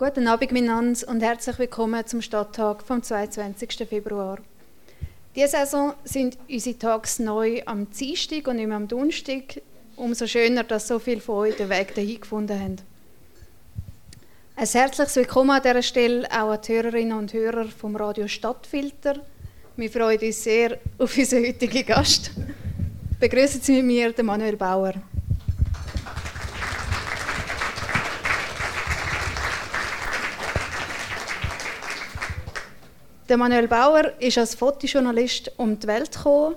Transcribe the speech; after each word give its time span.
Guten 0.00 0.28
Abend 0.28 0.52
miteinander 0.52 1.08
und 1.08 1.22
herzlich 1.22 1.58
willkommen 1.58 2.06
zum 2.06 2.22
Stadttag 2.22 2.84
vom 2.84 3.02
22. 3.02 3.84
Februar. 3.88 4.38
Diese 5.34 5.48
Saison 5.48 5.92
sind 6.04 6.38
unsere 6.48 6.78
Tags 6.78 7.18
neu 7.18 7.62
am 7.66 7.90
Dienstag 7.90 8.46
und 8.46 8.58
nicht 8.58 8.68
mehr 8.68 8.76
am 8.76 8.86
Donnerstag. 8.86 9.60
Umso 9.96 10.28
schöner, 10.28 10.62
dass 10.62 10.86
so 10.86 11.00
viele 11.00 11.20
von 11.20 11.38
euch 11.38 11.56
den 11.56 11.68
Weg 11.68 11.96
dahin 11.96 12.20
gefunden 12.20 12.60
haben. 12.60 12.76
Ein 14.54 14.66
herzliches 14.68 15.16
Willkommen 15.16 15.50
an 15.50 15.62
dieser 15.64 15.82
Stelle 15.82 16.28
auch 16.30 16.52
an 16.52 16.60
die 16.64 16.74
Hörerinnen 16.74 17.18
und 17.18 17.32
Hörer 17.32 17.64
vom 17.64 17.96
Radio 17.96 18.28
Stadtfilter. 18.28 19.16
Wir 19.76 19.90
freuen 19.90 20.20
uns 20.20 20.44
sehr 20.44 20.78
auf 20.96 21.18
unseren 21.18 21.44
heutigen 21.44 21.84
Gast. 21.84 22.30
Begrüßen 23.18 23.60
Sie 23.62 23.82
mit 23.82 23.86
mir 23.86 24.12
den 24.12 24.26
Manuel 24.26 24.56
Bauer. 24.56 24.94
Der 33.28 33.36
Manuel 33.36 33.68
Bauer 33.68 34.14
ist 34.20 34.38
als 34.38 34.54
Fotojournalist 34.54 35.52
um 35.58 35.78
die 35.78 35.86
Welt 35.86 36.12
gekommen. 36.12 36.54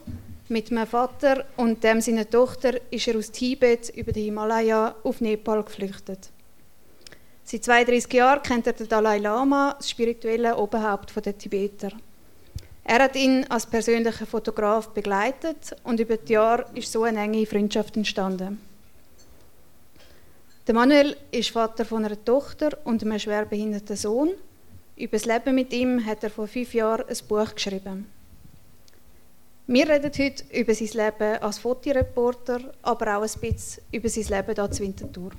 Mit 0.48 0.72
meinem 0.72 0.88
Vater 0.88 1.44
und 1.58 1.84
dem 1.84 2.00
seiner 2.00 2.30
Tochter 2.30 2.80
ist 2.90 3.10
er 3.10 3.18
aus 3.18 3.30
Tibet 3.30 3.90
über 3.90 4.14
die 4.14 4.24
Himalaya 4.24 4.96
auf 5.04 5.20
Nepal 5.20 5.64
geflüchtet. 5.64 6.30
Seit 7.44 7.66
32 7.66 8.14
Jahren 8.14 8.42
kennt 8.42 8.68
er 8.68 8.74
den 8.74 8.88
Dalai 8.88 9.18
Lama, 9.18 9.76
das 9.78 9.90
spirituelle 9.90 10.56
Oberhaupt 10.56 11.14
der 11.26 11.38
Tibeter. 11.38 11.92
Er 12.86 13.04
hat 13.04 13.18
ihn 13.18 13.46
als 13.50 13.66
persönlicher 13.66 14.26
Fotograf 14.26 14.88
begleitet 14.92 15.76
und 15.84 16.00
über 16.00 16.16
die 16.16 16.32
Jahre 16.32 16.68
ist 16.74 16.90
so 16.90 17.04
eine 17.04 17.20
enge 17.20 17.46
Freundschaft 17.46 17.98
entstanden. 17.98 18.62
Der 20.68 20.74
Manuel 20.74 21.18
ist 21.32 21.50
Vater 21.50 21.84
von 21.84 22.06
einer 22.06 22.24
Tochter 22.24 22.78
und 22.86 23.04
einem 23.04 23.20
schwerbehinderten 23.20 23.98
Sohn 23.98 24.30
über 24.96 25.18
das 25.18 25.26
Leben 25.26 25.56
mit 25.56 25.74
ihm 25.74 26.06
hat 26.06 26.24
er 26.24 26.30
vor 26.30 26.48
fünf 26.48 26.74
Jahren 26.74 27.06
ein 27.08 27.18
Buch 27.28 27.56
geschrieben. 27.56 28.08
Wir 29.68 29.88
reden 29.88 30.12
heute 30.18 30.44
über 30.52 30.74
sein 30.74 30.88
Leben 30.88 31.42
als 31.42 31.60
Fotoreporter, 31.60 32.60
aber 32.82 33.18
auch 33.18 33.24
ein 33.24 33.40
bisschen 33.40 33.84
über 33.92 34.10
sein 34.10 34.24
Leben 34.26 34.56
hier 34.56 34.72
zu 34.72 34.84
Winterthur. 34.84 35.32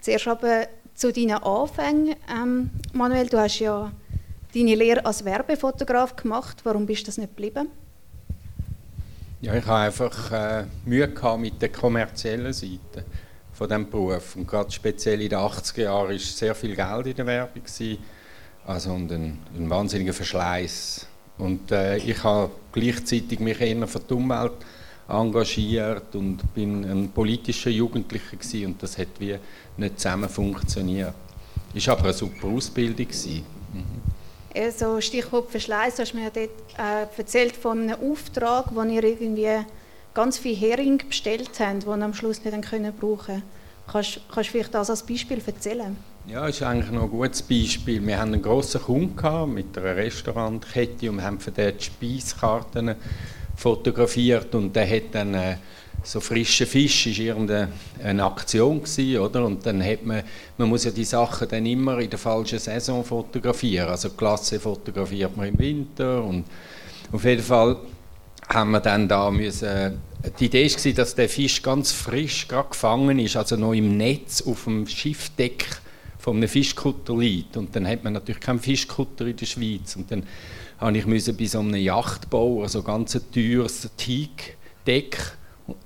Zuerst 0.00 0.26
aber 0.26 0.66
zu 0.94 1.12
deinen 1.12 1.42
Anfängen. 1.42 2.16
Ähm, 2.28 2.70
Manuel, 2.92 3.28
du 3.28 3.38
hast 3.38 3.60
ja 3.60 3.92
deine 4.54 4.74
Lehre 4.74 5.04
als 5.04 5.24
Werbefotograf 5.24 6.16
gemacht. 6.16 6.58
Warum 6.64 6.86
bist 6.86 7.02
du 7.02 7.06
das 7.06 7.18
nicht 7.18 7.36
geblieben? 7.36 7.68
Ja, 9.40 9.54
ich 9.54 9.66
habe 9.66 9.86
einfach 9.86 10.32
äh, 10.32 10.64
Mühe 10.84 11.08
mit 11.38 11.62
der 11.62 11.70
kommerziellen 11.70 12.52
Seite 12.52 13.04
von 13.62 13.68
diesem 13.68 13.90
Beruf. 13.90 14.36
Und 14.36 14.48
gerade 14.48 14.70
speziell 14.70 15.22
in 15.22 15.28
den 15.28 15.38
80er 15.38 15.82
Jahren 15.82 16.10
war 16.10 16.18
sehr 16.18 16.54
viel 16.54 16.74
Geld 16.74 17.06
in 17.06 17.14
der 17.14 17.26
Werbung. 17.26 17.62
Gewesen. 17.62 17.98
Also 18.66 18.92
und 18.92 19.10
ein, 19.12 19.38
ein 19.56 19.70
wahnsinniger 19.70 20.12
Verschleiß. 20.12 21.06
Und 21.38 21.70
äh, 21.70 21.96
ich 21.98 22.22
habe 22.24 22.50
gleichzeitig 22.72 23.40
mich 23.40 23.60
eher 23.60 23.86
für 23.86 24.00
die 24.00 24.14
Umwelt 24.14 24.52
engagiert 25.08 26.14
und 26.14 26.54
bin 26.54 26.84
ein 26.84 27.10
politischer 27.10 27.70
Jugendlicher 27.70 28.36
gewesen, 28.36 28.66
und 28.66 28.82
das 28.82 28.96
hat 28.98 29.08
wie 29.18 29.36
nicht 29.76 29.98
zusammen 29.98 30.28
funktioniert. 30.28 31.14
War 31.74 31.92
aber 31.92 32.04
eine 32.04 32.12
super 32.12 32.48
Ausbildung. 32.48 33.06
Mhm. 33.06 33.84
Also 34.54 35.00
Stichwort 35.00 35.50
Verschleiß, 35.50 35.96
du 35.96 36.02
hast 36.02 36.14
mir 36.14 36.24
ja 36.24 36.30
dort 36.30 36.50
äh, 36.78 37.18
erzählt 37.18 37.56
von 37.56 37.80
einem 37.80 38.10
Auftrag, 38.10 38.66
wo 38.72 38.82
ihr 38.82 39.02
irgendwie 39.02 39.64
ganz 40.14 40.38
viel 40.38 40.56
Hering 40.56 41.02
bestellt 41.08 41.58
haben, 41.60 41.80
die 41.80 41.86
am 41.86 42.14
Schluss 42.14 42.44
nicht 42.44 42.62
können 42.62 42.92
brauchen 42.92 43.42
Kannst, 43.90 44.20
du 44.34 44.44
vielleicht 44.44 44.74
das 44.74 44.90
als 44.90 45.02
Beispiel 45.02 45.42
erzählen? 45.44 45.96
Ja, 46.26 46.46
das 46.46 46.56
ist 46.56 46.62
eigentlich 46.62 46.90
noch 46.92 47.02
ein 47.02 47.10
gutes 47.10 47.42
Beispiel. 47.42 48.04
Wir 48.06 48.18
hatten 48.18 48.34
einen 48.34 48.42
grossen 48.42 48.80
Kunden 48.80 49.54
mit 49.54 49.76
einer 49.76 49.96
Restaurantkette 49.96 51.10
und 51.10 51.20
haben 51.20 51.38
den 51.56 51.76
die 51.76 51.84
Speiskarten 51.84 52.94
fotografiert 53.56 54.54
und 54.54 54.74
der 54.74 54.88
hat 54.88 55.02
dann 55.12 55.34
äh, 55.34 55.56
so 56.04 56.20
frische 56.20 56.66
Fisch 56.66 57.06
ist 57.06 57.18
irgendeine 57.18 58.24
Aktion 58.24 58.82
gewesen, 58.82 59.18
oder? 59.20 59.44
Und 59.44 59.64
dann 59.66 59.84
hat 59.84 60.04
man, 60.04 60.22
man 60.58 60.68
muss 60.68 60.84
ja 60.84 60.90
die 60.90 61.04
Sachen 61.04 61.48
dann 61.48 61.66
immer 61.66 61.98
in 61.98 62.10
der 62.10 62.18
falschen 62.18 62.58
Saison 62.58 63.04
fotografieren. 63.04 63.88
Also 63.88 64.10
Klasse 64.10 64.58
fotografiert 64.58 65.36
man 65.36 65.48
im 65.48 65.58
Winter 65.58 66.24
und 66.24 66.44
auf 67.12 67.24
jeden 67.24 67.42
Fall 67.42 67.76
haben 68.52 68.70
wir 68.72 68.80
dann 68.80 69.08
da 69.08 69.30
müssen, 69.30 70.00
die 70.38 70.46
Idee 70.46 70.70
war, 70.70 70.92
dass 70.92 71.14
der 71.14 71.28
Fisch 71.28 71.62
ganz 71.62 71.92
frisch 71.92 72.46
gerade 72.48 72.68
gefangen 72.70 73.18
ist, 73.18 73.36
also 73.36 73.56
noch 73.56 73.72
im 73.72 73.96
Netz 73.96 74.42
auf 74.42 74.64
dem 74.64 74.86
Schiffdeck 74.86 75.66
von 76.18 76.36
einem 76.36 76.48
Fischkutter 76.48 77.16
liegt. 77.16 77.56
Und 77.56 77.74
dann 77.74 77.86
hat 77.88 78.04
man 78.04 78.12
natürlich 78.12 78.40
keinen 78.40 78.60
Fischkutter 78.60 79.26
in 79.26 79.36
der 79.36 79.46
Schweiz. 79.46 79.96
Und 79.96 80.10
dann 80.10 80.22
habe 80.78 80.96
ich 80.96 81.06
müssen 81.06 81.36
bei 81.36 81.46
so 81.46 81.58
einem 81.58 81.74
Yachtbau, 81.74 82.62
also 82.62 82.82
ganz 82.82 83.18
teures 83.32 83.88
Teakdeck 83.96 85.36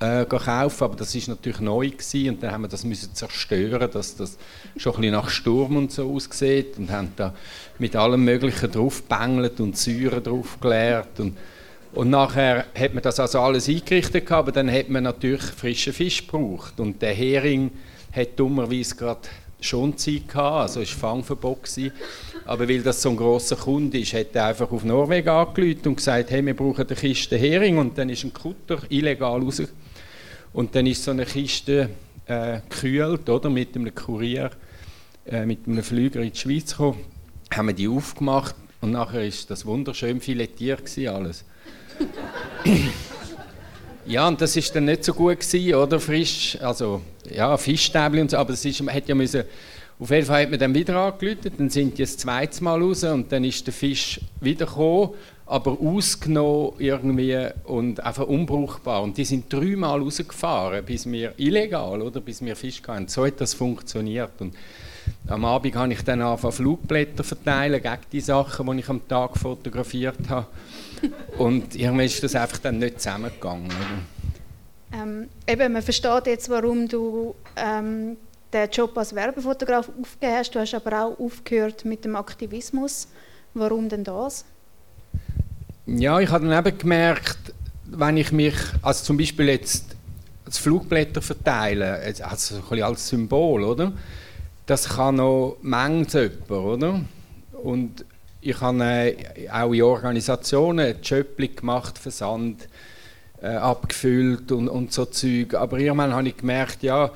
äh, 0.01 0.25
kaufen, 0.25 0.85
aber 0.85 0.97
das 0.97 1.15
ist 1.15 1.29
natürlich 1.29 1.61
neu 1.61 1.91
gewesen. 1.91 2.31
und 2.31 2.43
dann 2.43 2.53
haben 2.53 2.63
wir 2.63 2.69
das 2.69 2.85
müssen 2.85 3.15
zerstören, 3.15 3.91
dass 3.91 4.17
das 4.17 4.39
schon 4.77 4.95
ein 4.95 5.01
bisschen 5.01 5.13
nach 5.13 5.29
Sturm 5.29 5.77
und 5.77 5.93
so 5.93 6.13
aussieht 6.13 6.79
und 6.79 6.91
haben 6.91 7.13
da 7.17 7.35
mit 7.79 7.95
allem 7.95 8.25
Möglichen 8.25 8.71
draufgebängelt 8.71 9.61
und 9.61 9.77
Säure 9.77 10.21
draufgeleert 10.21 11.21
und 11.21 11.37
und 11.97 12.11
nachher 12.11 12.67
hat 12.79 12.93
man 12.93 13.03
das 13.03 13.19
also 13.19 13.41
alles 13.41 13.71
eingerichtet, 13.71 14.31
aber 14.31 14.53
dann 14.53 14.71
hat 14.71 14.91
man 14.91 15.05
natürlich 15.05 15.41
frischen 15.41 15.95
Fisch 15.95 16.27
gebraucht. 16.27 16.79
Und 16.79 17.01
der 17.01 17.15
Hering 17.15 17.71
hat 18.13 18.39
dummerweise 18.39 18.95
gerade 18.97 19.23
schon 19.63 19.97
Zeit 19.97 20.29
gehabt, 20.29 20.61
also 20.61 20.83
es 20.83 20.93
war 21.01 21.13
Fangverbot. 21.13 21.71
Aber 22.45 22.69
weil 22.69 22.83
das 22.83 23.01
so 23.01 23.09
ein 23.09 23.17
grosser 23.17 23.57
Kunde 23.57 23.99
ist, 23.99 24.13
hat 24.13 24.35
er 24.35 24.45
einfach 24.45 24.71
auf 24.71 24.85
Norwegen 24.85 25.31
angerufen 25.31 25.81
und 25.87 25.97
gesagt, 25.97 26.31
hey, 26.31 26.45
wir 26.45 26.55
brauchen 26.55 26.87
eine 26.87 26.97
Kiste 26.97 27.39
Hering. 27.39 27.79
Und 27.79 27.97
dann 27.97 28.11
ist 28.11 28.25
ein 28.25 28.35
Kutter 28.35 28.79
illegal 28.91 29.41
raus. 29.41 29.63
Und 30.53 30.75
dann 30.75 30.87
ist 30.87 31.03
so 31.03 31.13
eine 31.13 31.25
Kiste 31.25 31.89
äh, 32.27 32.61
gekühlt, 32.69 33.27
oder, 33.31 33.49
mit 33.49 33.75
einem 33.75 33.95
Kurier, 33.95 34.51
äh, 35.25 35.47
mit 35.47 35.67
einem 35.67 35.83
Flüger 35.83 36.21
in 36.21 36.31
die 36.31 36.39
Schweiz 36.39 36.73
gekommen. 36.73 37.01
Haben 37.55 37.69
wir 37.69 37.75
die 37.75 37.89
aufgemacht 37.89 38.55
und 38.83 38.91
nachher 38.91 39.25
ist 39.25 39.51
das 39.51 39.65
wunderschön 39.65 40.21
filetiert 40.21 40.83
alles. 41.09 41.47
ja, 44.07 44.29
und 44.29 44.41
das 44.41 44.57
ist 44.57 44.75
dann 44.75 44.85
nicht 44.87 45.05
so 45.05 45.15
gut 45.15 45.41
gewesen, 45.41 45.75
oder? 45.75 46.01
Frisch, 46.01 46.59
also 46.61 47.03
ja, 47.31 47.57
Fischstäbchen 47.57 48.23
und 48.23 48.31
so, 48.31 48.37
aber 48.37 48.53
es 48.53 48.65
ist, 48.65 48.83
man 48.83 48.95
hätte 48.95 49.09
ja 49.09 49.15
müssen, 49.15 49.45
auf 49.99 50.11
jeden 50.11 50.27
Fall 50.27 50.43
hat 50.43 50.51
man 50.51 50.59
dann 50.59 50.75
wieder 50.75 50.95
angelötet, 50.97 51.55
dann 51.57 51.71
sind 51.71 51.97
die 51.97 52.03
das 52.03 52.19
zweite 52.19 52.63
Mal 52.63 52.83
raus 52.83 53.03
und 53.05 53.33
dann 53.33 53.45
ist 53.45 53.67
der 53.67 53.73
Fisch 53.73 54.21
wieder 54.41 54.67
gekommen, 54.67 55.15
aber 55.47 55.79
ausgenommen 55.81 56.73
irgendwie 56.79 57.47
und 57.65 58.01
einfach 58.01 58.27
unbrauchbar. 58.27 59.03
Und 59.03 59.17
die 59.17 59.25
sind 59.25 59.51
dreimal 59.51 60.01
rausgefahren, 60.01 60.85
bis 60.85 61.11
wir 61.11 61.33
illegal, 61.39 62.03
oder, 62.03 62.21
bis 62.21 62.45
wir 62.45 62.57
Fisch 62.57 62.83
hatten. 62.87 63.09
So 63.09 63.25
hat 63.25 63.41
das 63.41 63.55
funktioniert. 63.55 64.33
Und 64.41 64.55
am 65.29 65.45
Abend 65.45 65.75
habe 65.77 65.93
ich 65.93 66.03
dann 66.03 66.21
angefangen 66.21 66.53
Flugblätter 66.53 67.25
verteilen 67.25 67.81
gegen 67.81 67.97
die 68.13 68.21
Sachen, 68.21 68.67
die 68.71 68.81
ich 68.81 68.89
am 68.89 69.07
Tag 69.09 69.39
fotografiert 69.39 70.29
habe. 70.29 70.47
Und 71.39 71.75
irgendwie 71.75 72.07
ist 72.07 72.23
das 72.23 72.35
einfach 72.35 72.59
dann 72.59 72.79
nicht 72.79 73.01
zusammengegangen. 73.01 73.71
Ähm, 74.93 75.29
eben, 75.47 75.73
man 75.73 75.83
versteht 75.83 76.27
jetzt, 76.27 76.49
warum 76.49 76.89
du 76.89 77.35
ähm, 77.57 78.17
den 78.53 78.71
Job 78.71 78.97
als 78.97 79.15
Werbefotograf 79.15 79.89
aufgegeben 80.01 80.39
hast. 80.39 80.55
Du 80.55 80.61
hast 80.61 80.75
aber 80.75 81.05
auch 81.05 81.19
aufgehört 81.19 81.85
mit 81.85 82.05
dem 82.05 82.17
Aktivismus. 82.17 83.09
Warum 83.55 83.89
denn 83.89 84.05
das? 84.05 84.45
Ja, 85.87 86.21
ich 86.21 86.31
habe 86.31 86.47
dann 86.47 86.67
eben 86.67 86.79
gemerkt, 86.79 87.39
wenn 87.85 88.17
ich 88.17 88.33
mich, 88.33 88.55
also 88.83 89.05
zum 89.05 89.17
Beispiel 89.17 89.49
jetzt 89.49 89.97
als 90.45 90.59
Flugblätter 90.59 91.23
verteile, 91.23 91.95
also 92.23 92.57
ein 92.57 92.61
bisschen 92.63 92.83
als 92.83 93.09
Symbol, 93.09 93.65
oder? 93.65 93.93
Das 94.67 94.89
kann 94.89 95.17
noch 95.17 95.59
jemand, 95.63 96.15
oder? 96.49 97.01
Und 97.63 98.05
ich 98.47 98.61
habe 98.61 98.85
äh, 98.85 99.49
auch 99.51 99.73
in 99.73 99.83
Organisationen 99.83 100.97
Jöppli 101.03 101.49
gemacht, 101.49 101.99
Versand 101.99 102.69
äh, 103.43 103.49
abgefüllt 103.49 104.53
und, 104.53 104.69
und 104.69 104.93
so 104.93 105.05
Zeug. 105.07 105.55
Aber 105.55 105.79
irgendwann 105.79 106.13
habe 106.13 106.29
ich 106.29 106.37
gemerkt, 106.37 106.83
ja, 106.83 107.11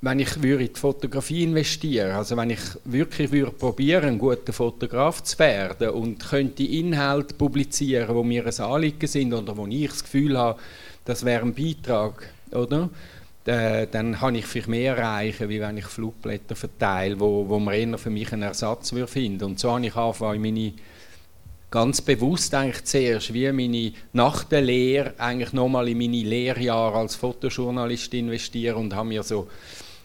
wenn 0.00 0.20
ich 0.20 0.42
würde 0.42 0.64
in 0.64 0.72
die 0.72 0.78
Fotografie 0.78 1.42
investieren, 1.42 2.12
also 2.12 2.36
wenn 2.36 2.50
ich 2.50 2.60
wirklich 2.84 3.32
würde 3.32 3.50
probieren, 3.50 4.10
ein 4.10 4.18
guter 4.18 4.52
Fotograf 4.52 5.22
zu 5.24 5.38
werden 5.40 5.90
und 5.90 6.24
könnte 6.24 6.62
Inhalte 6.62 7.34
publizieren, 7.34 8.14
wo 8.14 8.22
mir 8.22 8.46
ein 8.46 8.60
Anliegen 8.60 9.06
sind 9.08 9.32
oder 9.32 9.56
wo 9.56 9.66
ich 9.66 9.88
das 9.88 10.04
Gefühl 10.04 10.38
habe, 10.38 10.60
das 11.04 11.24
wäre 11.24 11.42
ein 11.42 11.54
Beitrag, 11.54 12.28
oder? 12.52 12.90
Äh, 13.48 13.86
dann 13.90 14.14
kann 14.14 14.34
ich 14.34 14.44
vielleicht 14.44 14.68
mehr 14.68 14.94
erreichen, 14.94 15.48
wie 15.48 15.60
wenn 15.60 15.78
ich 15.78 15.86
Flugblätter 15.86 16.54
verteile, 16.54 17.18
wo, 17.18 17.48
wo 17.48 17.58
man 17.58 17.74
eher 17.74 17.96
für 17.96 18.10
mich 18.10 18.30
einen 18.32 18.42
Ersatz 18.42 18.92
würde 18.92 19.06
finden. 19.06 19.44
Und 19.44 19.58
so 19.58 19.72
habe 19.72 19.86
ich 19.86 19.96
angefangen, 19.96 20.42
meine 20.42 20.74
ganz 21.70 22.02
bewusst 22.02 22.54
eigentlich 22.54 22.84
zuerst, 22.84 23.32
wie 23.32 23.50
meine, 23.52 23.92
nach 24.12 24.44
der 24.44 24.60
Lehre 24.60 25.14
eigentlich 25.16 25.54
nochmal 25.54 25.88
in 25.88 25.96
meine 25.96 26.22
Lehrjahre 26.22 26.98
als 26.98 27.14
Fotojournalist 27.14 28.12
investieren 28.12 28.76
und 28.76 28.94
habe 28.94 29.08
mir 29.08 29.22
so 29.22 29.48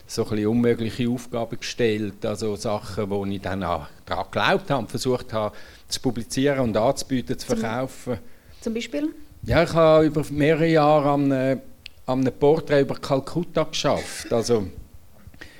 so 0.05 0.27
ein 0.29 0.45
unmögliche 0.45 1.09
Aufgaben 1.09 1.57
gestellt, 1.57 2.25
also 2.25 2.55
Sachen, 2.55 3.09
wo 3.09 3.25
ich 3.25 3.41
dann 3.41 3.63
auch 3.63 3.87
daran 4.05 4.25
geglaubt 4.25 4.69
habe 4.69 4.79
und 4.79 4.89
versucht 4.89 5.33
habe 5.33 5.55
zu 5.87 6.01
publizieren 6.01 6.59
und 6.59 6.77
anzubieten, 6.77 7.37
zu 7.37 7.47
verkaufen. 7.47 8.19
Zum 8.61 8.73
Beispiel? 8.73 9.09
Ja, 9.43 9.63
ich 9.63 9.73
habe 9.73 10.05
über 10.05 10.23
mehrere 10.29 10.67
Jahre 10.67 11.11
an 11.11 11.61
an 12.05 12.19
einem 12.19 12.33
Porträt 12.33 12.81
über 12.81 12.95
Kalkutta 12.95 13.63
geschafft. 13.63 14.31
Also 14.31 14.67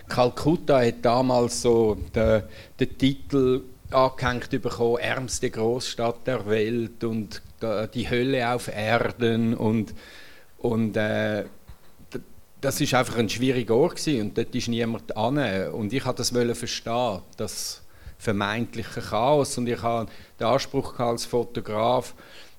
Kalkutta 0.08 0.82
hat 0.82 0.96
damals 1.02 1.62
so 1.62 1.98
den, 2.14 2.44
den 2.80 2.98
Titel 2.98 3.62
angehängt 3.92 4.50
bekommen, 4.50 4.98
ärmste 4.98 5.50
Großstadt 5.50 6.28
der 6.28 6.46
Welt 6.48 7.04
und 7.04 7.42
die 7.94 8.10
Hölle 8.10 8.54
auf 8.54 8.68
Erden 8.68 9.54
und, 9.54 9.94
und 10.58 10.98
äh, 10.98 11.46
das 12.60 12.80
ist 12.80 12.94
einfach 12.94 13.18
ein 13.18 13.30
schwieriger 13.30 13.76
Ort 13.76 13.98
gewesen, 13.98 14.22
und 14.22 14.38
dort 14.38 14.56
ist 14.56 14.68
niemand 14.70 15.16
an 15.16 15.38
und 15.72 15.92
ich 15.92 16.06
wollte 16.06 16.18
das 16.18 16.58
verstehen, 16.58 17.22
das 17.38 17.82
vermeintliche 18.18 19.02
Chaos 19.02 19.58
und 19.58 19.68
ich 19.68 19.82
habe 19.82 20.10
den 20.40 20.48
Anspruch 20.48 20.98
als 21.00 21.26
Fotograf, 21.26 22.14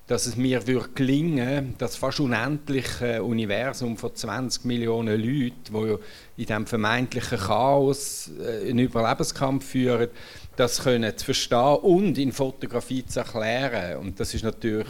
dass 0.06 0.26
es 0.26 0.36
mir 0.36 0.66
würde 0.66 0.88
gelingen, 0.94 1.74
das 1.78 1.96
fast 1.96 2.20
unendliche 2.20 3.22
Universum 3.22 3.96
von 3.96 4.14
20 4.14 4.64
Millionen 4.66 5.18
Leuten, 5.18 5.72
wo 5.72 5.84
in 5.84 5.98
diesem 6.36 6.66
vermeintlichen 6.66 7.38
Chaos 7.38 8.30
äh, 8.38 8.68
einen 8.68 8.80
Überlebenskampf 8.80 9.64
führen, 9.64 10.10
das 10.56 10.82
können 10.82 11.16
zu 11.16 11.24
verstehen 11.24 11.76
und 11.82 12.18
in 12.18 12.32
Fotografie 12.32 13.04
zu 13.06 13.20
erklären. 13.20 13.98
Und 13.98 14.20
das 14.20 14.34
ist 14.34 14.44
natürlich 14.44 14.88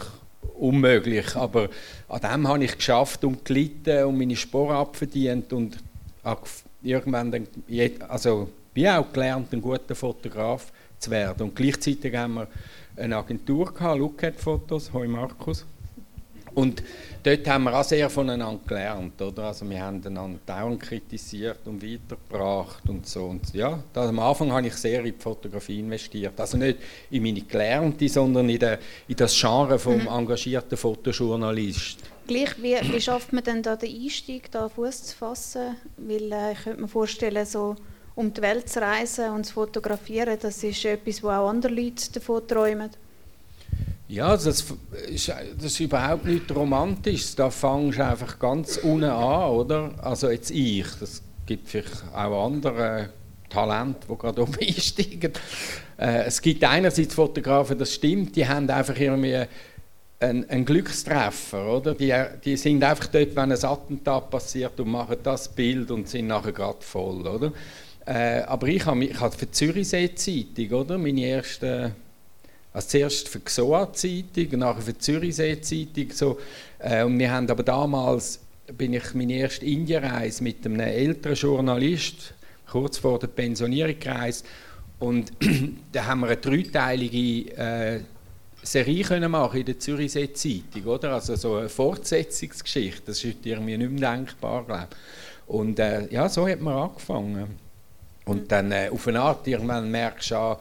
unmöglich, 0.59 1.35
aber 1.35 1.69
an 2.09 2.21
dem 2.21 2.47
habe 2.47 2.65
ich 2.65 2.77
geschafft 2.77 3.23
und 3.23 3.45
gelitten 3.45 4.05
und 4.05 4.17
meine 4.17 4.35
Sporen 4.35 4.75
abverdient 4.75 5.51
und 5.53 5.77
irgendwann 6.83 7.31
dann, 7.31 7.47
also 8.07 8.49
bin 8.73 8.87
auch 8.87 9.11
gelernt, 9.11 9.53
ein 9.53 9.61
guter 9.61 9.95
Fotograf 9.95 10.71
zu 10.99 11.09
werden. 11.09 11.43
Und 11.43 11.55
gleichzeitig 11.55 12.15
haben 12.15 12.35
wir 12.35 12.47
eine 12.97 13.17
Agentur 13.17 13.73
gehabt, 13.73 13.99
Lookout 13.99 14.33
Fotos, 14.37 14.91
hoi 14.93 15.07
Markus. 15.07 15.65
Und 16.55 16.81
dort 17.21 17.47
haben 17.49 17.65
wir 17.65 17.77
auch 17.77 17.83
sehr 17.83 18.09
voneinander 18.09 18.61
gelernt, 18.65 19.21
oder? 19.21 19.43
Also 19.43 19.69
wir 19.69 19.81
haben 19.81 20.01
einander 20.05 20.39
dauernd 20.45 20.79
kritisiert 20.79 21.59
und 21.65 21.83
weitergebracht 21.83 22.87
und 22.87 23.05
so. 23.05 23.25
Und 23.25 23.53
ja, 23.53 23.77
da, 23.91 24.07
am 24.07 24.19
Anfang 24.19 24.53
habe 24.53 24.67
ich 24.67 24.73
sehr 24.75 24.99
in 24.99 25.05
die 25.05 25.11
Fotografie 25.11 25.79
investiert. 25.79 26.39
Also 26.39 26.57
nicht 26.57 26.79
in 27.11 27.23
meine 27.23 27.41
Gelernte, 27.41 28.07
sondern 28.07 28.47
in, 28.47 28.59
de, 28.59 28.77
in 29.07 29.17
das 29.17 29.37
Genre 29.37 29.77
vom 29.77 29.99
mhm. 29.99 30.07
engagierten 30.07 30.77
Fotojournalist. 30.77 31.99
Gleich, 32.25 32.55
wie, 32.61 32.75
wie 32.93 33.01
schafft 33.01 33.33
man 33.33 33.43
denn 33.43 33.61
da 33.61 33.75
den 33.75 33.93
Einstieg, 33.93 34.49
da 34.49 34.69
Fuß 34.69 35.03
zu 35.03 35.15
fassen? 35.17 35.75
Weil 35.97 36.31
äh, 36.31 36.53
ich 36.53 36.63
könnte 36.63 36.81
mir 36.81 36.87
vorstellen, 36.87 37.45
so 37.45 37.75
um 38.15 38.33
die 38.33 38.41
Welt 38.41 38.69
zu 38.69 38.81
reisen 38.81 39.29
und 39.31 39.45
zu 39.45 39.53
fotografieren, 39.53 40.37
das 40.41 40.63
ist 40.63 40.85
etwas, 40.85 41.21
wo 41.21 41.29
auch 41.29 41.49
andere 41.49 41.73
Leute 41.73 42.11
davon 42.13 42.47
träumen. 42.47 42.89
Ja, 44.07 44.31
das 44.31 44.45
ist, 44.45 45.29
das 45.29 45.65
ist 45.65 45.79
überhaupt 45.79 46.25
nicht 46.25 46.53
romantisch. 46.53 47.35
Da 47.35 47.49
fangst 47.49 47.97
du 47.97 48.05
einfach 48.05 48.37
ganz 48.37 48.77
unten 48.77 49.05
an, 49.05 49.49
oder? 49.49 49.91
Also 50.01 50.29
jetzt 50.29 50.51
ich, 50.51 50.85
das 50.99 51.23
gibt 51.45 51.67
vielleicht 51.67 52.03
auch 52.13 52.45
andere 52.45 53.09
Talente, 53.49 54.07
die 54.09 54.15
gerade 54.15 54.41
oben 54.41 54.57
einsteigen. 54.61 55.33
Äh, 55.97 56.25
es 56.25 56.41
gibt 56.41 56.63
einerseits 56.63 57.15
Fotografen, 57.15 57.77
das 57.77 57.93
stimmt, 57.93 58.35
die 58.35 58.47
haben 58.47 58.69
einfach 58.69 58.97
irgendwie 58.97 59.43
einen, 60.19 60.49
einen 60.49 60.65
Glückstreffer, 60.65 61.77
oder? 61.77 61.95
Die, 61.95 62.13
die 62.43 62.57
sind 62.57 62.83
einfach 62.83 63.07
dort, 63.07 63.35
wenn 63.35 63.51
ein 63.51 63.65
Attentat 63.65 64.29
passiert 64.29 64.79
und 64.79 64.89
machen 64.89 65.17
das 65.23 65.49
Bild 65.49 65.89
und 65.91 66.07
sind 66.07 66.27
nachher 66.27 66.51
gerade 66.51 66.81
voll, 66.81 67.25
oder? 67.27 67.51
Äh, 68.05 68.41
aber 68.41 68.67
ich 68.67 68.85
habe 68.85 69.03
ich 69.03 69.19
hab 69.19 69.33
für 69.33 69.47
die 69.47 69.51
Zürichsee-Zeitung, 69.51 70.71
oder? 70.71 70.97
Meine 70.97 71.21
erste, 71.21 71.93
also 72.71 72.87
zuerst 72.87 73.27
für 73.29 73.39
die 73.39 73.45
XOA-Zeitung, 73.45 74.59
nachher 74.59 74.81
für 74.81 74.93
die 74.93 74.99
Zürichsee-Zeitung. 74.99 76.11
So. 76.11 76.39
Äh, 76.79 77.03
und 77.03 77.17
wir 77.17 77.31
haben 77.31 77.49
aber 77.49 77.63
damals, 77.63 78.39
bin 78.77 78.93
ich 78.93 79.13
meine 79.13 79.33
erste 79.33 79.65
Indienreise 79.65 80.43
mit 80.43 80.65
einem 80.65 80.79
älteren 80.79 81.35
Journalist, 81.35 82.33
kurz 82.69 82.99
vor 82.99 83.17
der 83.17 83.27
Pensionierung 83.27 83.99
gereist. 83.99 84.45
Und 84.99 85.31
da 85.91 86.05
haben 86.05 86.21
wir 86.21 86.27
eine 86.27 86.37
dreiteilige 86.37 87.57
äh, 87.57 87.99
Serie 88.61 89.03
können 89.03 89.31
machen 89.31 89.59
in 89.59 89.65
der 89.65 89.79
Zürichsee 89.79 90.31
Zeitung, 90.33 90.85
oder? 90.85 91.13
Also 91.13 91.35
so 91.35 91.55
eine 91.55 91.69
Fortsetzungsgeschichte. 91.69 93.03
Das 93.07 93.23
ist 93.23 93.45
irgendwie 93.45 93.77
nicht 93.77 93.91
mehr 93.91 94.15
denkbar, 94.15 94.63
glaube 94.63 94.87
ich. 94.89 95.53
Und 95.53 95.79
äh, 95.79 96.11
ja, 96.11 96.29
so 96.29 96.47
hat 96.47 96.61
man 96.61 96.73
angefangen. 96.73 97.64
Und 98.25 98.51
dann 98.51 98.71
äh, 98.71 98.89
auf 98.91 99.07
eine 99.07 99.21
Art 99.21 99.47
irgendwann 99.47 99.89
merkst 99.89 100.31
du 100.31 100.35
auch, 100.35 100.59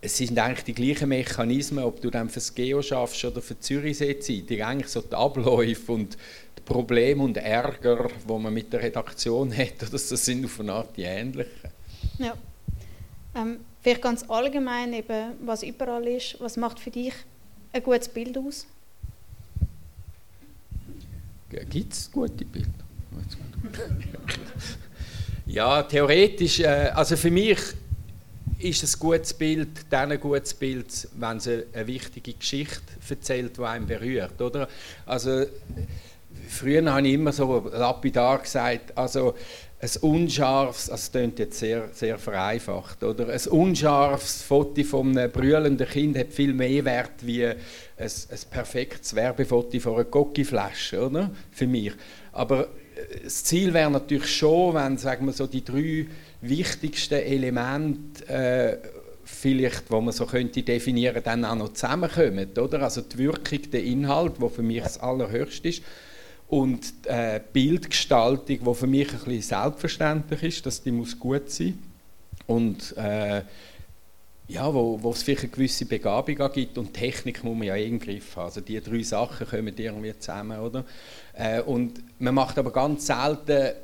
es 0.00 0.16
sind 0.16 0.36
eigentlich 0.38 0.64
die 0.64 0.74
gleichen 0.74 1.08
Mechanismen, 1.10 1.84
ob 1.84 2.00
du 2.00 2.10
dann 2.10 2.28
für 2.28 2.40
das 2.40 2.52
Geo 2.54 2.82
schaffst 2.82 3.24
oder 3.24 3.40
für 3.40 3.54
die 3.54 3.60
Zürichsee-Zeitung, 3.60 4.60
eigentlich 4.62 4.88
so 4.88 5.00
die 5.00 5.14
Abläufe 5.14 5.92
und 5.92 6.18
die 6.58 6.62
Probleme 6.62 7.22
und 7.22 7.36
Ärger, 7.36 8.08
die 8.28 8.32
man 8.32 8.52
mit 8.52 8.72
der 8.72 8.82
Redaktion 8.82 9.56
hat, 9.56 9.92
das 9.92 10.08
sind 10.08 10.44
auf 10.44 10.58
eine 10.58 10.72
Art 10.72 10.96
die 10.96 11.02
ähnlichen. 11.02 11.52
Ja. 12.18 12.34
Ähm, 13.34 13.60
vielleicht 13.80 14.02
ganz 14.02 14.28
allgemein, 14.28 14.92
eben, 14.92 15.34
was 15.44 15.62
überall 15.62 16.06
ist, 16.08 16.40
was 16.40 16.56
macht 16.56 16.80
für 16.80 16.90
dich 16.90 17.14
ein 17.72 17.82
gutes 17.82 18.08
Bild 18.08 18.36
aus? 18.36 18.66
Gibt 21.48 21.92
es 21.92 22.10
gute 22.10 22.44
Bilder? 22.44 22.70
Ja, 25.46 25.82
theoretisch, 25.82 26.60
äh, 26.60 26.90
also 26.94 27.16
für 27.16 27.30
mich 27.30 27.58
ist 28.60 28.84
ein 28.84 29.00
gutes 29.00 29.34
Bild 29.34 29.68
dann 29.90 30.12
ein 30.12 30.20
gutes 30.20 30.54
Bild, 30.54 31.08
wenn 31.16 31.36
es 31.38 31.48
eine 31.48 31.86
wichtige 31.86 32.32
Geschichte 32.32 32.80
erzählt, 33.08 33.58
die 33.58 33.62
einen 33.62 33.86
berührt, 33.86 34.40
oder? 34.40 34.68
Also 35.04 35.44
früher 36.48 36.92
habe 36.92 37.06
ich 37.08 37.14
immer 37.14 37.32
so 37.32 37.68
lapidar 37.72 38.38
gesagt, 38.38 38.96
also 38.96 39.34
ein 39.80 39.90
unscharfes, 40.00 40.90
also 40.90 41.02
das 41.02 41.10
klingt 41.10 41.38
jetzt 41.40 41.58
sehr, 41.58 41.88
sehr 41.92 42.16
vereinfacht, 42.18 43.02
oder? 43.02 43.28
Ein 43.28 43.40
unscharfes 43.50 44.42
Foto 44.42 44.84
von 44.84 45.18
einem 45.18 45.32
brüllenden 45.32 45.88
Kind 45.88 46.16
hat 46.16 46.32
viel 46.32 46.54
mehr 46.54 46.84
Wert 46.84 47.14
wie 47.22 47.44
ein, 47.46 47.56
ein 47.98 48.38
perfektes 48.48 49.16
Werbefoto 49.16 49.80
von 49.80 49.94
einer 49.94 50.04
Cocky-Flasche, 50.04 51.04
oder? 51.04 51.32
Für 51.50 51.66
mich. 51.66 51.92
Aber 52.30 52.68
das 53.24 53.44
Ziel 53.44 53.72
wäre 53.72 53.90
natürlich 53.90 54.34
schon, 54.34 54.74
wenn 54.74 54.98
sagen 54.98 55.26
wir 55.26 55.32
so 55.32 55.46
die 55.46 55.64
drei 55.64 56.06
wichtigsten 56.40 57.14
Elemente 57.14 58.28
äh, 58.28 58.78
vielleicht, 59.24 59.90
wo 59.90 60.00
man 60.00 60.12
so 60.12 60.26
könnte 60.26 60.62
definieren, 60.62 61.22
dann 61.22 61.44
auch 61.44 61.54
noch 61.54 61.72
zusammenkommen, 61.72 62.48
oder? 62.58 62.82
Also 62.82 63.00
die 63.00 63.18
Wirkung, 63.18 63.70
der 63.72 63.84
Inhalt, 63.84 64.34
wo 64.38 64.48
für 64.48 64.62
mich 64.62 64.82
das 64.82 64.98
allerhöchste 64.98 65.68
ist, 65.68 65.82
und 66.48 66.92
äh, 67.06 67.40
Bildgestaltung, 67.52 68.58
wo 68.60 68.74
für 68.74 68.86
mich 68.86 69.10
ein 69.10 69.18
bisschen 69.20 69.40
selbstverständlich 69.40 70.42
ist, 70.42 70.66
dass 70.66 70.82
die 70.82 70.92
muss 70.92 71.18
gut 71.18 71.48
sein 71.48 71.78
und 72.46 72.94
äh, 72.98 73.40
ja, 74.52 74.72
wo, 74.72 75.02
wo 75.02 75.10
es 75.10 75.22
vielleicht 75.22 75.44
eine 75.44 75.50
gewisse 75.50 75.86
Begabung 75.86 76.36
gibt 76.52 76.76
und 76.76 76.92
Technik 76.92 77.42
muss 77.42 77.56
man 77.56 77.66
ja 77.66 77.76
in 77.76 77.98
Griff 77.98 78.36
haben. 78.36 78.44
Also 78.44 78.60
die 78.60 78.80
drei 78.80 79.02
Sachen 79.02 79.46
kommen 79.46 79.74
irgendwie 79.76 80.18
zusammen, 80.18 80.58
oder? 80.60 80.84
Äh, 81.34 81.62
und 81.62 82.00
man 82.18 82.34
macht 82.34 82.58
aber 82.58 82.70
ganz 82.70 83.06
selten, 83.06 83.74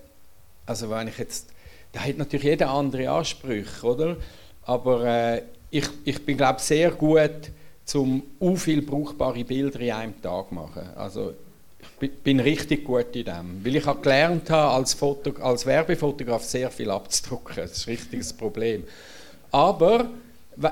also 0.66 0.90
wenn 0.90 1.08
ich 1.08 1.18
jetzt, 1.18 1.48
da 1.92 2.00
hat 2.00 2.18
natürlich 2.18 2.44
jeder 2.44 2.70
andere 2.70 3.08
Ansprüche, 3.08 3.86
oder? 3.86 4.16
Aber 4.62 5.04
äh, 5.04 5.42
ich, 5.70 5.88
ich 6.04 6.24
bin 6.24 6.36
glaube 6.36 6.60
sehr 6.60 6.90
gut, 6.90 7.50
zum 7.84 8.22
u 8.38 8.54
viel 8.54 8.82
brauchbare 8.82 9.44
Bilder 9.44 9.80
in 9.80 9.92
einem 9.92 10.22
Tag 10.22 10.48
zu 10.48 10.54
machen. 10.54 10.90
Also 10.94 11.32
ich 12.00 12.12
bin 12.12 12.40
richtig 12.40 12.84
gut 12.84 13.16
in 13.16 13.24
dem, 13.24 13.64
weil 13.64 13.76
ich 13.76 13.86
habe 13.86 14.00
gelernt 14.02 14.50
habe, 14.50 14.74
als, 14.74 14.92
Foto, 14.92 15.32
als 15.40 15.64
Werbefotograf 15.64 16.44
sehr 16.44 16.70
viel 16.70 16.90
abzudrucken. 16.90 17.56
Das 17.56 17.72
ist 17.72 17.86
ein 17.86 17.92
richtiges 17.92 18.32
Problem. 18.34 18.84
Aber 19.50 20.10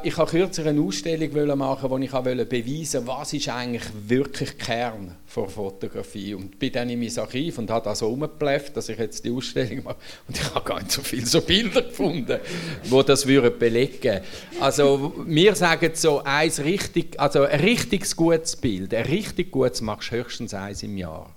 ich 0.02 0.16
habe 0.16 0.30
kürzlich 0.30 0.66
eine 0.66 0.80
Ausstellung 0.80 1.58
machen, 1.58 1.90
wo 1.90 1.98
ich 1.98 2.10
beweisen 2.10 3.06
wollte, 3.06 3.06
was 3.06 3.32
ist 3.32 3.48
eigentlich 3.48 3.84
wirklich 4.08 4.58
Kern 4.58 5.14
von 5.26 5.48
Fotografie. 5.48 6.34
Und 6.34 6.58
bin 6.58 6.72
dann 6.72 6.90
in 6.90 6.98
mein 6.98 7.18
Archiv 7.18 7.58
und 7.58 7.70
habe 7.70 7.84
das 7.84 8.00
so 8.00 8.08
umgepläfft, 8.08 8.76
dass 8.76 8.88
ich 8.88 8.98
jetzt 8.98 9.24
die 9.24 9.30
Ausstellung 9.30 9.84
mache. 9.84 9.96
Und 10.26 10.36
ich 10.36 10.54
habe 10.54 10.64
gar 10.64 10.78
nicht 10.78 10.90
so 10.90 11.02
viele 11.02 11.26
so 11.26 11.40
Bilder 11.40 11.82
gefunden, 11.82 12.40
die 12.84 13.04
das 13.04 13.24
belegen 13.24 14.20
Also 14.60 15.14
wir 15.24 15.54
sagen 15.54 15.90
so, 15.94 16.20
eins 16.24 16.58
richtig, 16.58 17.18
also 17.20 17.44
ein 17.44 17.60
richtig 17.60 18.16
gutes 18.16 18.56
Bild, 18.56 18.92
ein 18.92 19.06
richtig 19.06 19.52
gutes 19.52 19.82
machst 19.82 20.10
du 20.10 20.16
höchstens 20.16 20.52
eins 20.52 20.82
im 20.82 20.96
Jahr. 20.98 21.30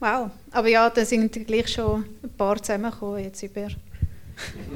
Wow, 0.00 0.30
aber 0.50 0.68
ja, 0.68 0.90
da 0.90 1.04
sind 1.04 1.32
gleich 1.46 1.68
schon 1.68 2.04
ein 2.22 2.30
paar 2.36 2.60
zusammengekommen 2.60 3.22
jetzt 3.22 3.42
über... 3.42 3.68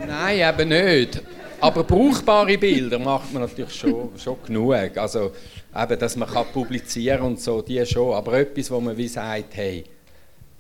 Nein, 0.07 0.41
eben 0.41 0.69
nicht. 0.69 1.23
Aber 1.61 1.85
brauchbare 1.85 2.57
Bilder 2.57 2.99
macht 2.99 3.33
man 3.33 3.43
natürlich 3.43 3.75
schon, 3.75 4.11
schon 4.19 4.37
genug. 4.47 4.97
Also, 4.97 5.33
eben, 5.77 5.99
dass 5.99 6.17
man 6.17 6.29
kann 6.29 6.47
publizieren 6.53 7.23
und 7.23 7.41
so, 7.41 7.61
die 7.61 7.85
schon. 7.85 8.15
Aber 8.15 8.39
etwas, 8.39 8.71
wo 8.71 8.81
man 8.81 8.97
wie 8.97 9.09
sagt, 9.09 9.57
hey. 9.57 9.85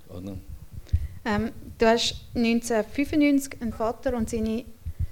Oder? 0.08 0.36
Ähm, 1.24 1.50
du 1.78 1.86
hast 1.86 2.16
1995 2.34 3.62
einen 3.62 3.72
Vater 3.72 4.14
und 4.14 4.28
seine 4.28 4.64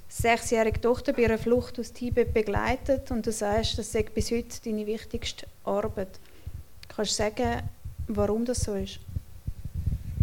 sechsjährige 0.08 0.80
Tochter 0.80 1.12
bei 1.12 1.24
einer 1.24 1.38
Flucht 1.38 1.78
aus 1.78 1.92
Tibet 1.92 2.32
begleitet 2.32 3.10
und 3.10 3.26
du 3.26 3.32
sagst, 3.32 3.78
das 3.78 3.92
sei 3.92 4.02
bis 4.02 4.30
heute 4.30 4.56
deine 4.64 4.86
wichtigste 4.86 5.46
Arbeit. 5.64 6.18
Kannst 6.88 7.12
du 7.12 7.22
sagen, 7.22 7.62
warum 8.08 8.44
das 8.44 8.60
so 8.60 8.74
ist? 8.74 9.00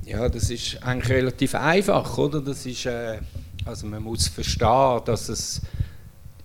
Ja, 0.03 0.27
das 0.27 0.49
ist 0.49 0.81
eigentlich 0.83 1.09
relativ 1.09 1.55
einfach, 1.55 2.17
oder? 2.17 2.41
Das 2.41 2.65
ist, 2.65 2.85
äh, 2.85 3.19
also 3.65 3.87
man 3.87 4.03
muss 4.03 4.27
verstehen, 4.27 5.01
dass 5.05 5.27
es 5.27 5.61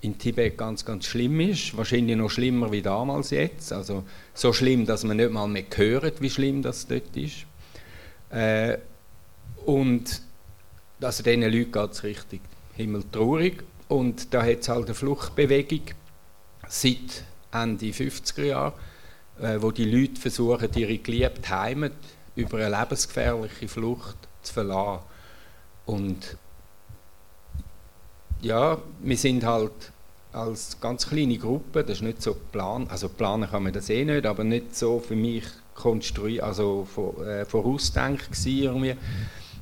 in 0.01 0.17
Tibet 0.17 0.57
ganz, 0.57 0.83
ganz 0.83 1.05
schlimm 1.05 1.39
ist. 1.39 1.77
Wahrscheinlich 1.77 2.17
noch 2.17 2.29
schlimmer 2.29 2.71
wie 2.71 2.81
damals 2.81 3.29
jetzt. 3.29 3.71
Also 3.71 4.03
so 4.33 4.51
schlimm, 4.51 4.85
dass 4.85 5.03
man 5.03 5.17
nicht 5.17 5.31
mal 5.31 5.47
mehr 5.47 5.65
hört, 5.75 6.19
wie 6.21 6.29
schlimm 6.29 6.63
das 6.63 6.87
dort 6.87 7.15
ist. 7.15 7.45
Äh, 8.31 8.79
und 9.65 10.21
also 10.99 11.23
diesen 11.23 11.43
Leuten 11.43 11.71
geht 11.71 11.91
es 11.91 12.03
richtig 12.03 12.41
himmeltraurig. 12.75 13.63
Und 13.87 14.33
da 14.33 14.41
hat 14.41 14.59
es 14.61 14.69
halt 14.69 14.85
eine 14.85 14.95
Fluchtbewegung 14.95 15.81
seit 16.67 17.23
Ende 17.51 17.87
50er 17.87 18.43
Jahre, 18.43 18.73
äh, 19.39 19.61
wo 19.61 19.69
die 19.71 19.85
Leute 19.85 20.19
versuchen, 20.19 20.69
ihre 20.75 20.97
geliebte 20.97 21.49
Heimat 21.49 21.91
über 22.35 22.65
eine 22.65 22.79
lebensgefährliche 22.79 23.67
Flucht 23.67 24.17
zu 24.41 24.53
verlassen. 24.53 25.03
Und 25.85 26.37
ja, 28.41 28.77
wir 29.01 29.17
sind 29.17 29.43
halt 29.43 29.71
als 30.33 30.79
ganz 30.79 31.07
kleine 31.07 31.37
Gruppe, 31.37 31.83
das 31.83 31.97
ist 31.97 32.03
nicht 32.03 32.21
so 32.21 32.35
plan, 32.51 32.87
also 32.89 33.09
planen 33.09 33.49
kann 33.49 33.63
man 33.63 33.73
das 33.73 33.89
eh 33.89 34.05
nicht, 34.05 34.25
aber 34.25 34.43
nicht 34.43 34.75
so 34.75 34.99
für 34.99 35.15
mich 35.15 35.43
konstruiert, 35.75 36.43
also 36.43 36.87
vor, 36.93 37.25
äh, 37.25 37.45
vorausdenkt 37.45 38.29
irgendwie. 38.45 38.95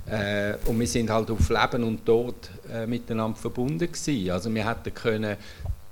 Äh, 0.06 0.56
und 0.66 0.80
wir 0.80 0.88
sind 0.88 1.10
halt 1.10 1.30
auf 1.32 1.50
Leben 1.50 1.84
und 1.84 2.06
Tod 2.06 2.36
äh, 2.72 2.86
miteinander 2.86 3.38
verbunden 3.38 3.92
gewesen. 3.92 4.32
Also 4.32 4.54
wir 4.54 4.68
hätten 4.68 4.94
können 4.94 5.38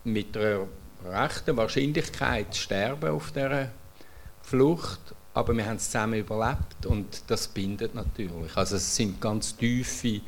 mit 0.04 0.36
einer 0.36 0.68
rechten 1.06 1.56
Wahrscheinlichkeit 1.56 2.56
sterben 2.56 3.10
auf 3.10 3.32
dieser 3.32 3.70
Flucht, 4.42 5.00
aber 5.34 5.56
wir 5.56 5.66
haben 5.66 5.76
es 5.76 5.86
zusammen 5.86 6.20
überlebt 6.20 6.86
und 6.86 7.24
das 7.28 7.48
bindet 7.48 7.94
natürlich. 7.94 8.56
Also 8.56 8.78
es 8.78 8.96
sind 8.96 9.22
ganz 9.22 9.56
tiefe 9.56 10.22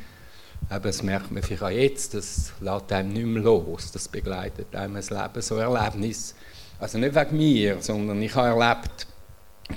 Eben, 0.71 0.83
das 0.83 1.03
merkt 1.03 1.31
man 1.31 1.41
vielleicht 1.41 1.63
auch 1.63 1.69
jetzt, 1.69 2.13
das 2.13 2.53
lässt 2.59 2.91
einem 2.91 3.13
nicht 3.13 3.25
mehr 3.25 3.43
los, 3.43 3.91
das 3.91 4.07
begleitet 4.07 4.75
einem 4.75 4.95
das 4.95 5.09
Leben, 5.09 5.41
so 5.41 5.55
Erlebnis. 5.55 6.35
Also 6.79 6.97
nicht 6.97 7.15
wegen 7.15 7.37
mir, 7.37 7.77
sondern 7.81 8.21
ich 8.21 8.35
habe 8.35 8.59
erlebt, 8.59 9.07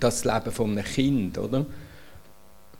dass 0.01 0.23
das 0.23 0.25
Leben 0.25 0.53
von 0.53 0.71
einem 0.73 0.85
Kind, 0.85 1.39
oder? 1.39 1.67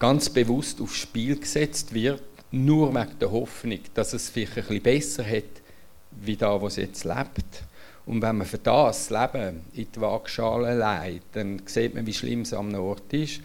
ganz 0.03 0.29
bewusst 0.29 0.81
aufs 0.81 0.97
Spiel 0.97 1.39
gesetzt 1.39 1.95
wird, 1.95 2.21
nur 2.51 2.93
wegen 2.93 3.21
der 3.21 3.31
Hoffnung, 3.31 3.79
dass 3.95 4.13
es 4.13 4.31
vielleicht 4.31 4.57
ein 4.57 4.65
bisschen 4.65 4.83
besser 4.83 5.25
hat, 5.25 5.63
wie 6.11 6.37
da, 6.37 6.61
wo 6.61 6.67
es 6.67 6.75
jetzt 6.75 7.05
lebt. 7.05 7.63
Und 8.05 8.21
wenn 8.21 8.39
man 8.39 8.47
für 8.49 8.59
das 8.59 9.11
Leben 9.11 9.61
in 9.75 9.87
die 9.95 10.01
Waagschale 10.01 10.75
leitet, 10.75 11.23
dann 11.35 11.63
sieht 11.67 11.95
man, 11.95 12.05
wie 12.05 12.13
schlimm 12.13 12.41
es 12.41 12.53
am 12.53 12.75
Ort 12.75 13.13
ist. 13.13 13.43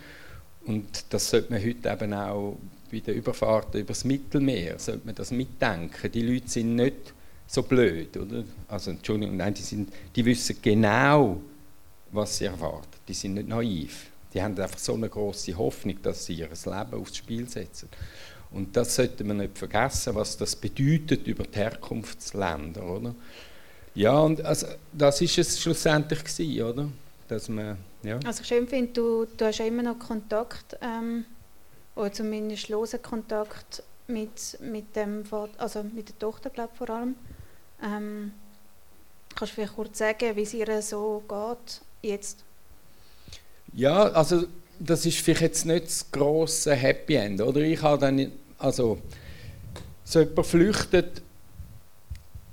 Und 0.65 1.13
das 1.13 1.29
sollte 1.29 1.53
man 1.53 1.63
heute 1.63 1.89
eben 1.89 2.13
auch 2.15 2.57
bei 2.91 2.99
den 2.99 3.15
Überfahrten 3.15 3.81
übers 3.81 4.03
Mittelmeer, 4.03 4.79
sollte 4.79 5.05
man 5.05 5.15
das 5.15 5.31
mitdenken. 5.31 6.11
Die 6.11 6.21
Leute 6.21 6.47
sind 6.47 6.75
nicht 6.75 7.13
so 7.47 7.63
blöd, 7.63 8.15
oder? 8.17 8.43
Also, 8.67 8.91
Entschuldigung, 8.91 9.37
nein, 9.37 9.53
die, 9.53 9.61
sind, 9.61 9.91
die 10.15 10.25
wissen 10.25 10.57
genau, 10.61 11.41
was 12.11 12.37
sie 12.37 12.45
erwarten. 12.45 12.97
Die 13.07 13.13
sind 13.13 13.35
nicht 13.35 13.47
naiv. 13.47 14.07
Die 14.33 14.41
haben 14.41 14.59
einfach 14.59 14.77
so 14.77 14.93
eine 14.93 15.09
große 15.09 15.57
Hoffnung, 15.57 16.01
dass 16.03 16.25
sie 16.25 16.33
ihr 16.33 16.49
Leben 16.49 16.93
aufs 16.93 17.17
Spiel 17.17 17.47
setzen. 17.47 17.89
Und 18.51 18.75
das 18.75 18.95
sollte 18.95 19.23
man 19.23 19.37
nicht 19.37 19.57
vergessen, 19.57 20.15
was 20.15 20.37
das 20.37 20.55
bedeutet 20.55 21.27
über 21.27 21.43
die 21.43 21.57
Herkunftsländer, 21.57 22.83
oder? 22.83 23.15
Ja, 23.95 24.19
und 24.19 24.41
also, 24.41 24.67
das 24.93 25.21
ist 25.21 25.37
es 25.37 25.59
schlussendlich 25.59 26.23
gewesen, 26.23 26.63
oder? 26.63 26.89
Dass 27.27 27.49
man, 27.49 27.77
ja. 28.03 28.19
Also 28.25 28.41
ich 28.41 28.47
schön 28.47 28.67
finde, 28.67 28.93
du, 28.93 29.25
du 29.25 29.45
hast 29.45 29.57
ja 29.57 29.65
immer 29.65 29.83
noch 29.83 29.99
Kontakt 29.99 30.77
ähm, 30.81 31.25
oder 31.97 32.11
zumindest 32.13 32.69
losen 32.69 33.01
Kontakt 33.01 33.83
mit, 34.07 34.57
mit, 34.61 34.95
dem, 34.95 35.23
also 35.57 35.83
mit 35.83 36.09
der 36.09 36.19
Tochter, 36.19 36.49
glaube 36.49 36.71
vor 36.75 36.89
allem. 36.89 37.15
Ähm, 37.83 38.31
kannst 39.35 39.53
du 39.53 39.55
vielleicht 39.55 39.75
kurz 39.75 39.97
sagen, 39.97 40.35
wie 40.35 40.43
es 40.43 40.53
ihr 40.53 40.81
so 40.81 41.23
geht 41.27 41.81
jetzt? 42.01 42.43
Ja, 43.73 44.03
also 44.03 44.45
das 44.79 45.05
ist 45.05 45.19
vielleicht 45.19 45.41
jetzt 45.41 45.65
nicht 45.65 45.87
das 45.87 46.11
grosse 46.11 46.73
Happy 46.73 47.15
End, 47.15 47.41
oder? 47.41 47.61
Ich 47.61 47.81
habe 47.81 47.99
dann, 47.99 48.31
also 48.57 48.99
so 50.03 50.19
jemand 50.19 50.47
flüchtet, 50.47 51.21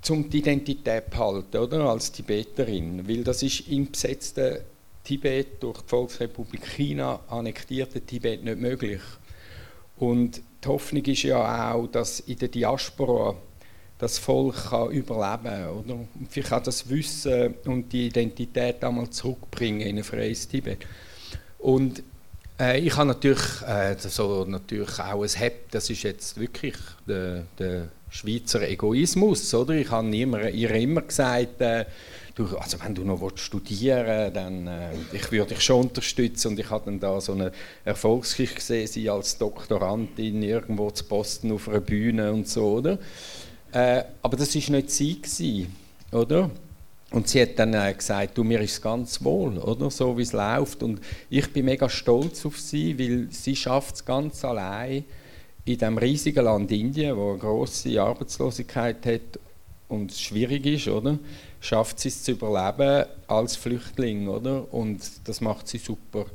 um 0.09 0.29
die 0.29 0.39
Identität 0.39 1.05
zu 1.05 1.09
behalten, 1.11 1.57
oder? 1.57 1.85
Als 1.85 2.11
Tibeterin, 2.11 3.07
weil 3.07 3.23
das 3.23 3.41
ist 3.41 3.67
im 3.69 3.91
besetzten 3.91 4.57
Tibet 5.03 5.63
durch 5.63 5.81
die 5.81 5.87
Volksrepublik 5.87 6.65
China 6.65 7.19
annektierte 7.27 8.01
Tibet 8.01 8.43
nicht 8.43 8.59
möglich. 8.59 9.01
Und 9.97 10.41
die 10.63 10.67
Hoffnung 10.67 11.05
ist 11.05 11.23
ja 11.23 11.73
auch, 11.73 11.87
dass 11.87 12.19
in 12.21 12.37
der 12.37 12.49
Diaspora 12.49 13.35
das 13.97 14.17
Volk 14.17 14.69
kann 14.69 14.91
überleben 14.91 15.43
kann. 15.43 15.69
Oder? 15.69 15.93
Und 15.93 16.09
vielleicht 16.29 16.53
auch 16.53 16.63
das 16.63 16.89
Wissen 16.89 17.55
und 17.65 17.91
die 17.91 18.07
Identität 18.07 18.83
einmal 18.83 19.09
zurückbringen 19.09 19.81
in 19.81 19.97
ein 19.97 20.03
freies 20.03 20.47
Tibet. 20.47 20.79
Und 21.59 22.03
äh, 22.59 22.79
ich 22.79 22.95
habe 22.95 23.07
natürlich, 23.07 23.61
äh, 23.67 23.95
so 23.97 24.45
natürlich 24.45 24.99
auch 24.99 25.23
ein 25.23 25.29
Hep, 25.29 25.71
das 25.71 25.89
ist 25.89 26.03
jetzt 26.03 26.39
wirklich 26.39 26.75
der, 27.07 27.43
der 27.57 27.87
Schweizer 28.09 28.67
Egoismus. 28.67 29.53
Oder? 29.53 29.75
Ich 29.75 29.89
habe 29.89 30.15
immer, 30.15 30.49
ihr 30.49 30.71
immer 30.71 31.01
gesagt, 31.01 31.61
äh, 31.61 31.85
du, 32.35 32.57
also 32.57 32.77
wenn 32.83 32.93
du 32.93 33.03
noch 33.03 33.31
studieren 33.37 34.05
willst, 34.05 34.35
dann 34.35 34.67
äh, 34.67 34.91
ich 35.13 35.31
würde 35.31 35.55
dich 35.55 35.63
schon 35.63 35.85
unterstützen. 35.85 36.49
Und 36.49 36.59
ich 36.59 36.69
hatte 36.69 36.85
dann 36.85 36.99
da 36.99 37.19
so 37.19 37.31
eine 37.31 37.51
Erfolgsgeschichte 37.83 38.55
gesehen, 38.55 38.87
sie 38.87 39.09
als 39.09 39.37
Doktorandin 39.37 40.43
irgendwo 40.43 40.91
zu 40.91 41.05
Posten 41.05 41.51
auf 41.51 41.67
einer 41.67 41.79
Bühne 41.79 42.31
und 42.31 42.47
so. 42.47 42.73
Oder? 42.73 42.99
Äh, 43.71 44.03
aber 44.21 44.37
das 44.37 44.55
war 44.55 44.75
nicht 44.75 44.91
sie, 44.91 45.21
gewesen, 45.21 45.75
oder? 46.11 46.51
Und 47.11 47.29
sie 47.29 47.41
hat 47.41 47.57
dann 47.57 47.73
äh, 47.73 47.93
gesagt, 47.93 48.37
du, 48.37 48.43
mir 48.43 48.59
ist 48.61 48.81
ganz 48.81 49.23
wohl, 49.23 49.57
oder? 49.57 49.89
so 49.89 50.17
wie 50.17 50.23
es 50.23 50.33
läuft. 50.33 50.83
Und 50.83 50.99
ich 51.29 51.51
bin 51.51 51.65
mega 51.65 51.87
stolz 51.87 52.45
auf 52.45 52.59
sie, 52.59 52.97
weil 52.99 53.27
sie 53.31 53.55
schafft 53.55 53.95
es 53.95 54.05
ganz 54.05 54.43
allein 54.43 55.05
in 55.63 55.77
dem 55.77 55.97
riesigen 55.97 56.43
Land 56.43 56.71
Indien, 56.71 57.15
wo 57.15 57.31
eine 57.31 57.39
große 57.39 57.99
Arbeitslosigkeit 57.99 59.05
hat 59.05 59.39
und 59.87 60.11
es 60.11 60.21
schwierig 60.21 60.65
ist, 60.65 60.87
oder? 60.87 61.17
Schafft 61.65 61.99
sie 61.99 62.09
es 62.09 62.23
zu 62.23 62.31
überleben 62.31 63.05
als 63.27 63.55
Flüchtling, 63.55 64.27
oder? 64.27 64.71
Und 64.73 64.99
das 65.25 65.41
macht 65.41 65.67
sie 65.67 65.77
super. 65.77 66.25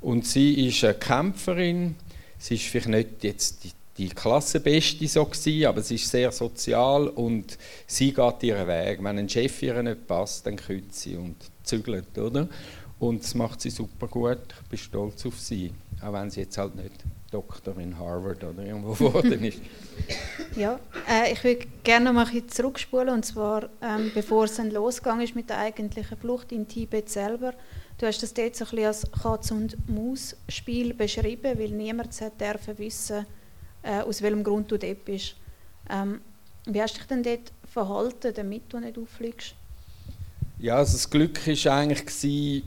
Und 0.00 0.26
sie 0.26 0.68
ist 0.68 0.84
eine 0.84 0.94
Kämpferin. 0.94 1.96
Sie 2.38 2.54
ist 2.54 2.64
vielleicht 2.64 2.88
nicht 2.88 3.24
jetzt 3.24 3.64
die, 3.64 3.72
die 3.98 4.08
Klassenbeste 4.08 5.08
so 5.08 5.24
gewesen, 5.24 5.66
aber 5.66 5.82
sie 5.82 5.96
ist 5.96 6.10
sehr 6.10 6.30
sozial 6.30 7.08
und 7.08 7.58
sie 7.86 8.12
geht 8.12 8.42
ihren 8.42 8.66
Weg. 8.68 9.02
Wenn 9.02 9.18
ein 9.18 9.28
Chef 9.28 9.62
ihr 9.62 9.82
nicht 9.82 10.06
passt, 10.06 10.46
dann 10.46 10.56
kündigt 10.56 10.94
sie 10.94 11.16
und 11.16 11.36
zügelt, 11.62 12.16
oder? 12.18 12.48
Und 12.98 13.22
das 13.22 13.34
macht 13.34 13.60
sie 13.60 13.70
super 13.70 14.06
gut. 14.06 14.38
Ich 14.62 14.68
bin 14.68 14.78
stolz 14.78 15.26
auf 15.26 15.38
sie, 15.40 15.72
auch 16.02 16.12
wenn 16.12 16.30
sie 16.30 16.40
jetzt 16.40 16.58
halt 16.58 16.76
nicht 16.76 17.04
Doktor 17.30 17.76
in 17.78 17.98
Harvard 17.98 18.44
oder 18.44 18.62
irgendwo 18.64 18.92
geworden 18.92 19.44
ist. 19.44 19.60
Ja, 20.54 20.80
äh, 21.06 21.32
ich 21.32 21.44
würde 21.44 21.66
gerne 21.84 22.06
noch 22.06 22.12
mal 22.14 22.26
ein 22.26 22.48
zurückspulen 22.48 23.10
und 23.10 23.26
zwar 23.26 23.68
ähm, 23.82 24.10
bevor 24.14 24.44
es 24.44 24.56
dann 24.56 24.70
losgegangen 24.70 25.22
ist 25.22 25.34
mit 25.34 25.50
der 25.50 25.58
eigentlichen 25.58 26.16
Flucht 26.16 26.50
in 26.50 26.66
Tibet 26.66 27.10
selber. 27.10 27.52
Du 27.98 28.06
hast 28.06 28.22
das 28.22 28.32
dort 28.32 28.56
so 28.56 28.64
ein 28.64 28.70
bisschen 28.70 28.86
als 28.86 29.10
Katz- 29.10 29.50
und 29.50 29.76
Maus-Spiel 29.88 30.94
beschrieben, 30.94 31.58
weil 31.58 31.68
niemand 31.68 32.18
dürfen 32.40 32.78
wissen, 32.78 33.26
äh, 33.82 34.00
aus 34.00 34.22
welchem 34.22 34.44
Grund 34.44 34.70
du 34.70 34.78
dort 34.78 35.04
bist. 35.04 35.36
Ähm, 35.90 36.20
wie 36.64 36.80
hast 36.80 36.94
du 36.94 36.98
dich 36.98 37.08
denn 37.08 37.22
dort 37.22 37.52
verhalten, 37.70 38.32
damit 38.34 38.62
du 38.72 38.80
nicht 38.80 38.96
auffliegst? 38.96 39.54
Ja, 40.58 40.76
also 40.76 40.92
das 40.92 41.10
Glück 41.10 41.46
war 41.46 41.76
eigentlich, 41.76 42.62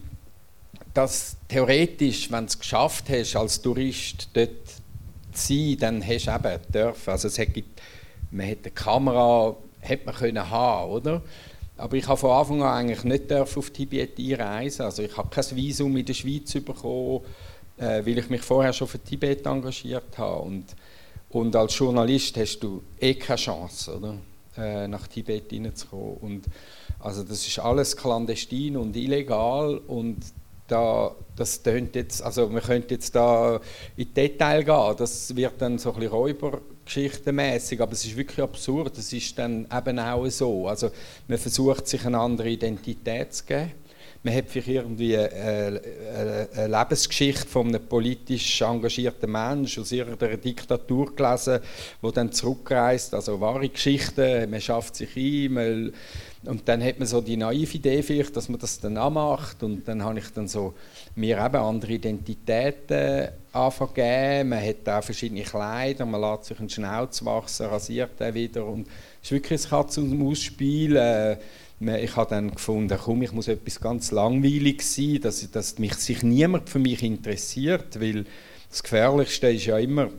dass 0.94 1.38
theoretisch, 1.48 2.32
wenn 2.32 2.46
du 2.46 2.50
es 2.50 2.60
geschafft 2.60 3.10
hast, 3.10 3.36
als 3.36 3.62
Tourist 3.62 4.30
dort 4.34 4.50
zu 5.34 5.54
sein, 5.54 5.78
dann 5.80 6.08
hast 6.08 6.26
du 6.26 6.32
eben 6.32 6.72
dürfen. 6.72 7.10
Also 7.10 7.28
es 7.28 7.36
gibt, 7.36 7.82
man 8.32 8.46
hätte 8.46 8.66
eine 8.66 8.74
Kamera 8.74 9.56
hätte 9.82 10.06
man 10.06 10.16
können 10.16 10.50
haben, 10.50 10.92
oder? 10.92 11.22
Aber 11.78 11.96
ich 11.96 12.08
habe 12.08 12.18
von 12.18 12.32
Anfang 12.32 12.62
an 12.62 12.78
eigentlich 12.78 13.04
nicht 13.06 13.32
auf 13.32 13.70
Tibet 13.70 14.20
einreisen. 14.20 14.86
Also 14.86 15.04
ich 15.04 15.16
habe 15.16 15.30
kein 15.30 15.46
Visum 15.56 15.96
in 15.96 16.06
der 16.06 16.14
Schweiz 16.14 16.52
bekommen, 16.54 17.22
äh, 17.78 18.06
weil 18.06 18.18
ich 18.18 18.30
mich 18.30 18.42
vorher 18.42 18.74
schon 18.74 18.88
für 18.88 19.00
Tibet 19.00 19.46
engagiert 19.46 20.18
habe. 20.18 20.42
Und, 20.42 20.66
und 21.30 21.56
als 21.56 21.78
Journalist 21.78 22.36
hast 22.38 22.60
du 22.60 22.84
eh 23.00 23.14
keine 23.16 23.38
Chance, 23.38 23.96
oder? 23.96 24.16
Äh, 24.58 24.88
nach 24.90 25.08
Tibet 25.08 25.52
hineinzukommen. 25.52 26.18
Und 26.18 26.46
also 27.00 27.24
das 27.24 27.48
ist 27.48 27.60
alles 27.60 27.96
klandestin 27.96 28.76
und 28.76 28.94
illegal 28.98 29.78
und 29.88 30.18
da, 30.72 31.16
das 31.36 31.62
jetzt, 31.94 32.22
also 32.22 32.54
wir 32.54 32.62
könnten 32.62 32.94
jetzt 32.94 33.16
da 33.16 33.60
in 33.98 34.14
Detail 34.14 34.64
gehen, 34.64 34.96
das 34.98 35.36
wird 35.36 35.54
dann 35.60 35.78
so 35.78 35.94
ein 35.94 36.00
bisschen 36.00 36.12
Räubergeschichtenmäßig, 36.12 37.82
aber 37.82 37.94
es 37.94 38.06
ist 38.06 38.16
wirklich 38.16 38.42
absurd, 38.42 38.98
es 38.98 39.12
ist 39.14 39.38
dann 39.38 39.68
eben 39.76 40.00
auch 40.00 40.28
so, 40.28 40.68
also 40.68 40.92
man 41.28 41.38
versucht 41.38 41.88
sich 41.88 42.06
eine 42.06 42.20
andere 42.20 42.50
Identität 42.50 43.34
zu 43.34 43.46
geben, 43.46 43.72
man 44.22 44.36
hat 44.36 44.50
vielleicht 44.50 44.68
irgendwie 44.68 45.18
eine, 45.18 45.82
eine 46.54 46.68
Lebensgeschichte 46.68 47.48
von 47.48 47.68
einem 47.68 47.86
politisch 47.88 48.62
engagierten 48.62 49.32
Menschen 49.32 49.84
aus 49.84 49.94
irgendeiner 49.94 50.36
Diktatur 50.36 51.16
gelesen, 51.16 51.60
der 52.04 52.12
dann 52.12 52.32
zurückreist, 52.32 53.14
also 53.14 53.40
wahre 53.40 53.70
Geschichten, 53.70 54.50
man 54.50 54.60
schafft 54.60 54.98
sich 54.98 55.16
ein, 55.16 55.54
man 55.54 55.94
und 56.46 56.68
dann 56.70 56.82
hat 56.84 57.00
man 57.00 57.08
so 57.08 57.20
die 57.20 57.36
naive 57.36 57.78
Idee 57.78 58.02
vielleicht, 58.02 58.36
dass 58.36 58.48
man 58.48 58.60
das 58.60 58.80
dann 58.80 58.96
anmacht 58.98 59.62
und 59.62 59.86
dann 59.88 60.04
habe 60.04 60.20
ich 60.20 60.30
dann 60.34 60.48
so 60.48 60.74
mir 61.16 61.38
eben 61.38 61.56
andere 61.58 61.94
Identitäten 61.94 63.28
anfangen 63.52 64.48
Man 64.48 64.66
hat 64.66 64.88
auch 64.88 65.04
verschiedene 65.04 65.44
Kleider, 65.44 66.06
man 66.06 66.22
lässt 66.22 66.46
sich 66.46 66.60
einen 66.60 66.70
Schnauz 66.70 67.26
wachsen, 67.26 67.66
rasiert 67.66 68.20
den 68.20 68.34
wieder. 68.34 68.66
Und 68.66 68.88
es 69.22 69.28
ist 69.28 69.32
wirklich 69.32 69.66
ein 69.66 69.70
Katz- 69.70 69.98
und. 69.98 70.42
Äh, 70.62 71.38
ich 71.82 72.16
habe 72.18 72.30
dann 72.30 72.52
gefunden, 72.52 72.98
komm, 73.02 73.22
ich 73.22 73.32
muss 73.32 73.48
etwas 73.48 73.80
ganz 73.80 74.12
langweilig 74.12 74.82
sein, 74.82 75.22
dass, 75.22 75.50
dass 75.50 75.80
mich 75.80 75.94
sich 75.96 76.24
niemand 76.24 76.70
für 76.70 76.80
mich 76.80 77.02
interessiert, 77.04 78.02
weil 78.02 78.26
das 78.70 78.84
Gefährlichste 78.84 79.50
ist 79.50 79.66
ja 79.66 79.78
immer 79.78 80.10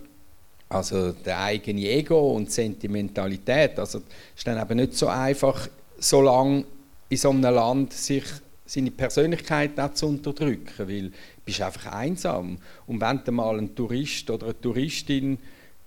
also 0.70 1.12
der 1.12 1.40
eigene 1.40 1.82
Ego 1.82 2.32
und 2.32 2.50
Sentimentalität. 2.50 3.78
Also 3.78 3.98
es 3.98 4.04
ist 4.38 4.46
dann 4.46 4.60
eben 4.62 4.78
nicht 4.78 4.94
so 4.94 5.08
einfach, 5.08 5.68
so 6.00 6.22
lange 6.22 6.64
in 7.08 7.16
so 7.16 7.30
einem 7.30 7.42
Land 7.42 7.92
sich 7.92 8.24
seine 8.66 8.90
Persönlichkeit 8.90 9.76
nicht 9.76 9.96
zu 9.96 10.06
unterdrücken, 10.06 10.88
weil 10.88 11.10
du 11.10 11.12
bist 11.44 11.60
einfach 11.60 11.92
einsam. 11.92 12.58
Und 12.86 13.00
wenn 13.00 13.20
du 13.24 13.32
mal 13.32 13.58
einen 13.58 13.74
Tourist 13.74 14.30
oder 14.30 14.46
eine 14.46 14.60
Touristin 14.60 15.38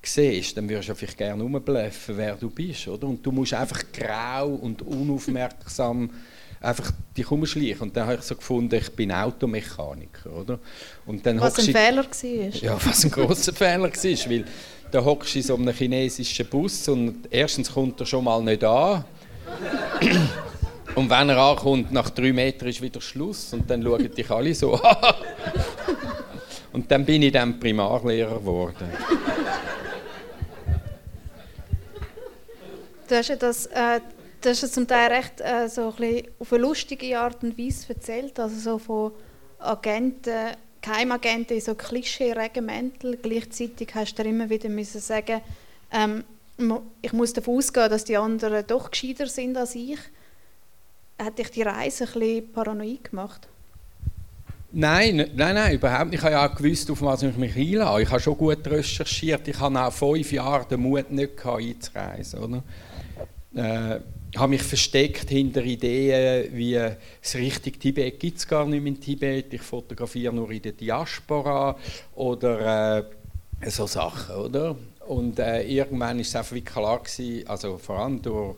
siehst, 0.01 0.57
dann 0.57 0.67
würdest 0.67 0.89
du 0.89 0.95
vielleicht 0.95 1.17
gerne 1.17 1.41
rumbluffen, 1.41 2.17
wer 2.17 2.35
du 2.35 2.49
bist, 2.49 2.87
oder? 2.89 3.07
Und 3.07 3.25
du 3.25 3.31
musst 3.31 3.53
einfach 3.53 3.83
grau 3.93 4.49
und 4.49 4.81
unaufmerksam 4.81 6.09
einfach 6.59 6.91
dich 7.15 7.29
umschleichen. 7.31 7.81
Und 7.83 7.95
dann 7.95 8.07
habe 8.07 8.15
ich 8.15 8.21
so 8.21 8.35
gefunden, 8.35 8.75
ich 8.75 8.89
bin 8.91 9.13
Automechaniker, 9.13 10.33
oder? 10.33 10.59
Und 11.05 11.25
dann 11.25 11.39
was 11.39 11.59
ein 11.59 11.65
Fehler 11.65 12.05
war. 12.05 12.61
Ja, 12.61 12.77
was 12.85 13.05
ein 13.05 13.11
großer 13.11 13.53
Fehler 13.53 13.83
war, 13.83 14.29
weil 14.29 14.45
da 14.91 15.03
hockst 15.03 15.35
du 15.35 15.39
in 15.39 15.45
so 15.45 15.55
einem 15.55 15.73
chinesischen 15.73 16.45
Bus 16.47 16.87
und 16.89 17.27
erstens 17.31 17.71
kommt 17.71 17.99
er 18.01 18.05
schon 18.05 18.25
mal 18.25 18.43
nicht 18.43 18.63
an 18.63 19.05
und 20.95 21.09
wenn 21.09 21.29
er 21.29 21.37
ankommt, 21.37 21.91
nach 21.91 22.09
drei 22.09 22.33
Metern 22.33 22.69
ist 22.69 22.81
wieder 22.81 23.01
Schluss 23.01 23.53
und 23.53 23.69
dann 23.69 23.83
schauen 23.83 24.13
dich 24.13 24.29
alle 24.29 24.53
so 24.53 24.79
Und 26.73 26.89
dann 26.89 27.05
bin 27.05 27.21
ich 27.21 27.31
dann 27.31 27.59
Primarlehrer 27.59 28.39
geworden. 28.39 28.89
Du 33.07 33.15
hast 33.15 33.27
ja 33.29 33.35
das, 33.35 33.67
äh, 33.67 34.01
du 34.41 34.49
hast 34.49 34.63
ja 34.63 34.67
zum 34.67 34.87
Teil 34.87 35.11
recht 35.11 35.39
äh, 35.39 35.69
so 35.69 35.93
ein 35.99 36.23
auf 36.39 36.51
eine 36.51 36.61
lustige 36.63 37.19
Art 37.19 37.43
und 37.43 37.57
Weise 37.59 37.93
erzählt, 37.93 38.39
also 38.39 38.59
so 38.59 38.77
von 38.79 39.11
Agenten, 39.59 40.55
Geheimagenten 40.81 41.57
in 41.57 41.61
so 41.61 41.75
Klischee-Regimental. 41.75 43.17
Gleichzeitig 43.21 43.89
hast 43.93 44.17
du 44.17 44.23
immer 44.23 44.49
wieder 44.49 44.67
müssen 44.67 44.99
sagen, 44.99 45.41
ähm, 45.91 46.23
ich 47.01 47.13
muss 47.13 47.33
davon 47.33 47.57
ausgehen, 47.57 47.89
dass 47.89 48.05
die 48.05 48.17
anderen 48.17 48.65
doch 48.67 48.91
gescheiter 48.91 49.27
sind 49.27 49.57
als 49.57 49.75
ich. 49.75 49.99
Hat 51.19 51.37
dich 51.37 51.51
die 51.51 51.61
Reise 51.61 52.05
ein 52.05 52.13
bisschen 52.13 52.51
paranoid 52.51 53.03
gemacht? 53.05 53.47
Nein, 54.75 55.29
nein, 55.35 55.55
nein, 55.55 55.75
überhaupt 55.75 56.09
nicht. 56.09 56.19
Ich 56.19 56.23
habe 56.23 56.33
ja 56.33 56.49
auch 56.49 56.55
gewusst, 56.55 56.89
auf 56.89 57.01
was 57.03 57.21
ich 57.21 57.37
mich 57.37 57.55
einlasse. 57.55 58.01
Ich 58.01 58.09
habe 58.09 58.19
schon 58.19 58.37
gut 58.37 58.65
recherchiert. 58.65 59.47
Ich 59.47 59.59
habe 59.59 59.79
auch 59.79 59.93
fünf 59.93 60.31
Jahre 60.31 60.65
den 60.65 60.81
Mut 60.81 61.11
nicht 61.11 61.37
gehabt, 61.37 61.61
einzureisen. 61.61 62.39
Oder? 62.39 62.63
Äh, 63.55 63.99
ich 64.31 64.39
habe 64.39 64.49
mich 64.49 64.63
versteckt 64.63 65.29
hinter 65.29 65.63
Ideen 65.63 66.51
wie 66.57 66.73
das 66.73 67.35
richtige 67.35 67.77
Tibet 67.77 68.19
gibt 68.19 68.39
es 68.39 68.47
gar 68.47 68.65
nicht 68.65 68.81
mehr 68.81 68.93
in 68.93 68.99
Tibet. 68.99 69.53
Ich 69.53 69.61
fotografiere 69.61 70.33
nur 70.33 70.49
in 70.49 70.63
der 70.63 70.71
Diaspora 70.71 71.77
oder 72.15 72.97
äh, 73.61 73.69
so 73.69 73.85
Sachen, 73.85 74.35
oder? 74.35 74.75
Und 75.07 75.39
äh, 75.39 75.63
irgendwann 75.63 76.19
ist 76.19 76.29
es 76.29 76.35
einfach 76.35 76.55
wie 76.55 76.61
klar 76.61 76.99
gewesen, 76.99 77.47
also 77.47 77.77
vor 77.77 77.99
allem 77.99 78.21
durch 78.21 78.55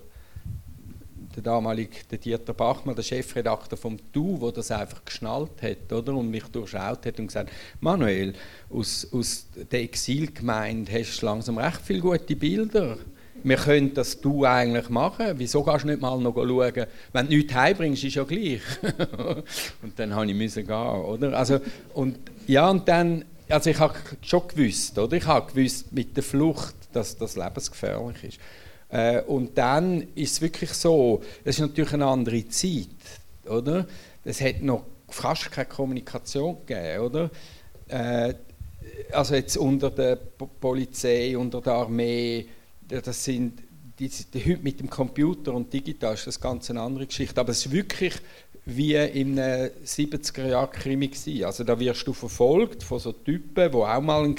den 1.35 1.43
damaligen 1.43 1.91
Dieter 2.23 2.53
Bachmann, 2.53 2.95
der 2.95 3.03
Chefredakteur 3.03 3.77
vom 3.77 3.97
Du, 4.13 4.37
der 4.37 4.51
das 4.53 4.71
einfach 4.71 5.03
geschnallt 5.03 5.61
hat 5.61 5.91
oder? 5.91 6.13
und 6.13 6.29
mich 6.29 6.45
durchschaut 6.45 7.05
hat 7.05 7.19
und 7.19 7.27
gesagt, 7.27 7.51
Manuel, 7.81 8.33
aus, 8.69 9.07
aus 9.11 9.47
der 9.71 9.81
Exilgemeinde 9.81 10.91
hast 10.93 11.21
du 11.21 11.25
langsam 11.25 11.57
recht 11.57 11.81
viele 11.83 11.99
gute 11.99 12.35
Bilder. 12.35 12.97
Wir 13.43 13.57
können 13.57 13.93
das 13.93 14.21
Du 14.21 14.45
eigentlich 14.45 14.89
machen. 14.89 15.33
Wieso 15.35 15.61
gehst 15.63 15.83
du 15.83 15.89
nicht 15.89 16.01
mal 16.01 16.17
noch 16.17 16.33
schauen? 16.33 16.85
Wenn 17.13 17.27
du 17.27 17.35
nichts 17.35 17.53
heimbringst, 17.53 18.03
ist 18.03 18.15
ja 18.15 18.23
gleich. 18.23 18.61
und 19.83 19.99
dann 19.99 20.09
musste 20.37 20.61
ich 20.61 20.67
gehen, 20.67 20.75
oder? 20.75 21.37
Also, 21.37 21.59
und, 21.93 22.17
ja, 22.47 22.69
und 22.69 22.87
dann 22.87 23.25
also 23.49 23.69
ich 23.69 23.79
habe 23.79 23.95
schon 24.21 24.47
gewusst, 24.47 24.97
oder? 24.97 25.17
Ich 25.17 25.25
habe 25.25 25.51
gewusst 25.51 25.91
mit 25.91 26.15
der 26.15 26.23
Flucht, 26.23 26.75
dass 26.93 27.17
das 27.17 27.35
lebensgefährlich 27.35 28.23
ist. 28.23 28.39
Äh, 28.89 29.21
und 29.21 29.57
dann 29.57 30.01
ist 30.15 30.33
es 30.33 30.41
wirklich 30.41 30.71
so, 30.71 31.21
es 31.43 31.55
ist 31.55 31.61
natürlich 31.61 31.93
eine 31.93 32.05
andere 32.05 32.47
Zeit, 32.47 32.87
oder? 33.47 33.87
Es 34.23 34.41
hat 34.41 34.61
noch 34.61 34.85
fast 35.09 35.51
keine 35.51 35.67
Kommunikation 35.67 36.57
gegeben, 36.65 36.99
oder? 37.01 37.29
Äh, 37.87 38.33
also 39.11 39.35
jetzt 39.35 39.57
unter 39.57 39.91
der 39.91 40.15
Polizei, 40.15 41.37
unter 41.37 41.61
der 41.61 41.73
Armee, 41.73 42.47
das 42.87 43.23
sind 43.23 43.61
die, 43.99 44.09
die, 44.09 44.45
heute 44.45 44.63
mit 44.63 44.79
dem 44.79 44.89
Computer 44.89 45.53
und 45.53 45.71
digital 45.71 46.15
ist 46.15 46.27
das 46.27 46.39
ganz 46.39 46.69
eine 46.69 46.81
andere 46.81 47.07
Geschichte. 47.07 47.39
Aber 47.39 47.51
es 47.51 47.65
ist 47.65 47.71
wirklich 47.71 48.13
wie 48.65 48.95
in 48.95 49.39
einem 49.39 49.69
70er-Jahr-Krimi 49.85 51.11
Also 51.43 51.63
da 51.63 51.79
wirst 51.79 52.07
du 52.07 52.13
verfolgt 52.13 52.83
von 52.83 52.99
so 52.99 53.11
Typen, 53.11 53.71
die 53.71 53.77
auch 53.77 54.01
mal 54.01 54.23
einen, 54.23 54.35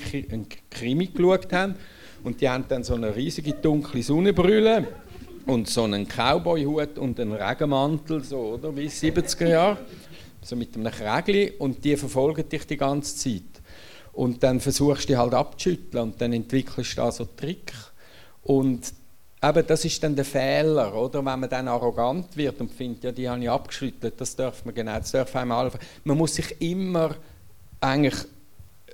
Krimi 0.70 1.06
geschaut 1.06 1.52
haben 1.52 1.76
und 2.24 2.40
die 2.40 2.48
haben 2.48 2.64
dann 2.68 2.82
so 2.82 2.94
eine 2.94 3.14
riesige 3.14 3.52
dunkle 3.52 4.02
Sonnenbrille 4.02 4.86
und 5.46 5.68
so 5.68 5.84
einen 5.84 6.06
Cowboy-Hut 6.08 6.98
und 6.98 7.20
einen 7.20 7.32
Regenmantel, 7.32 8.24
so, 8.24 8.38
oder, 8.54 8.76
wie 8.76 8.86
70er 8.86 9.48
Jahre, 9.48 9.78
so 10.42 10.56
mit 10.56 10.76
einem 10.76 10.92
Krägli 10.92 11.52
und 11.58 11.84
die 11.84 11.96
verfolgen 11.96 12.48
dich 12.48 12.66
die 12.66 12.76
ganze 12.76 13.16
Zeit. 13.16 13.42
Und 14.12 14.42
dann 14.42 14.60
versuchst 14.60 15.04
du 15.04 15.08
dich 15.08 15.16
halt 15.16 15.34
abzuschütteln 15.34 16.02
und 16.02 16.20
dann 16.20 16.32
entwickelst 16.32 16.92
du 16.92 16.96
da 16.96 17.12
so 17.12 17.26
Trick. 17.26 17.72
Und 18.42 18.92
Eben, 19.48 19.66
das 19.66 19.84
ist 19.84 20.02
dann 20.02 20.16
der 20.16 20.24
Fehler, 20.24 20.94
oder? 20.94 21.24
wenn 21.24 21.40
man 21.40 21.48
dann 21.48 21.68
arrogant 21.68 22.36
wird 22.36 22.60
und 22.60 22.72
findet, 22.72 23.04
ja, 23.04 23.12
die 23.12 23.28
habe 23.28 23.42
ich 23.42 23.50
abgeschüttelt, 23.50 24.14
das 24.20 24.34
darf 24.34 24.64
man 24.64 24.74
genau, 24.74 24.98
das 24.98 25.12
darf 25.12 25.36
einmal. 25.36 25.70
Man 26.04 26.16
muss 26.16 26.34
sich 26.34 26.60
immer 26.60 27.14
eigentlich 27.80 28.16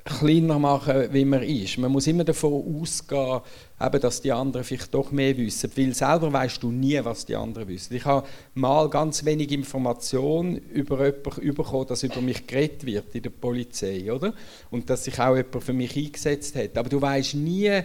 kleiner 0.05 0.59
machen, 0.59 1.13
wie 1.13 1.25
man 1.25 1.43
ist. 1.43 1.79
Man 1.79 1.93
muss 1.93 2.07
immer 2.07 2.25
davon 2.25 2.81
ausgehen, 2.81 3.41
eben, 3.81 4.01
dass 4.01 4.21
die 4.21 4.33
anderen 4.33 4.65
vielleicht 4.65 4.93
doch 4.93 5.13
mehr 5.13 5.37
wissen, 5.37 5.71
weil 5.77 5.95
selber 5.95 6.33
weißt 6.33 6.63
du 6.63 6.71
nie, 6.71 6.99
was 7.05 7.25
die 7.25 7.37
anderen 7.37 7.69
wissen. 7.69 7.95
Ich 7.95 8.05
habe 8.05 8.27
mal 8.55 8.91
ganz 8.91 9.25
wenig 9.25 9.53
Information 9.53 10.57
über 10.57 11.07
jemanden 11.07 11.55
bekommen, 11.55 11.87
dass 11.87 12.03
über 12.03 12.21
mich 12.21 12.47
geredet 12.47 12.85
wird 12.85 13.15
in 13.15 13.23
der 13.23 13.31
Polizei, 13.31 14.13
oder? 14.13 14.35
Und 14.71 14.91
dass 14.91 15.05
sich 15.05 15.19
auch 15.21 15.37
jemand 15.37 15.63
für 15.63 15.73
mich 15.73 15.97
eingesetzt 15.97 16.57
hat. 16.57 16.77
Aber 16.77 16.89
du 16.89 17.01
weißt 17.01 17.37
nie, 17.37 17.83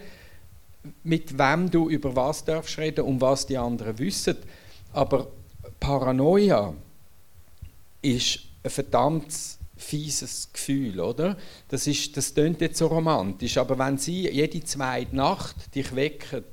mit 1.04 1.38
wem 1.38 1.70
du 1.70 1.90
über 1.90 2.16
was 2.16 2.46
darfst 2.46 2.78
reden 2.78 3.06
und 3.06 3.22
was 3.22 3.46
die 3.46 3.58
anderen 3.58 3.98
wissen. 4.00 4.38
Aber 4.94 5.28
Paranoia 5.80 6.74
ist 8.02 8.40
ein 8.64 8.70
verdammt 8.70 9.34
fieses 9.76 10.52
Gefühl, 10.52 11.00
oder? 11.00 11.38
Das, 11.70 11.88
ist, 11.88 12.18
das 12.18 12.34
klingt 12.34 12.62
jetzt 12.62 12.78
so 12.78 12.88
romantisch, 12.88 13.58
aber 13.58 13.78
wenn 13.78 13.98
sie 13.98 14.30
jede 14.30 14.64
zweite 14.64 15.16
Nacht 15.16 15.76
dich 15.76 15.96
wecken, 15.96 16.44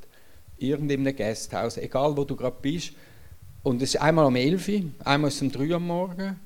irgendeinem 0.58 1.16
Gasthaus, 1.16 1.76
egal 1.78 2.16
wo 2.16 2.24
du 2.24 2.36
gerade 2.36 2.56
bist, 2.60 2.92
und 3.62 3.80
es 3.82 3.94
ist 3.94 4.00
einmal 4.00 4.26
um 4.26 4.36
11 4.36 4.68
Uhr, 4.68 4.82
einmal 5.04 5.32
um 5.40 5.50
3 5.50 5.68
Uhr 5.68 5.76
am 5.76 5.86
Morgen, 5.86 6.40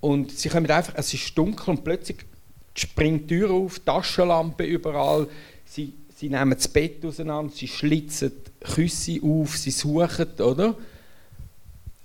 und 0.00 0.32
sie 0.32 0.48
kommen 0.48 0.70
einfach, 0.70 0.94
es 0.96 1.14
ist 1.14 1.36
dunkel 1.36 1.70
und 1.70 1.84
plötzlich 1.84 2.18
springt 2.74 3.30
die 3.30 3.38
Tür 3.38 3.50
auf, 3.50 3.78
Taschenlampe 3.78 4.64
überall, 4.64 5.28
sie 6.22 6.28
nehmen 6.28 6.54
das 6.54 6.68
Bett 6.68 7.04
auseinander, 7.04 7.52
sie 7.52 7.66
schlitzen 7.66 8.30
Küsse 8.60 9.18
auf, 9.24 9.56
sie 9.56 9.72
suchen, 9.72 10.28
oder? 10.38 10.76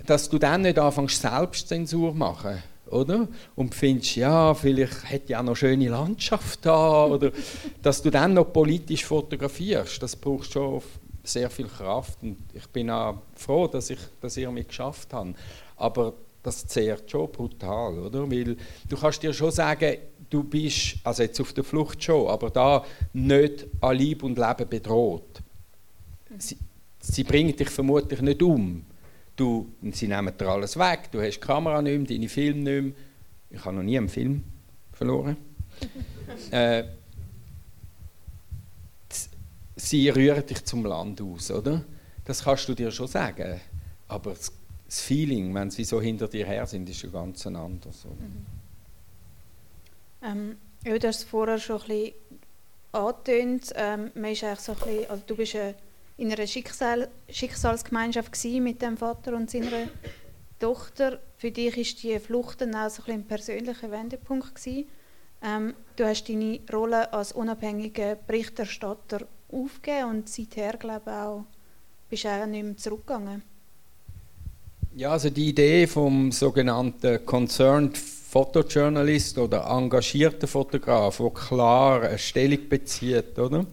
Dass 0.08 0.27
du 0.27 0.39
dann 0.39 0.63
nicht 0.63 0.80
anfängst, 0.80 1.21
Selbstzensur 1.21 2.15
machen, 2.15 2.58
oder? 2.89 3.27
Und 3.56 3.75
findest, 3.75 4.15
ja, 4.15 4.56
vielleicht 4.56 5.08
hätte 5.08 5.34
ja 5.34 5.43
noch 5.43 5.49
eine 5.49 5.56
schöne 5.56 5.89
Landschaft 5.89 6.65
da, 6.65 7.06
oder 7.06 7.32
dass 7.84 8.01
du 8.01 8.10
dann 8.10 8.34
noch 8.34 8.51
politisch 8.51 9.06
fotografierst, 9.06 10.01
das 10.01 10.15
braucht 10.15 10.51
schon 10.51 10.82
sehr 11.23 11.51
viel 11.51 11.67
Kraft 11.67 12.17
und 12.23 12.38
ich 12.56 12.65
bin 12.69 12.89
auch 12.89 13.21
froh, 13.36 13.67
dass 13.67 13.91
ich 13.91 13.99
das 14.19 14.36
irgendwie 14.36 14.63
geschafft 14.63 15.13
habe. 15.13 15.36
Aber 15.75 16.13
das 16.41 16.65
zehrt 16.65 17.12
schon 17.12 17.32
brutal, 17.32 17.99
oder? 17.99 18.32
Weil 18.32 18.58
du 18.89 18.97
kannst 18.99 19.21
dir 19.21 19.34
schon 19.34 19.51
sagen, 19.51 19.97
du 20.30 20.44
bist, 20.44 20.98
also 21.04 21.24
jetzt 21.24 21.40
auf 21.40 21.54
der 21.54 21.63
Flucht 21.63 22.04
schon, 22.04 22.28
aber 22.28 22.50
da 22.50 22.86
nicht 23.13 23.66
an 23.82 23.98
Leib 23.98 24.24
und 24.24 24.38
Leben 24.38 24.70
bedroht. 24.70 25.42
Sie, 26.38 26.58
sie 27.00 27.24
bringen 27.24 27.56
dich 27.56 27.70
vermutlich 27.70 28.22
nicht 28.22 28.42
um. 28.42 28.86
Du, 29.36 29.68
sie 29.92 30.08
nehmen 30.08 30.34
dir 30.38 30.48
alles 30.48 30.78
weg, 30.78 31.10
du 31.12 31.22
hast 31.22 31.36
die 31.36 31.40
Kamera 31.40 31.82
nicht 31.82 31.98
mehr, 31.98 32.08
deine 32.08 32.30
Filme 32.30 32.60
nicht 32.60 32.84
mehr. 32.84 32.94
Ich 33.50 33.63
habe 33.63 33.76
noch 33.76 33.84
nie 33.84 33.98
einen 33.98 34.10
Film 34.10 34.44
verloren. 34.92 35.38
äh, 36.52 36.84
sie 39.76 40.10
rühren 40.10 40.46
dich 40.46 40.66
zum 40.66 40.86
Land 40.86 41.22
aus, 41.22 41.52
oder? 41.52 41.84
Das 42.26 42.44
kannst 42.44 42.68
du 42.68 42.74
dir 42.74 42.92
schon 42.92 43.08
sagen. 43.08 43.62
Aber 44.08 44.32
das 44.32 44.52
Feeling, 44.90 45.54
wenn 45.54 45.70
sie 45.70 45.84
so 45.84 46.02
hinter 46.02 46.28
dir 46.28 46.46
her 46.46 46.66
sind, 46.66 46.90
ist 46.90 47.00
schon 47.00 47.12
ganz 47.12 47.46
anders. 47.46 48.06
Mhm. 48.06 48.57
Ähm, 50.21 50.58
ja, 50.84 50.97
du 50.97 51.08
hast 51.08 51.17
es 51.17 51.23
vorher 51.23 51.60
schon 51.60 51.82
ein 51.82 51.88
bisschen 51.88 52.13
angetönt. 52.91 53.73
Ähm, 53.75 54.12
man 54.15 54.32
ist 54.32 54.43
eigentlich 54.43 54.60
so 54.60 54.73
ein 54.73 54.77
bisschen, 54.80 55.10
also 55.10 55.23
du 55.25 55.36
bist 55.36 55.56
äh, 55.56 55.73
in 56.17 56.32
einer 56.32 56.47
Schicksal 56.47 57.10
Schicksalsgemeinschaft 57.30 58.43
mit 58.45 58.82
dem 58.82 58.97
Vater 58.97 59.36
und 59.36 59.49
seiner 59.49 59.88
Tochter. 60.60 61.19
Für 61.38 61.51
dich 61.51 61.77
ist 61.77 62.03
die 62.03 62.17
Flucht 62.19 62.62
dann 62.62 62.75
auch 62.75 62.89
so 62.89 63.03
ein, 63.06 63.13
ein 63.13 63.23
persönlicher 63.25 63.91
Wendepunkt 63.91 64.56
gewesen. 64.56 64.88
Ähm, 65.43 65.75
du 65.95 66.06
hast 66.06 66.27
deine 66.27 66.60
Rolle 66.73 67.13
als 67.13 67.32
unabhängiger 67.32 68.15
Berichterstatter 68.15 69.27
aufgegeben 69.51 70.10
und 70.10 70.30
seither 70.30 70.73
glaube 70.77 71.03
ich 71.06 71.12
auch 71.12 71.45
bist 72.10 72.23
du 72.23 72.30
auch 72.30 72.45
nicht 72.45 72.63
mehr 72.63 72.77
zurückgegangen. 72.77 73.43
Ja, 74.95 75.12
also 75.12 75.30
die 75.30 75.49
Idee 75.49 75.86
vom 75.86 76.32
sogenannten 76.32 77.23
Concerned 77.25 77.97
Photojournalist 78.30 79.38
oder 79.38 79.66
engagierten 79.70 80.48
Fotograf, 80.48 81.18
der 81.18 81.30
klar 81.30 82.02
eine 82.04 82.18
Stellung 82.18 82.68
bezieht, 82.68 83.40
oder? 83.40 83.66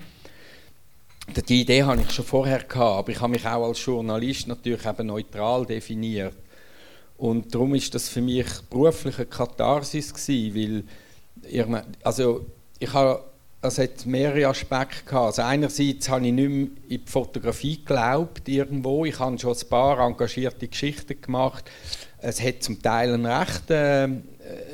Die 1.49 1.63
Idee 1.63 1.83
hatte 1.83 2.03
ich 2.03 2.13
schon 2.13 2.25
vorher 2.25 2.61
gehabt, 2.61 2.99
aber 2.99 3.11
ich 3.11 3.21
habe 3.21 3.33
mich 3.33 3.47
auch 3.47 3.67
als 3.67 3.85
Journalist 3.85 4.47
natürlich 4.47 4.85
eben 4.87 5.07
neutral 5.09 5.67
definiert. 5.67 6.37
Und 7.17 7.55
darum 7.55 7.75
ist 7.75 7.95
das 7.95 8.09
für 8.09 8.21
mich 8.21 8.47
beruflich 8.71 9.17
eine 9.17 9.27
Katharsis 9.27 10.13
gewesen, 10.13 10.85
weil 11.57 11.85
also 12.03 12.47
ich 12.79 12.93
habe 12.93 13.25
es 13.67 13.79
hat 13.79 14.05
mehrere 14.05 14.49
Aspekte 14.49 15.05
gehabt. 15.05 15.27
Also 15.27 15.43
einerseits 15.43 16.09
habe 16.09 16.27
ich 16.27 16.33
nicht 16.33 16.49
mehr 16.49 16.67
in 16.89 17.05
die 17.05 17.11
Fotografie 17.11 17.79
geglaubt 17.79 18.47
irgendwo. 18.49 19.05
Ich 19.05 19.19
habe 19.19 19.39
schon 19.39 19.55
ein 19.55 19.69
paar 19.69 20.01
engagierte 20.01 20.69
Geschichten 20.69 21.21
gemacht. 21.21 21.71
Es 22.19 22.43
hat 22.43 22.63
zum 22.63 22.83
Teil 22.83 23.15
eine 23.15 23.41
rechte, 23.41 23.75
äh, 23.75 24.03
eine 24.05 24.23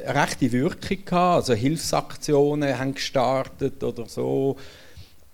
rechte 0.06 0.52
Wirkung 0.52 1.04
gehabt. 1.04 1.36
Also 1.36 1.54
Hilfsaktionen 1.54 2.78
haben 2.78 2.94
gestartet 2.94 3.82
oder 3.82 4.06
so. 4.06 4.56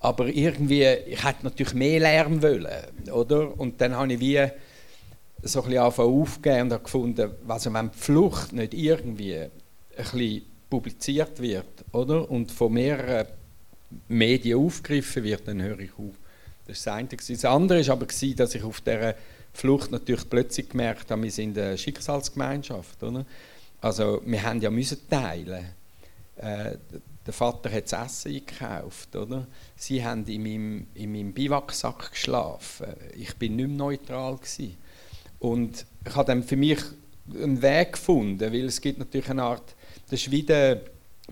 Aber 0.01 0.27
irgendwie, 0.29 0.85
ich 0.85 1.25
hätte 1.25 1.45
natürlich 1.45 1.75
mehr 1.75 2.01
lernen 2.01 2.43
wollen, 2.43 2.67
oder? 3.13 3.59
Und 3.59 3.81
dann 3.81 3.95
habe 3.95 4.13
ich 4.13 4.21
wie 4.21 4.47
so 5.43 5.63
ein 5.63 5.71
bisschen 5.71 5.83
aufgegeben 5.83 6.63
und 6.63 6.73
habe 6.73 6.85
gefunden, 6.85 7.31
also 7.49 7.73
wenn 7.73 7.91
die 7.91 7.99
Flucht 7.99 8.53
nicht 8.53 8.75
irgendwie 8.75 9.37
ein 9.37 9.51
bisschen 9.97 10.43
publiziert 10.69 11.41
wird, 11.41 11.85
oder? 11.93 12.31
Und 12.31 12.53
von 12.53 12.73
mehreren 12.73 13.27
Medien 14.09 14.59
aufgegriffen 14.59 15.25
wird, 15.25 15.49
dann 15.49 15.63
höre 15.63 15.81
ich 15.81 15.93
auf. 15.93 16.15
Das 16.67 16.79
ist 16.79 16.87
das 16.87 16.95
eine. 16.95 17.09
Das 17.09 17.45
andere 17.45 17.87
war 17.87 17.93
aber, 17.93 18.07
dass 18.07 18.55
ich 18.55 18.63
auf 18.63 18.81
dieser 18.81 19.15
Flucht 19.53 19.91
natürlich 19.91 20.29
plötzlich 20.29 20.69
gemerkt 20.69 21.11
habe, 21.11 21.23
wir 21.23 21.31
sind 21.31 21.57
eine 21.57 21.79
Schicksalsgemeinschaft. 21.79 23.03
Oder? 23.03 23.25
Also 23.87 24.21
wir 24.25 24.43
haben 24.43 24.61
ja 24.61 24.69
müssen 24.69 25.09
teilen. 25.09 25.65
Äh, 26.39 26.77
der 27.25 27.33
Vater 27.33 27.71
hat 27.71 27.93
das 27.93 28.07
Essen 28.07 28.35
eingekauft. 28.35 29.15
Oder? 29.15 29.47
Sie 29.77 30.05
haben 30.05 30.27
in 30.27 30.43
meinem, 30.43 30.87
in 30.95 31.13
meinem 31.13 31.33
Biwaksack 31.33 32.11
geschlafen. 32.11 32.89
Ich 33.17 33.37
bin 33.37 33.55
nicht 33.55 33.69
mehr 33.69 33.77
neutral. 33.77 34.39
Gewesen. 34.39 34.77
Und 35.39 35.87
ich 36.05 36.17
habe 36.17 36.27
dann 36.27 36.43
für 36.43 36.57
mich 36.57 36.81
einen 37.33 37.63
Weg 37.63 37.93
gefunden, 37.93 38.53
weil 38.53 38.65
es 38.65 38.81
gibt 38.81 38.99
natürlich 38.99 39.31
eine 39.31 39.45
Art, 39.45 39.77
das 40.11 40.21
ist 40.21 40.33
wie 40.33 40.45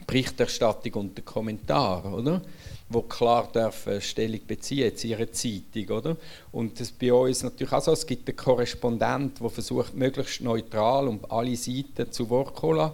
Berichterstattung 0.07 0.93
und 0.95 1.17
der 1.17 1.25
Kommentar, 1.25 2.05
oder? 2.13 2.41
Wo 2.89 3.03
klar 3.03 3.51
dürfen 3.53 4.01
Stellung 4.01 4.41
beziehen 4.47 4.93
in 4.93 5.11
ihrer 5.11 5.33
Zeitung, 5.33 5.97
oder? 5.97 6.17
Und 6.53 6.79
das 6.79 6.93
bei 6.93 7.13
uns 7.13 7.43
natürlich 7.43 7.73
auch 7.73 7.83
so, 7.83 7.93
es 7.93 8.07
gibt 8.07 8.29
einen 8.29 8.37
Korrespondent, 8.37 9.41
der 9.41 9.51
versucht, 9.51 9.95
möglichst 9.95 10.43
neutral 10.43 11.09
und 11.09 11.31
alle 11.31 11.57
Seiten 11.57 12.13
zu 12.13 12.29
Wort 12.31 12.55
zu 12.55 12.61
kommen. 12.61 12.91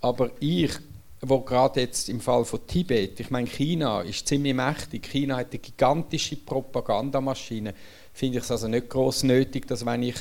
Aber 0.00 0.30
ich, 0.40 0.72
wo 1.20 1.40
gerade 1.40 1.80
jetzt 1.80 2.08
im 2.08 2.20
Fall 2.20 2.44
von 2.44 2.66
Tibet, 2.66 3.20
ich 3.20 3.30
meine, 3.30 3.46
China 3.46 4.02
ist 4.02 4.26
ziemlich 4.26 4.54
mächtig, 4.54 5.06
China 5.06 5.36
hat 5.36 5.50
eine 5.50 5.60
gigantische 5.60 6.36
Propagandamaschine, 6.36 7.74
finde 8.12 8.38
ich 8.38 8.44
es 8.44 8.50
also 8.50 8.68
nicht 8.68 8.90
groß 8.90 9.22
nötig, 9.22 9.66
dass 9.66 9.86
wenn 9.86 10.02
ich 10.02 10.16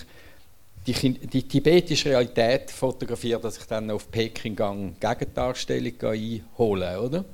die, 0.87 0.93
die, 0.93 1.43
tibetische 1.43 2.09
Realität 2.09 2.71
fotografiert, 2.71 3.43
dass 3.43 3.57
ich 3.57 3.65
dann 3.65 3.91
auf 3.91 4.09
Peking 4.09 4.55
gehe, 4.55 4.93
Gegendarstellung 4.99 5.93
einholen, 6.01 6.97
oder? 6.97 7.25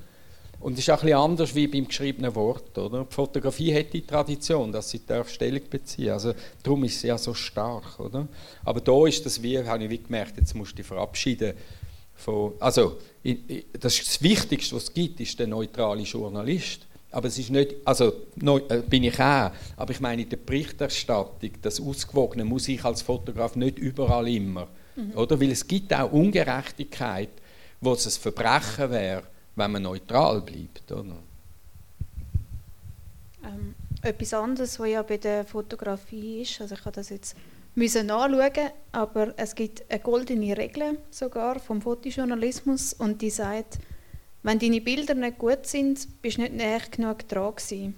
Und 0.59 0.73
es 0.73 0.79
ist 0.79 0.89
auch 0.89 0.95
ein 0.95 1.01
bisschen 1.01 1.17
anders 1.17 1.55
wie 1.55 1.67
beim 1.67 1.87
geschriebenen 1.87 2.33
Wort, 2.33 2.77
oder? 2.77 3.05
Die 3.05 3.13
Fotografie 3.13 3.73
hat 3.75 3.93
die 3.93 4.05
Tradition, 4.05 4.71
dass 4.71 4.89
sie 4.89 5.05
darf 5.05 5.29
Stellung 5.29 5.61
beziehen. 5.69 6.11
Also 6.11 6.33
darum 6.63 6.83
ist 6.83 6.99
sie 6.99 7.07
ja 7.07 7.17
so 7.17 7.33
stark, 7.33 7.99
oder? 7.99 8.27
Aber 8.65 8.81
da 8.81 9.05
ist 9.05 9.25
das 9.25 9.41
wie, 9.41 9.59
habe 9.59 9.83
ich 9.83 9.89
wie 9.89 9.99
gemerkt, 9.99 10.37
jetzt 10.37 10.55
musst 10.55 10.71
du 10.71 10.77
dich 10.77 10.85
verabschieden 10.85 11.53
von, 12.15 12.53
also 12.59 12.97
das, 13.79 13.97
das 13.97 14.21
Wichtigste, 14.21 14.75
was 14.75 14.83
es 14.85 14.93
gibt, 14.93 15.19
ist 15.19 15.39
der 15.39 15.47
neutrale 15.47 16.01
Journalist. 16.01 16.87
Aber 17.11 17.27
es 17.27 17.37
ist 17.37 17.51
nicht, 17.51 17.75
also 17.85 18.11
neu, 18.35 18.59
äh, 18.69 18.81
bin 18.81 19.03
ich 19.03 19.19
auch, 19.19 19.51
aber 19.77 19.91
ich 19.91 19.99
meine 19.99 20.23
in 20.23 20.29
der 20.29 20.37
Berichterstattung, 20.37 21.51
das 21.61 21.79
Ausgewogene 21.79 22.43
muss 22.43 22.67
ich 22.67 22.83
als 22.83 23.01
Fotograf 23.01 23.55
nicht 23.55 23.79
überall 23.79 24.27
immer, 24.27 24.67
mhm. 24.95 25.13
oder? 25.15 25.39
Weil 25.39 25.51
es 25.51 25.65
gibt 25.65 25.93
auch 25.93 26.11
Ungerechtigkeit, 26.11 27.29
wo 27.79 27.93
es 27.93 28.05
ein 28.05 28.21
Verbrechen 28.21 28.91
wäre, 28.91 29.23
wenn 29.57 29.71
man 29.71 29.81
neutral 29.81 30.41
bleibt, 30.41 30.91
oder? 30.91 31.17
Ähm, 33.43 33.75
etwas 34.01 34.33
anderes, 34.33 34.79
was 34.79 34.89
ja 34.89 35.01
bei 35.01 35.17
der 35.17 35.43
Fotografie 35.43 36.41
ist, 36.41 36.61
also 36.61 36.75
ich 36.75 36.81
habe 36.81 36.95
das 36.95 37.09
jetzt 37.09 37.35
müssen 37.75 38.09
anschauen, 38.09 38.71
aber 38.91 39.33
es 39.37 39.53
gibt 39.53 39.83
eine 39.89 39.99
goldene 39.99 40.57
Regel 40.57 40.99
sogar 41.11 41.59
vom 41.59 41.81
Fotojournalismus 41.81 42.93
und 42.93 43.21
die 43.21 43.29
sagt, 43.29 43.79
wenn 44.43 44.59
deine 44.59 44.81
Bilder 44.81 45.15
nicht 45.15 45.37
gut 45.39 45.65
sind, 45.65 46.07
bist 46.21 46.37
du 46.37 46.41
nicht 46.41 46.53
näher 46.53 46.81
genug 46.89 47.27
dran 47.27 47.55
gewesen. 47.55 47.95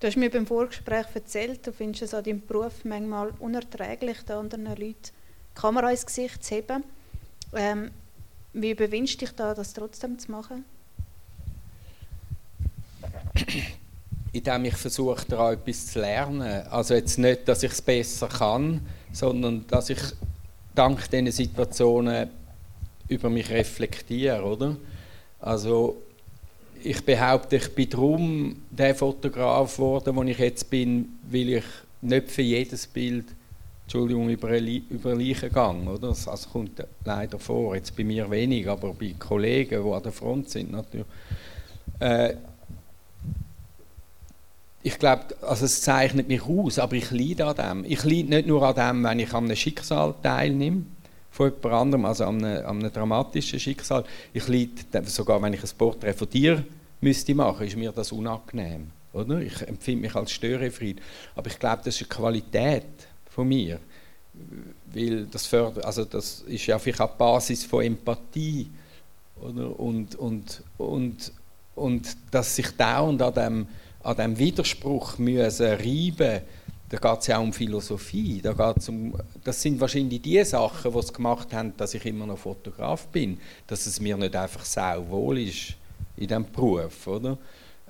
Du 0.00 0.06
hast 0.06 0.16
mir 0.16 0.30
beim 0.30 0.46
Vorgespräch 0.46 1.06
erzählt, 1.14 1.66
du 1.66 1.72
findest 1.72 2.02
es 2.02 2.14
an 2.14 2.24
deinem 2.24 2.44
Beruf 2.44 2.84
manchmal 2.84 3.32
unerträglich, 3.38 4.18
da 4.26 4.40
anderen 4.40 4.66
Leuten 4.66 4.84
die 4.84 5.60
Kamera 5.60 5.90
ins 5.90 6.04
Gesicht 6.04 6.44
zu 6.44 6.56
heben. 6.56 6.84
Ähm, 7.54 7.90
wie 8.52 8.72
überwindest 8.72 9.20
du 9.20 9.26
dich 9.26 9.34
da, 9.34 9.54
das 9.54 9.72
trotzdem 9.72 10.18
zu 10.18 10.30
machen? 10.30 10.64
Indem 14.32 14.64
ich 14.64 14.74
versuche, 14.74 15.24
daran 15.28 15.54
etwas 15.54 15.86
zu 15.86 16.00
lernen. 16.00 16.66
Also 16.68 16.94
jetzt 16.94 17.18
nicht, 17.18 17.46
dass 17.46 17.62
ich 17.62 17.72
es 17.72 17.82
besser 17.82 18.28
kann, 18.28 18.80
sondern 19.12 19.64
dass 19.68 19.90
ich 19.90 20.00
dank 20.74 21.08
diesen 21.10 21.30
Situationen 21.30 22.28
über 23.08 23.30
mich 23.30 23.50
reflektiere, 23.50 24.42
oder? 24.42 24.76
Also 25.40 26.02
ich 26.82 27.04
behaupte, 27.04 27.56
ich 27.56 27.74
bin 27.74 27.90
darum 27.90 28.62
der 28.70 28.94
Fotograf 28.94 29.76
geworden, 29.76 30.16
wo 30.16 30.22
ich 30.22 30.38
jetzt 30.38 30.68
bin, 30.68 31.10
weil 31.30 31.48
ich 31.50 31.64
nicht 32.02 32.30
für 32.30 32.42
jedes 32.42 32.86
Bild 32.86 33.26
Entschuldigung, 33.84 34.30
über, 34.30 34.58
über 34.58 35.14
Leichen 35.14 35.52
gehe. 35.52 35.92
Oder? 35.92 36.08
Das 36.08 36.26
also 36.26 36.48
kommt 36.48 36.82
leider 37.04 37.38
vor, 37.38 37.76
jetzt 37.76 37.94
bei 37.94 38.04
mir 38.04 38.30
wenig, 38.30 38.68
aber 38.68 38.94
bei 38.94 39.14
Kollegen, 39.18 39.84
die 39.84 39.92
an 39.92 40.02
der 40.02 40.12
Front 40.12 40.48
sind 40.50 40.72
natürlich. 40.72 41.06
Äh, 42.00 42.34
ich 44.86 44.98
glaube, 44.98 45.34
also 45.40 45.64
es 45.64 45.80
zeichnet 45.80 46.28
mich 46.28 46.42
aus, 46.42 46.78
aber 46.78 46.94
ich 46.94 47.10
leide 47.10 47.46
an 47.46 47.56
dem. 47.56 47.90
Ich 47.90 48.04
leide 48.04 48.28
nicht 48.28 48.46
nur 48.46 48.62
an 48.62 48.74
dem, 48.74 49.02
wenn 49.02 49.18
ich 49.18 49.32
an 49.32 49.44
einem 49.44 49.56
Schicksal 49.56 50.14
teilnehme, 50.22 50.84
von 51.30 51.50
jemand 51.50 51.74
anderem, 51.74 52.04
also 52.04 52.26
an 52.26 52.44
einem, 52.44 52.66
an 52.66 52.78
einem 52.80 52.92
dramatischen 52.92 53.58
Schicksal. 53.58 54.04
Ich 54.34 54.46
leide, 54.46 55.06
sogar 55.06 55.40
wenn 55.40 55.54
ich 55.54 55.62
ein 55.62 55.70
Porträt 55.78 56.12
von 56.12 56.28
dir 56.28 56.62
müsste 57.00 57.34
machen, 57.34 57.66
ist 57.66 57.76
mir 57.76 57.92
das 57.92 58.12
unangenehm. 58.12 58.90
Oder? 59.14 59.40
Ich 59.40 59.62
empfinde 59.62 60.02
mich 60.02 60.14
als 60.14 60.32
Störefried. 60.32 61.00
Aber 61.34 61.46
ich 61.46 61.58
glaube, 61.58 61.80
das 61.82 61.94
ist 61.94 62.02
eine 62.02 62.08
Qualität 62.08 62.84
von 63.30 63.48
mir. 63.48 63.80
Weil 64.92 65.24
das, 65.26 65.46
fördert, 65.46 65.82
also 65.82 66.04
das 66.04 66.42
ist 66.46 66.66
ja 66.66 66.78
vielleicht 66.78 67.00
auch 67.00 67.12
Basis 67.12 67.64
von 67.64 67.82
Empathie. 67.82 68.68
Oder? 69.40 69.80
Und, 69.80 70.14
und, 70.16 70.62
und, 70.76 71.32
und 71.74 72.16
dass 72.30 72.54
sich 72.54 72.70
dauernd 72.72 73.22
an 73.22 73.34
dem, 73.34 73.66
an 74.04 74.16
dem 74.16 74.38
Widerspruch 74.38 75.18
müssen 75.18 75.66
reiben 75.66 76.42
da 76.94 77.10
geht 77.10 77.20
es 77.22 77.26
ja 77.26 77.38
auch 77.38 77.42
um 77.42 77.52
Philosophie. 77.52 78.40
Da 78.40 78.52
geht's 78.52 78.88
um, 78.88 79.14
das 79.42 79.60
sind 79.60 79.80
wahrscheinlich 79.80 80.22
die 80.22 80.44
Sachen, 80.44 80.92
die 80.92 80.98
es 80.98 81.12
gemacht 81.12 81.52
haben, 81.52 81.76
dass 81.76 81.94
ich 81.94 82.04
immer 82.06 82.26
noch 82.26 82.38
Fotograf 82.38 83.06
bin. 83.08 83.38
Dass 83.66 83.86
es 83.86 84.00
mir 84.00 84.16
nicht 84.16 84.36
einfach 84.36 84.64
sauwohl 84.64 85.40
ist 85.40 85.74
in 86.16 86.28
diesem 86.28 86.44
Beruf, 86.52 87.06
oder? 87.06 87.38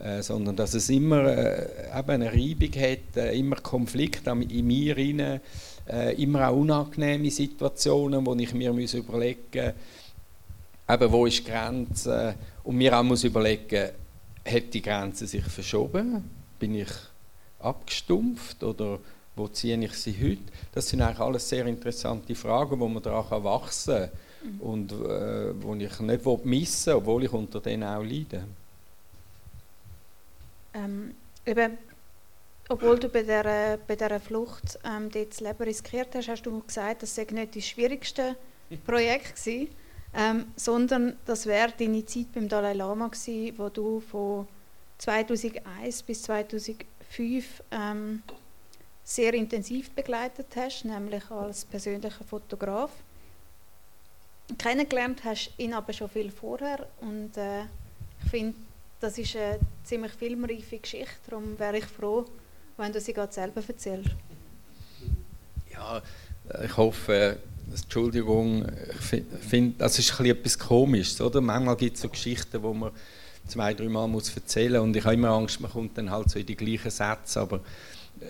Äh, 0.03 0.23
sondern 0.23 0.57
dass 0.57 0.75
es 0.75 0.89
immer 0.89 1.25
äh, 1.25 1.99
eben 1.99 2.11
eine 2.11 2.33
Reibung 2.33 2.73
hat, 2.83 3.17
äh, 3.17 3.37
immer 3.37 3.57
Konflikte 3.57 4.31
in 4.31 4.67
mir 4.67 4.97
rein, 4.97 5.41
äh, 5.89 6.23
immer 6.23 6.49
auch 6.49 6.57
unangenehme 6.57 7.31
Situationen, 7.31 8.25
wo 8.25 8.35
ich 8.35 8.55
mir 8.55 8.71
überlegen 8.71 9.75
muss, 10.89 11.13
wo 11.13 11.27
ist 11.27 11.47
die 11.47 11.51
Grenze 11.51 12.35
und 12.65 12.77
mir 12.77 12.99
auch 12.99 13.03
muss 13.03 13.23
überlegen, 13.23 13.91
hat 14.47 14.75
die 14.75 14.83
Grenze 14.83 15.27
sich 15.27 15.45
verschoben? 15.45 16.31
Bin 16.59 16.75
ich 16.75 16.91
abgestumpft 17.59 18.63
oder 18.63 18.99
wo 19.37 19.49
ziehe 19.49 19.77
ich 19.85 19.95
sie 19.95 20.15
heute? 20.21 20.53
Das 20.73 20.89
sind 20.89 21.03
eigentlich 21.03 21.21
alles 21.21 21.49
sehr 21.49 21.67
interessante 21.67 22.35
Fragen, 22.35 22.79
wo 22.79 22.89
man 22.89 23.03
daran 23.03 23.43
wachsen 23.43 23.95
kann 23.95 24.11
mhm. 24.45 24.61
und 24.61 24.93
äh, 24.93 25.63
wo 25.63 25.75
ich 25.75 26.01
nicht 26.01 26.45
missen 26.45 26.87
will, 26.87 26.95
obwohl 26.95 27.25
ich 27.25 27.33
unter 27.33 27.61
denen 27.61 27.85
auch 27.85 28.03
leide. 28.03 28.45
Ähm, 30.75 31.15
eben, 31.47 31.79
obwohl 32.69 32.99
du 32.99 33.09
bei 33.09 33.23
dieser, 33.23 33.79
bei 33.87 33.97
dieser 33.97 34.21
Flucht 34.21 34.79
ähm, 34.85 35.11
das 35.11 35.41
Leben 35.41 35.63
riskiert 35.63 36.15
hast, 36.15 36.29
hast 36.29 36.43
du 36.43 36.61
gesagt, 36.61 37.03
das 37.03 37.15
sei 37.15 37.27
nicht 37.31 37.57
das 37.57 37.67
schwierigste 37.67 38.37
Projekt 38.85 39.37
gewesen, 39.37 39.69
ähm, 40.17 40.47
sondern 40.57 41.17
das 41.27 41.47
wäre 41.47 41.73
deine 41.77 42.05
Zeit 42.07 42.33
beim 42.33 42.49
Dalai 42.49 42.73
Lama 42.73 43.09
gewesen, 43.09 43.59
wo 43.59 43.69
du 43.69 44.01
von 44.01 44.47
2001 44.99 46.03
bis 46.05 46.23
2005 46.23 47.63
ähm, 47.71 48.23
sehr 49.03 49.35
intensiv 49.35 49.91
begleitet 49.91 50.47
hast, 50.57 50.85
nämlich 50.85 51.31
als 51.31 51.65
persönlicher 51.65 52.25
Fotograf. 52.25 52.91
Kennengelernt 54.59 55.25
hast 55.25 55.53
ihn 55.59 55.75
aber 55.75 55.93
schon 55.93 56.09
viel 56.09 56.31
vorher 56.31 56.87
und 57.01 57.37
äh, 57.37 57.63
ich 58.23 58.31
finde, 58.31 58.57
das 59.01 59.19
ist 59.19 59.37
eine 59.37 59.59
ziemlich 59.85 60.13
filmreife 60.13 60.79
Geschichte, 60.79 61.15
darum 61.29 61.59
wäre 61.59 61.79
ich 61.79 61.87
froh, 61.87 62.25
wenn 62.77 62.93
du 62.93 63.01
sie 63.01 63.13
gerade 63.13 63.33
selber 63.33 63.63
erzählst. 63.67 64.11
Ja, 65.73 66.03
ich 66.63 66.77
hoffe, 66.77 67.39
Entschuldigung, 67.73 68.67
ich 68.99 69.23
finde, 69.49 69.75
das 69.79 69.99
ist 69.99 70.19
ein 70.19 70.27
etwas 70.27 70.59
Komisches, 70.59 71.21
oder? 71.21 71.41
Manchmal 71.41 71.77
gibt 71.77 71.97
es 71.97 72.03
so 72.03 72.09
Geschichten, 72.09 72.63
wo 72.63 72.73
man 72.73 72.93
zwei, 73.47 73.75
drei 73.75 73.89
Mal 73.89 74.09
muss 74.09 74.35
erzählen 74.35 74.81
und 74.81 74.97
ich 74.97 75.05
habe 75.05 75.15
immer 75.15 75.31
Angst, 75.31 75.61
man 75.61 75.71
kommt 75.71 75.99
dann 75.99 76.11
halt 76.11 76.31
so 76.31 76.39
in 76.39 76.47
die 76.47 76.57
gleichen 76.57 76.91
Sätze, 76.91 77.41
aber 77.41 77.61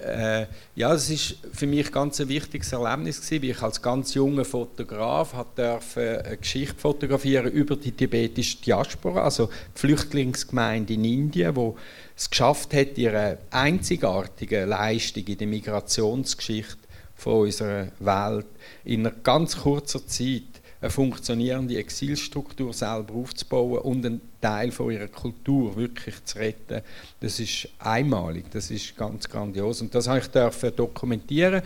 äh, 0.03 0.47
ja, 0.75 0.95
es 0.95 1.11
ist 1.11 1.37
für 1.53 1.67
mich 1.67 1.93
ganz 1.93 2.21
ein 2.21 2.29
wichtiges 2.29 2.73
Erlebnis 2.73 3.21
gewesen, 3.21 3.43
wie 3.43 3.51
ich 3.51 3.63
als 3.63 3.81
ganz 3.81 4.15
junger 4.15 4.45
Fotograf 4.45 5.35
durfte 5.55 6.25
eine 6.25 6.37
Geschichte 6.37 6.75
fotografieren 6.77 7.53
über 7.53 7.77
die 7.77 7.93
tibetische 7.93 8.59
Diaspora, 8.59 9.23
also 9.23 9.47
die 9.47 9.81
Flüchtlingsgemeinde 9.81 10.95
in 10.95 11.05
Indien, 11.05 11.55
wo 11.55 11.77
es 12.17 12.31
geschafft 12.31 12.75
hat, 12.75 12.97
ihre 12.97 13.39
einzigartige 13.51 14.65
Leistung 14.65 15.25
in 15.27 15.39
der 15.39 15.47
Migrationsgeschichte 15.47 16.84
von 17.17 17.43
unserer 17.43 17.89
Welt 18.01 18.47
in 18.85 19.07
einer 19.07 19.15
ganz 19.17 19.57
kurzer 19.59 20.07
Zeit 20.07 20.43
eine 20.85 20.91
funktionierende 20.91 21.79
Exilstruktur 21.79 22.75
selber 22.75 23.15
aufzubauen 23.15 23.79
und 23.79 24.05
einen 24.05 24.21
Teil 24.43 24.71
von 24.71 24.91
ihrer 24.91 25.09
Kultur 25.09 25.75
wirklich 25.77 26.23
zu 26.25 26.39
retten, 26.39 26.83
das 27.21 27.41
ist 27.41 27.69
einmalig, 27.79 28.51
das 28.51 28.71
ist 28.71 28.95
ganz 28.95 29.27
grandios 29.27 29.81
und 29.81 29.95
das 29.95 30.07
habe 30.07 30.19
ich 30.19 30.27
dürfen 30.27 30.77
dokumentieren 30.77 31.63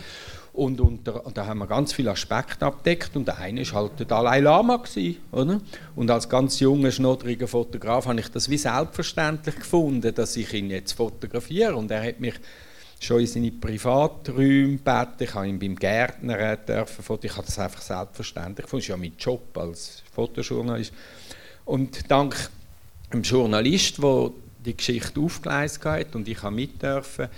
und, 0.53 0.81
unter, 0.81 1.25
da 1.35 1.47
haben 1.47 1.59
wir 1.59 1.67
ganz 1.67 1.93
viele 1.93 2.13
Aspekte 2.13 2.67
abdeckt 2.67 3.17
und 3.17 3.27
der 3.27 3.39
eine 3.39 3.67
war 3.73 3.83
halt 3.83 3.99
der 3.99 4.07
Dalai 4.07 4.39
Lama 4.39 4.77
gewesen, 4.77 5.17
oder? 5.33 5.61
Und 5.97 6.11
als 6.11 6.29
ganz 6.29 6.61
junger 6.61 6.93
schnoddriger 6.93 7.49
Fotograf 7.49 8.07
habe 8.07 8.21
ich 8.21 8.29
das 8.29 8.49
wie 8.49 8.59
selbstverständlich 8.59 9.57
gefunden, 9.57 10.15
dass 10.15 10.37
ich 10.37 10.53
ihn 10.55 10.71
jetzt 10.71 10.93
fotografiere 10.93 11.75
und 11.75 11.91
er 11.91 12.05
hat 12.05 12.21
mich 12.21 12.35
schon 13.05 13.21
in 13.21 13.27
seine 13.27 13.51
Privaträume 13.51 14.77
gebeten. 14.77 15.21
Ich 15.21 15.35
habe 15.35 15.49
ihn 15.49 15.59
beim 15.59 15.77
Gärtner 15.77 16.57
dürfen 16.57 17.19
Ich 17.23 17.37
habe 17.37 17.47
das 17.47 17.59
einfach 17.59 17.83
selbstverständlich 17.83 18.65
gefunden. 18.65 18.81
Das 18.81 18.85
ist 18.85 18.89
ja 18.89 18.97
mein 18.97 19.13
Job 19.19 19.57
als 19.57 20.03
Fotojournalist. 20.13 20.93
Und 21.65 22.11
dank 22.11 22.51
dem 23.13 23.23
Journalist, 23.23 24.03
der 24.03 24.31
die 24.65 24.77
Geschichte 24.77 25.21
aufgeleistet 25.21 25.85
hat 25.85 26.15
und 26.15 26.29
ich 26.29 26.43
mit 26.51 26.83
dürfen, 26.83 27.29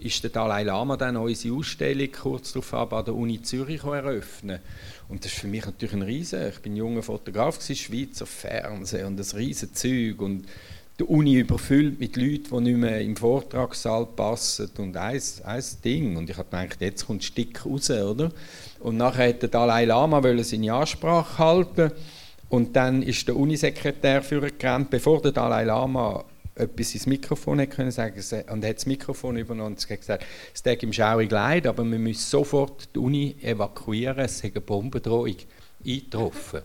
ist 0.00 0.22
der 0.22 0.30
Dalai 0.30 0.62
Lama 0.62 0.96
dann 0.96 1.16
unsere 1.16 1.56
Ausstellung 1.56 2.08
kurz 2.12 2.52
darauf 2.52 2.92
an 2.92 3.04
der 3.04 3.14
Uni 3.14 3.42
Zürich 3.42 3.82
eröffnen. 3.82 4.60
Und 5.08 5.24
das 5.24 5.32
ist 5.32 5.40
für 5.40 5.48
mich 5.48 5.64
natürlich 5.64 5.94
ein 5.94 6.02
Riesen. 6.02 6.48
Ich 6.48 6.60
bin 6.60 6.76
junger 6.76 7.02
Fotograf, 7.02 7.60
Schweizer 7.60 8.26
Fernsehen 8.26 9.06
und 9.06 9.16
das 9.16 9.34
riesen 9.34 9.74
Zeug 9.74 10.20
und 10.20 10.46
die 10.98 11.04
Uni 11.04 11.36
überfüllt 11.36 12.00
mit 12.00 12.16
Leuten, 12.16 12.48
die 12.50 12.60
nicht 12.60 12.76
mehr 12.76 13.00
im 13.00 13.16
Vortragssaal 13.16 14.06
passen 14.06 14.70
und 14.78 14.96
ein, 14.96 15.22
ein 15.44 15.64
Ding. 15.84 16.16
Und 16.16 16.28
ich 16.28 16.36
habe 16.36 16.48
gedacht, 16.50 16.80
jetzt 16.80 17.06
kommt 17.06 17.20
ein 17.20 17.22
Stück 17.22 17.64
raus, 17.64 17.90
oder? 17.90 18.32
Und 18.80 18.96
nachher 18.96 19.28
hat 19.28 19.42
der 19.42 19.48
Dalai 19.48 19.84
Lama 19.84 20.20
seine 20.42 20.72
Ansprache 20.72 21.38
halten 21.38 21.92
und 22.48 22.74
dann 22.74 23.02
ist 23.02 23.28
der 23.28 23.36
Unisekretär 23.36 24.22
vorgerannt, 24.22 24.90
bevor 24.90 25.22
der 25.22 25.32
Dalai 25.32 25.64
Lama 25.64 26.24
etwas 26.56 26.94
ins 26.94 27.06
Mikrofon 27.06 27.60
hätte 27.60 27.76
können 27.76 27.90
sagen 27.92 28.20
und 28.50 28.64
hat 28.64 28.76
das 28.76 28.86
Mikrofon 28.86 29.36
übernommen 29.36 29.76
und 29.76 29.88
gesagt, 29.88 30.24
es 30.52 30.62
tut 30.62 30.82
ihm 30.82 30.92
schaurig 30.92 31.30
leid, 31.30 31.68
aber 31.68 31.84
wir 31.84 31.98
müssen 31.98 32.28
sofort 32.28 32.88
die 32.94 32.98
Uni 32.98 33.36
evakuieren, 33.40 34.24
es 34.24 34.36
ist 34.36 34.44
eine 34.44 34.60
Bombendrohung 34.60 35.36
eingetroffen. 35.86 36.62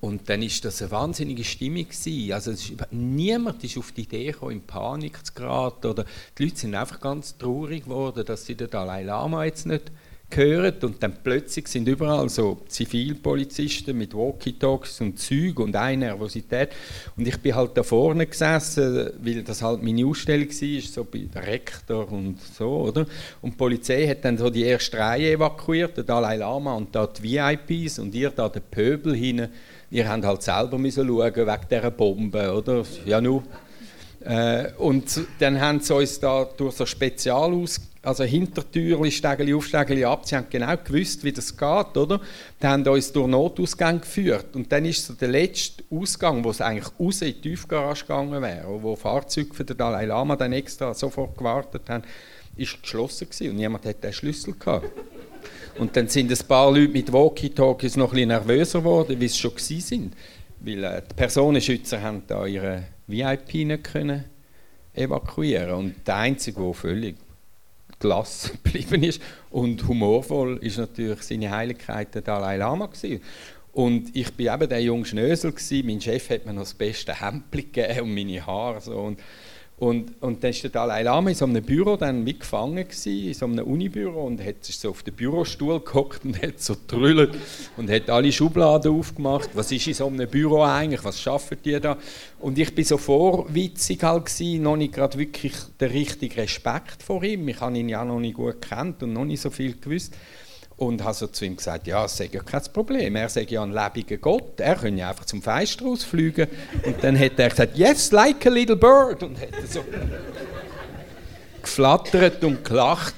Und 0.00 0.30
dann 0.30 0.42
ist 0.42 0.64
das 0.64 0.80
eine 0.80 0.90
wahnsinnige 0.90 1.44
Stimmung 1.44 1.84
gewesen. 1.84 2.32
Also 2.32 2.52
ist, 2.52 2.72
niemand 2.90 3.62
ist 3.62 3.76
auf 3.76 3.92
die 3.92 4.02
Idee 4.02 4.32
gekommen, 4.32 4.52
in 4.52 4.62
Panik 4.62 5.24
zu 5.24 5.34
geraten 5.34 5.86
oder 5.86 6.04
die 6.38 6.44
Leute 6.44 6.56
sind 6.56 6.74
einfach 6.74 7.00
ganz 7.00 7.36
traurig 7.36 7.84
geworden, 7.84 8.24
dass 8.24 8.46
sie 8.46 8.54
den 8.54 8.70
Dalai 8.70 9.02
Lama 9.02 9.44
jetzt 9.44 9.66
nicht 9.66 9.92
hören 10.36 10.74
und 10.82 11.02
dann 11.02 11.14
plötzlich 11.22 11.66
sind 11.68 11.88
überall 11.88 12.28
so 12.28 12.62
Zivilpolizisten 12.68 13.96
mit 13.98 14.14
Walkie-Talkies 14.14 15.00
und 15.00 15.18
Züg 15.18 15.58
und 15.58 15.74
eine 15.74 16.06
Nervosität 16.06 16.70
und 17.16 17.26
ich 17.26 17.36
bin 17.38 17.54
halt 17.54 17.76
da 17.76 17.82
vorne 17.82 18.26
gesessen, 18.26 19.10
weil 19.20 19.42
das 19.42 19.62
halt 19.62 19.82
meine 19.82 20.06
Ausstellung 20.06 20.48
war, 20.48 20.80
so 20.82 21.04
bei 21.04 21.26
der 21.34 21.46
Rektor 21.46 22.10
und 22.12 22.40
so, 22.40 22.68
oder? 22.68 23.06
Und 23.42 23.54
die 23.54 23.56
Polizei 23.56 24.06
hat 24.06 24.24
dann 24.24 24.38
so 24.38 24.50
die 24.50 24.62
erste 24.62 24.98
Reihe 24.98 25.32
evakuiert, 25.32 25.96
der 25.96 26.04
Dalai 26.04 26.36
Lama 26.36 26.74
und 26.74 26.94
da 26.94 27.06
die 27.06 27.22
VIPs 27.22 27.98
und 27.98 28.14
ihr 28.14 28.30
da 28.30 28.48
den 28.48 28.62
Pöbel 28.70 29.14
hinein 29.14 29.50
ihr 29.90 30.08
habt 30.08 30.24
halt 30.24 30.42
selber 30.42 30.78
schauen 30.78 31.06
wegen 31.34 31.68
dieser 31.70 31.90
Bombe, 31.90 32.52
oder? 32.52 32.84
Ja, 33.04 33.20
nur. 33.20 33.42
Äh, 34.24 34.72
und 34.76 35.20
dann 35.38 35.60
haben 35.60 35.80
sie 35.80 35.94
uns 35.94 36.20
da 36.20 36.44
durch 36.44 36.74
so 36.74 36.84
Spezialaus, 36.84 37.80
also 38.02 38.24
Hintertürli, 38.24 39.10
Stegeli 39.10 39.54
auf, 39.54 39.66
Stegeli 39.66 40.04
ab, 40.04 40.26
sie 40.26 40.36
haben 40.36 40.46
genau 40.50 40.74
gewusst, 40.76 41.24
wie 41.24 41.32
das 41.32 41.56
geht, 41.56 41.96
oder? 41.96 42.20
Die 42.62 42.66
haben 42.66 42.86
uns 42.86 43.12
durch 43.12 43.26
Notausgang 43.26 44.00
geführt 44.00 44.54
und 44.54 44.70
dann 44.70 44.84
ist 44.84 45.06
so 45.06 45.14
der 45.14 45.28
letzte 45.28 45.84
Ausgang, 45.90 46.44
wo 46.44 46.50
es 46.50 46.60
eigentlich 46.60 46.88
raus 46.98 47.22
in 47.22 47.28
die 47.28 47.40
Tiefgarage 47.40 48.02
gegangen 48.02 48.42
wäre, 48.42 48.82
wo 48.82 48.94
Fahrzeuge 48.94 49.54
für 49.54 49.64
den 49.64 49.78
Dalai 49.78 50.04
Lama 50.04 50.36
dann 50.36 50.52
extra 50.52 50.92
sofort 50.92 51.38
gewartet 51.38 51.88
haben, 51.88 52.04
ist 52.56 52.82
geschlossen 52.82 53.28
gewesen 53.30 53.50
und 53.50 53.56
niemand 53.56 53.86
hat 53.86 54.04
den 54.04 54.12
Schlüssel 54.12 54.54
gehabt. 54.58 54.86
Und 55.80 55.96
dann 55.96 56.08
sind 56.08 56.30
ein 56.30 56.46
paar 56.46 56.70
Leute 56.70 56.92
mit 56.92 57.10
Walkie-Talkies 57.10 57.96
noch 57.96 58.08
ein 58.08 58.16
bisschen 58.16 58.28
nervöser 58.28 58.80
geworden, 58.80 59.18
wie 59.18 59.24
es 59.24 59.38
schon 59.38 59.52
waren. 59.52 60.12
Weil 60.60 60.84
äh, 60.84 61.02
die 61.10 61.14
Personenschützer 61.14 62.02
haben 62.02 62.22
da 62.26 62.44
ihre 62.44 62.84
VIP 63.06 63.54
nicht 63.66 63.84
können 63.84 64.26
evakuieren 64.92 65.72
Und 65.72 66.06
der 66.06 66.16
Einzige, 66.16 66.60
der 66.60 66.74
völlig 66.74 67.16
gelassen 67.98 68.58
geblieben 68.62 69.02
ist 69.04 69.22
und 69.48 69.88
humorvoll, 69.88 70.58
ist 70.58 70.76
natürlich 70.76 71.22
seine 71.22 71.50
Heiligkeit 71.50 72.14
der 72.14 72.20
Dalai 72.20 72.58
Lama 72.58 72.84
gewesen. 72.84 73.22
Und 73.72 74.14
ich 74.14 74.34
bin 74.34 74.52
eben 74.52 74.68
der 74.68 74.82
junge 74.82 75.06
Schnösel 75.06 75.50
gewesen. 75.50 75.86
Mein 75.86 76.02
Chef 76.02 76.28
hat 76.28 76.44
mir 76.44 76.52
noch 76.52 76.64
das 76.64 76.74
beste 76.74 77.18
Hemd 77.18 77.50
gegeben 77.50 78.00
und 78.02 78.14
meine 78.14 78.44
Haare 78.46 78.82
so. 78.82 78.98
Und 78.98 79.18
und, 79.80 80.12
und 80.20 80.44
dann 80.44 80.52
war 80.52 80.60
der 80.60 80.70
Dalai 80.70 81.02
Lama 81.02 81.30
in 81.30 81.34
so 81.34 81.46
einem 81.46 81.64
Büro 81.64 81.96
dann 81.96 82.22
mitgefangen 82.22 82.86
gewesen, 82.86 83.28
in 83.28 83.32
so 83.32 83.46
einem 83.46 83.64
Unibüro 83.64 84.26
und 84.26 84.44
hat 84.44 84.62
sich 84.62 84.78
so 84.78 84.90
auf 84.90 85.02
den 85.02 85.14
Bürostuhl 85.14 85.80
gehockt 85.80 86.22
und 86.22 86.40
hat 86.40 86.60
so 86.60 86.76
trüllt 86.86 87.34
und 87.78 87.90
hat 87.90 88.10
alle 88.10 88.30
Schubladen 88.30 88.92
aufgemacht. 88.92 89.48
Was 89.54 89.72
ist 89.72 89.86
in 89.86 89.94
so 89.94 90.06
einem 90.06 90.28
Büro 90.28 90.62
eigentlich? 90.62 91.02
Was 91.02 91.18
schaffen 91.18 91.56
die 91.64 91.80
da? 91.80 91.96
Und 92.40 92.58
ich 92.58 92.74
bin 92.74 92.84
so 92.84 92.98
vorwitzig 92.98 94.02
halt 94.02 94.26
gewesen, 94.26 94.62
noch 94.64 94.76
nicht 94.76 94.92
gerade 94.92 95.16
wirklich 95.16 95.54
der 95.80 95.90
richtige 95.90 96.36
Respekt 96.36 97.02
vor 97.02 97.24
ihm. 97.24 97.48
Ich 97.48 97.60
habe 97.62 97.78
ihn 97.78 97.88
ja 97.88 98.04
noch 98.04 98.20
nicht 98.20 98.34
gut 98.34 98.60
kennt 98.60 99.02
und 99.02 99.14
noch 99.14 99.24
nicht 99.24 99.40
so 99.40 99.48
viel 99.48 99.76
gewusst 99.80 100.14
und 100.80 101.04
habe 101.04 101.12
so 101.12 101.26
zu 101.26 101.44
ihm 101.44 101.56
gesagt, 101.56 101.86
ja, 101.86 102.02
das 102.02 102.18
ist 102.18 102.32
ja 102.32 102.42
kein 102.42 102.62
Problem, 102.72 103.14
er 103.14 103.28
sagt 103.28 103.50
ja 103.50 103.62
ein 103.62 103.70
lebendiger 103.70 104.16
Gott, 104.16 104.58
er 104.60 104.76
könnte 104.76 105.00
ja 105.00 105.10
einfach 105.10 105.26
zum 105.26 105.42
Feister 105.42 105.84
ausfliegen. 105.84 106.48
Und 106.86 107.04
dann 107.04 107.18
hat 107.18 107.38
er 107.38 107.50
gesagt, 107.50 107.76
yes, 107.76 108.10
like 108.12 108.46
a 108.46 108.48
little 108.48 108.76
bird. 108.76 109.22
Und 109.22 109.38
hat 109.38 109.48
so 109.68 109.84
geflattert 111.62 112.42
und 112.42 112.64
gelacht. 112.64 113.14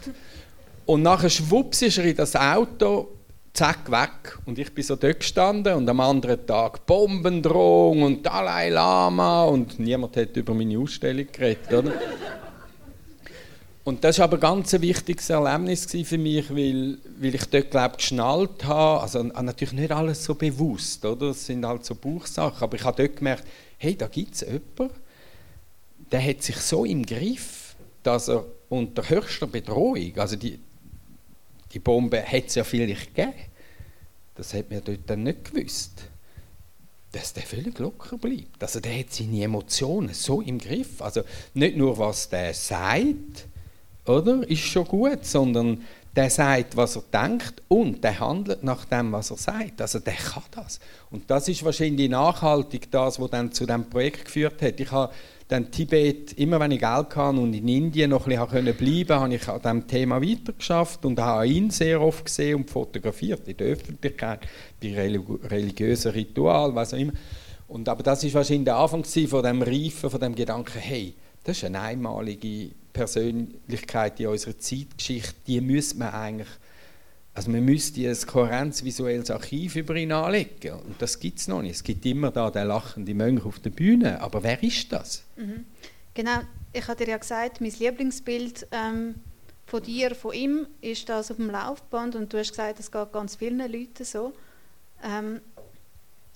Und 0.87 1.03
nachher 1.03 1.31
schwupps 1.31 1.83
ist 1.83 1.98
er 1.98 2.05
in 2.05 2.16
das 2.16 2.35
Auto, 2.35 3.11
zack, 3.53 3.88
weg. 3.92 4.37
Und 4.44 4.59
ich 4.59 4.75
bin 4.75 4.83
so 4.83 4.96
dort 4.96 5.20
gestanden 5.20 5.75
und 5.75 5.88
am 5.88 6.01
anderen 6.01 6.44
Tag 6.44 6.85
Bombendrohung 6.85 8.03
und 8.03 8.27
Dalai 8.27 8.70
Lama 8.70 9.44
und 9.44 9.79
niemand 9.79 10.16
hat 10.16 10.37
über 10.37 10.53
meine 10.53 10.77
Ausstellung 10.81 11.29
geredet, 11.31 11.72
oder? 11.72 11.92
Und 13.85 14.05
das 14.05 14.18
war 14.18 14.25
aber 14.25 14.38
ganz 14.38 14.73
ein 14.75 14.83
wichtiges 14.83 15.29
Erlebnis 15.29 15.87
für 15.87 16.18
mich, 16.18 16.49
weil, 16.51 16.99
weil 17.18 17.35
ich 17.35 17.45
dort 17.47 17.71
glaub, 17.73 17.97
geschnallt 17.97 18.64
habe. 18.64 19.03
Also 19.03 19.23
natürlich 19.25 19.75
nicht 19.75 19.90
alles 19.90 20.23
so 20.23 20.37
bewusst, 20.37 21.05
oder? 21.05 21.31
Es 21.31 21.47
sind 21.47 21.66
halt 21.66 21.85
so 21.85 21.97
Buchsachen. 21.97 22.62
Aber 22.62 22.77
ich 22.77 22.85
habe 22.85 23.03
dort 23.03 23.16
gemerkt, 23.16 23.45
hey, 23.79 23.97
da 23.97 24.07
gibt 24.07 24.35
es 24.35 24.42
jemanden, 24.42 24.90
der 26.12 26.25
hat 26.25 26.42
sich 26.42 26.57
so 26.57 26.85
im 26.85 27.05
Griff, 27.05 27.75
dass 28.05 28.29
er 28.29 28.45
unter 28.68 29.09
höchster 29.09 29.47
Bedrohung, 29.47 30.12
also 30.16 30.37
die, 30.37 30.59
die 31.73 31.79
Bombe 31.79 32.18
hätte 32.18 32.49
es 32.49 32.55
ja 32.55 32.64
vielleicht 32.64 33.14
gegeben, 33.14 33.35
das 34.35 34.55
hat 34.55 34.71
man 34.71 34.83
dort 34.85 35.01
dann 35.07 35.25
nicht 35.25 35.53
gewusst, 35.53 36.05
dass 37.12 37.33
der 37.33 37.42
völlig 37.42 37.79
locker 37.79 38.16
bleibt. 38.16 38.62
Also 38.62 38.81
der 38.81 38.99
hat 38.99 39.12
seine 39.12 39.42
Emotionen 39.42 40.14
so 40.14 40.40
im 40.40 40.59
Griff. 40.59 41.03
Also 41.03 41.23
nicht 41.53 41.77
nur, 41.77 41.99
was 41.99 42.29
der 42.31 42.55
sagt, 42.55 43.47
oder, 44.07 44.49
ist 44.49 44.61
schon 44.61 44.85
gut, 44.85 45.25
sondern 45.25 45.83
der 46.15 46.29
sagt, 46.29 46.77
was 46.77 46.97
er 46.97 47.05
denkt 47.12 47.62
und 47.69 48.05
der 48.05 48.21
handelt 48.21 48.62
nach 48.62 48.85
dem, 48.85 49.12
was 49.12 49.31
er 49.31 49.38
sagt. 49.38 49.81
Also 49.81 49.99
der 49.99 50.15
kann 50.15 50.43
das. 50.51 50.79
Und 51.11 51.31
das 51.31 51.49
ist 51.49 51.65
wahrscheinlich 51.65 52.11
nachhaltig 52.11 52.91
das, 52.91 53.19
was 53.19 53.31
dann 53.31 53.53
zu 53.53 53.65
dem 53.65 53.88
Projekt 53.88 54.27
geführt 54.27 54.61
hat. 54.61 54.79
Ich 54.79 54.91
habe 54.91 55.12
dann 55.49 55.71
Tibet, 55.71 56.33
immer 56.35 56.61
wenn 56.61 56.71
ich 56.71 56.81
Geld 56.81 57.17
hatte 57.17 57.38
und 57.38 57.55
in 57.55 57.69
Indien 57.69 58.11
noch 58.11 58.27
ein 58.27 58.47
bisschen 58.47 58.77
bleiben 58.77 59.07
konnte, 59.07 59.19
habe 59.19 59.35
ich 59.35 59.49
an 59.49 59.61
diesem 59.61 59.87
Thema 59.87 60.23
weitergeschafft 60.23 61.05
und 61.05 61.19
habe 61.19 61.47
ihn 61.47 61.71
sehr 61.71 62.01
oft 62.01 62.25
gesehen 62.25 62.57
und 62.57 62.71
fotografiert 62.71 63.49
in 63.49 63.57
der 63.57 63.69
Öffentlichkeit, 63.69 64.41
bei 64.83 64.95
religiösen 64.95 66.12
Ritualen, 66.12 66.75
was 66.75 66.93
auch 66.93 66.99
immer. 66.99 67.12
Und, 67.69 67.88
aber 67.88 68.03
das 68.03 68.23
war 68.25 68.35
wahrscheinlich 68.35 68.65
der 68.65 68.77
Anfang 68.77 69.05
von 69.05 69.43
dem 69.43 69.62
Reifen, 69.62 70.11
von 70.11 70.21
dem 70.21 70.35
Gedanken, 70.35 70.79
hey, 70.79 71.15
das 71.44 71.59
ist 71.59 71.64
eine 71.64 71.81
einmalige 71.81 72.70
Persönlichkeit 72.92 74.20
in 74.20 74.26
unserer 74.28 74.59
Zeitgeschichte, 74.59 75.35
die 75.46 75.61
müsste 75.61 75.98
man 75.98 76.11
eigentlich, 76.11 76.48
also 77.35 77.50
man 77.50 77.64
müsste 77.64 78.09
ein 78.09 78.26
kohärenzvisuelles 78.26 79.31
Archiv 79.31 79.76
über 79.76 79.94
ihn 79.96 80.12
anlegen 80.12 80.74
und 80.74 81.00
das 81.00 81.18
gibt 81.18 81.38
es 81.38 81.48
noch 81.48 81.62
nicht. 81.62 81.76
Es 81.76 81.85
gibt 81.85 82.05
immer 82.05 82.31
da 82.31 82.50
den 82.50 82.66
lachenden 82.66 83.16
Mönch 83.16 83.44
auf 83.44 83.59
der 83.61 83.70
Bühne, 83.70 84.20
aber 84.20 84.42
wer 84.42 84.62
ist 84.62 84.92
das? 84.92 85.24
Mhm. 85.37 85.64
Genau, 86.14 86.40
ich 86.72 86.87
hatte 86.87 87.05
dir 87.05 87.12
ja 87.12 87.16
gesagt, 87.16 87.61
mein 87.61 87.72
Lieblingsbild 87.78 88.66
ähm, 88.70 89.14
von 89.66 89.83
dir, 89.83 90.14
von 90.14 90.35
ihm, 90.35 90.66
ist 90.83 91.09
das 91.09 91.31
auf 91.31 91.38
dem 91.38 91.50
Laufband 91.50 92.14
und 92.14 92.33
du 92.33 92.38
hast 92.38 92.50
gesagt, 92.50 92.78
es 92.78 92.92
geht 92.92 93.12
ganz 93.12 93.37
vielen 93.37 93.59
Leuten 93.59 94.05
so. 94.05 94.35
Ähm, 95.02 95.40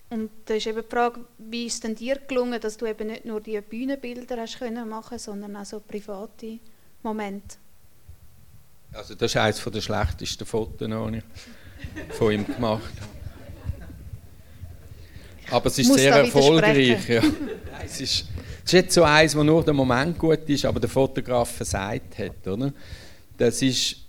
und 0.09 0.31
da 0.45 0.55
ist 0.55 0.67
eben 0.67 0.83
die 0.83 0.89
Frage, 0.89 1.21
wie 1.39 1.67
ist 1.67 1.75
es 1.75 1.81
denn 1.81 1.95
dir 1.95 2.17
gelungen, 2.29 2.61
dass 2.61 2.77
du 2.77 2.87
eben 2.87 3.09
nicht 3.09 3.25
nur 3.25 3.41
die 3.41 3.61
Bühnenbilder 3.61 4.37
hast 4.37 4.59
können 4.59 4.89
machen, 4.89 5.19
sondern 5.19 5.57
auch 5.57 5.65
so 5.65 5.81
private 5.81 6.59
Momente? 7.03 7.57
Also 8.93 9.15
das 9.15 9.33
ist 9.33 9.37
eines 9.37 9.63
der 9.63 9.81
schlechtesten 9.81 10.47
Fotos, 10.47 10.89
die 10.89 11.17
ich 11.19 12.15
von 12.15 12.33
ihm 12.33 12.47
gemacht 12.47 12.93
habe. 13.01 13.17
Aber 15.51 15.67
es 15.67 15.79
ist 15.79 15.93
sehr 15.95 16.15
erfolgreich. 16.15 17.09
Ja. 17.09 17.23
Es, 17.85 18.01
ist, 18.01 18.25
es 18.25 18.27
ist 18.65 18.73
jetzt 18.73 18.95
so 18.95 19.03
eins, 19.05 19.37
wo 19.37 19.43
nur 19.43 19.65
der 19.65 19.75
Moment 19.75 20.19
gut 20.19 20.49
ist, 20.49 20.65
aber 20.65 20.81
der 20.81 20.89
Fotograf 20.89 21.51
versagt 21.51 22.19
hat. 22.19 22.47
Oder? 22.47 22.73
Das 23.37 23.63
ist 23.63 24.06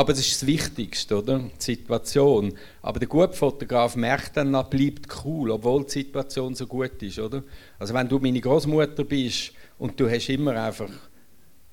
aber 0.00 0.14
das 0.14 0.20
ist 0.20 0.40
das 0.40 0.46
Wichtigste, 0.46 1.18
oder? 1.18 1.40
Die 1.40 1.62
Situation. 1.62 2.54
Aber 2.80 2.98
der 2.98 3.06
gute 3.06 3.34
Fotograf 3.34 3.96
merkt 3.96 4.34
dann, 4.34 4.54
er 4.54 4.64
bleibt 4.64 5.06
cool, 5.26 5.50
obwohl 5.50 5.84
die 5.84 5.90
Situation 5.90 6.54
so 6.54 6.66
gut 6.66 7.02
ist, 7.02 7.18
oder? 7.18 7.42
Also 7.78 7.92
wenn 7.92 8.08
du 8.08 8.18
meine 8.18 8.40
Großmutter 8.40 9.04
bist 9.04 9.52
und 9.78 10.00
du 10.00 10.08
hast 10.08 10.30
immer 10.30 10.52
einfach 10.52 10.88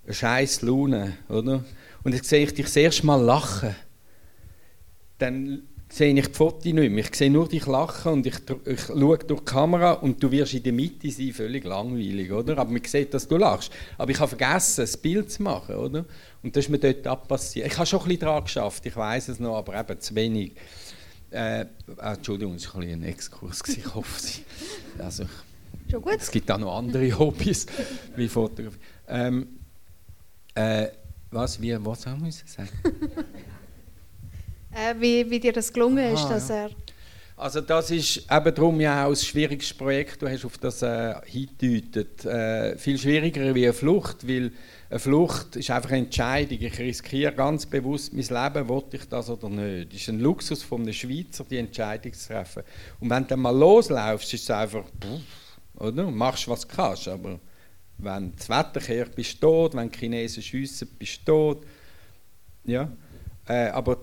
eine 0.03 0.13
scheiß 0.13 0.61
Laune, 0.63 1.13
oder? 1.29 1.63
Und 2.03 2.13
jetzt 2.13 2.27
sehe 2.27 2.43
ich 2.43 2.53
dich 2.53 2.65
das 2.65 2.75
erste 2.75 3.05
Mal 3.05 3.21
lachen, 3.21 3.73
dann 5.19 5.63
sehe 5.89 6.13
ich 6.13 6.27
die 6.27 6.33
Fotos 6.33 6.65
nicht 6.65 6.75
mehr. 6.75 7.05
Ich 7.05 7.15
sehe 7.15 7.31
nur 7.31 7.47
dich 7.47 7.65
lachen 7.65 8.13
und 8.13 8.27
ich, 8.27 8.35
ich 8.65 8.81
schaue 8.81 9.17
durch 9.19 9.39
die 9.39 9.45
Kamera 9.45 9.93
und 9.93 10.21
du 10.21 10.29
wirst 10.31 10.53
in 10.53 10.63
der 10.63 10.73
Mitte 10.73 11.09
sein, 11.09 11.31
völlig 11.31 11.63
langweilig, 11.63 12.31
oder? 12.31 12.57
Aber 12.57 12.69
man 12.69 12.83
sieht, 12.83 13.13
dass 13.13 13.27
du 13.27 13.37
lachst. 13.37 13.71
Aber 13.97 14.11
ich 14.11 14.19
habe 14.19 14.27
vergessen, 14.27 14.81
das 14.81 14.97
Bild 14.97 15.31
zu 15.31 15.43
machen, 15.43 15.75
oder? 15.75 16.05
Und 16.43 16.55
das 16.55 16.65
ist 16.65 16.69
mir 16.69 16.79
dort 16.79 17.07
abpassiert. 17.07 17.67
Ich 17.67 17.77
habe 17.77 17.85
schon 17.85 17.99
ein 17.99 18.05
bisschen 18.05 18.21
daran 18.21 18.43
geschafft, 18.43 18.85
ich 18.85 18.95
weiß 18.95 19.29
es 19.29 19.39
noch, 19.39 19.57
aber 19.57 19.79
eben 19.79 19.99
zu 19.99 20.13
wenig. 20.15 20.53
Äh, 21.29 21.65
ah, 21.97 22.13
Entschuldigung, 22.13 22.53
das 22.53 22.73
war 22.73 22.81
ein, 22.81 22.89
ein 22.89 23.03
Exkurs, 23.03 23.61
ich 23.67 23.93
hoffe, 23.93 24.21
Sie, 24.21 24.43
also, 24.97 25.25
schon 25.91 26.01
gut. 26.01 26.17
Es 26.17 26.31
gibt 26.31 26.49
auch 26.49 26.57
noch 26.57 26.77
andere 26.77 27.17
Hobbys, 27.17 27.65
wie 28.15 28.29
Fotografie. 28.29 28.79
Ähm, 29.09 29.47
äh, 30.55 30.87
was, 31.31 31.61
wie, 31.61 31.77
was 31.85 32.05
haben 32.05 32.23
wir 32.23 32.31
sagen? 32.31 32.69
äh, 34.77 34.95
wie, 34.99 35.29
wie 35.29 35.39
dir 35.39 35.53
das 35.53 35.71
gelungen 35.71 36.05
Aha, 36.05 36.13
ist, 36.13 36.27
dass 36.27 36.49
er... 36.49 36.69
Also 37.39 37.61
das 37.61 37.91
ist 37.91 38.25
eben 38.31 38.55
darum 38.55 38.81
ja 38.81 39.05
auch 39.05 39.11
ein 39.11 39.15
schwieriges 39.15 39.71
Projekt, 39.71 40.23
du 40.23 40.27
hast 40.27 40.43
auf 40.43 40.57
das 40.57 40.81
äh, 40.81 41.13
hingedeutet. 41.25 42.25
Äh, 42.25 42.75
viel 42.79 42.97
schwieriger 42.97 43.53
wie 43.53 43.65
eine 43.65 43.73
Flucht, 43.73 44.27
weil 44.27 44.51
eine 44.89 44.99
Flucht 44.99 45.55
ist 45.55 45.69
einfach 45.69 45.91
eine 45.91 46.05
Entscheidung. 46.05 46.57
Ich 46.59 46.79
riskiere 46.79 47.33
ganz 47.33 47.67
bewusst 47.67 48.11
mein 48.11 48.23
Leben, 48.23 48.67
wollte 48.67 48.97
ich 48.97 49.07
das 49.07 49.29
oder 49.29 49.49
nicht. 49.49 49.93
Es 49.93 50.01
ist 50.01 50.09
ein 50.09 50.19
Luxus 50.19 50.63
von 50.63 50.81
einem 50.81 50.93
Schweizer, 50.93 51.45
die 51.47 51.57
Entscheidung 51.57 52.11
zu 52.11 52.27
treffen. 52.27 52.63
Und 52.99 53.11
wenn 53.11 53.21
du 53.21 53.29
dann 53.29 53.41
mal 53.41 53.55
loslaufst, 53.55 54.33
ist 54.33 54.43
es 54.43 54.49
einfach, 54.49 54.85
pff, 54.85 55.79
oder? 55.79 56.09
Machst 56.09 56.47
was 56.47 56.67
du 56.67 56.75
kannst, 56.75 57.07
aber 57.07 57.39
wenn 57.99 58.35
das 58.35 58.49
Wetter 58.49 58.79
kehrt, 58.79 59.15
bist 59.15 59.35
du 59.35 59.47
tot, 59.47 59.75
wenn 59.75 59.91
die 59.91 59.99
Chinesen 59.99 60.41
schiessen, 60.41 60.87
bist 60.97 61.19
du 61.25 61.53
tot. 61.53 61.65
Ja? 62.65 62.91
Äh, 63.47 63.69
aber 63.69 63.97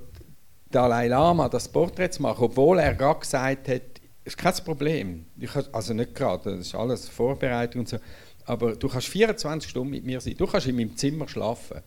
Dalai 0.74 1.08
Lama 1.08 1.48
das 1.48 1.68
Porträt 1.68 2.10
zu 2.10 2.22
machen, 2.22 2.44
obwohl 2.44 2.78
er 2.78 2.94
gerade 2.94 3.20
gesagt 3.20 3.68
hat, 3.68 3.82
ist 4.24 4.36
kein 4.36 4.54
Problem. 4.64 5.26
Ich, 5.38 5.50
also 5.72 5.94
nicht 5.94 6.14
gerade, 6.14 6.56
das 6.56 6.66
ist 6.66 6.74
alles 6.74 7.08
Vorbereitung 7.08 7.80
und 7.80 7.88
so. 7.88 7.98
Aber 8.46 8.74
du 8.74 8.88
kannst 8.88 9.08
24 9.08 9.70
Stunden 9.70 9.90
mit 9.90 10.04
mir 10.04 10.20
sein. 10.20 10.34
Du 10.36 10.46
kannst 10.46 10.66
in 10.66 10.76
meinem 10.76 10.96
Zimmer 10.96 11.28
schlafen. 11.28 11.80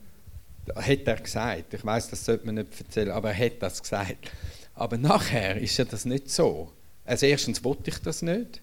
Hat 0.76 1.00
er 1.06 1.15
gesagt. 1.15 1.73
Ich 1.73 1.86
weiß, 1.86 2.10
das 2.10 2.26
sollte 2.26 2.45
man 2.45 2.56
nicht 2.56 2.80
erzählen, 2.80 3.12
aber 3.12 3.32
er 3.32 3.45
hat 3.45 3.62
das 3.62 3.82
gesagt. 3.82 4.32
Aber 4.73 4.97
nachher 4.97 5.58
ist 5.58 5.78
ja 5.78 5.86
das 5.86 6.06
nicht 6.06 6.30
so. 6.30 6.71
Also 7.06 7.26
erstens 7.26 7.63
wollte 7.63 7.89
ich 7.89 8.00
das 8.00 8.21
nicht. 8.21 8.62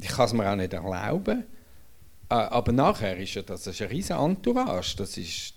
Ich 0.00 0.08
kann 0.08 0.26
es 0.26 0.32
mir 0.32 0.50
auch 0.50 0.56
nicht 0.56 0.72
erlauben. 0.72 1.44
Äh, 2.28 2.34
aber 2.34 2.72
nachher 2.72 3.16
ist 3.16 3.34
ja 3.34 3.42
das, 3.42 3.64
das 3.64 3.74
ist 3.74 3.82
ein 3.82 3.88
riesen 3.88 4.16
Entourage. 4.16 4.96
Das 4.96 5.16
ist, 5.16 5.54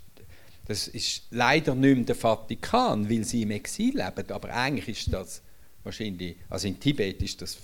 das 0.66 0.88
ist 0.88 1.24
leider 1.32 1.76
nicht 1.76 1.96
mehr 1.96 2.06
der 2.06 2.16
Vatikan, 2.16 3.10
weil 3.10 3.24
sie 3.24 3.42
im 3.42 3.52
Exil 3.52 3.98
leben. 3.98 4.32
Aber 4.32 4.50
eigentlich 4.50 4.88
ist 4.88 5.14
das 5.14 5.42
wahrscheinlich, 5.84 6.38
also 6.50 6.68
in 6.68 6.80
Tibet 6.80 7.22
ist 7.22 7.42
das 7.42 7.58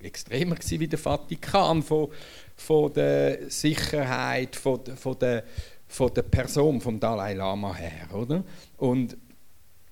extremer 0.00 0.56
gewesen 0.56 0.80
wie 0.80 0.88
der 0.88 0.98
Vatikan 0.98 1.82
von, 1.82 2.08
von 2.56 2.92
der 2.92 3.48
Sicherheit, 3.50 4.56
von, 4.56 4.84
von, 4.96 5.18
der, 5.18 5.44
von 5.86 6.12
der 6.12 6.22
Person 6.22 6.80
vom 6.80 6.98
Dalai 6.98 7.34
Lama 7.34 7.74
her, 7.74 8.12
oder? 8.12 8.42
Und, 8.78 9.16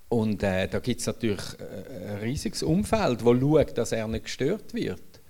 und 0.08 0.42
äh, 0.42 0.66
da 0.66 0.80
gibt 0.80 1.00
es 1.00 1.06
natürlich 1.06 1.44
äh, 1.60 2.08
ein 2.08 2.18
riesiges 2.18 2.64
Umfeld, 2.64 3.20
das 3.20 3.40
schaut, 3.40 3.78
dass 3.78 3.92
er 3.92 4.08
nicht 4.08 4.24
gestört 4.24 4.74
wird. 4.74 5.20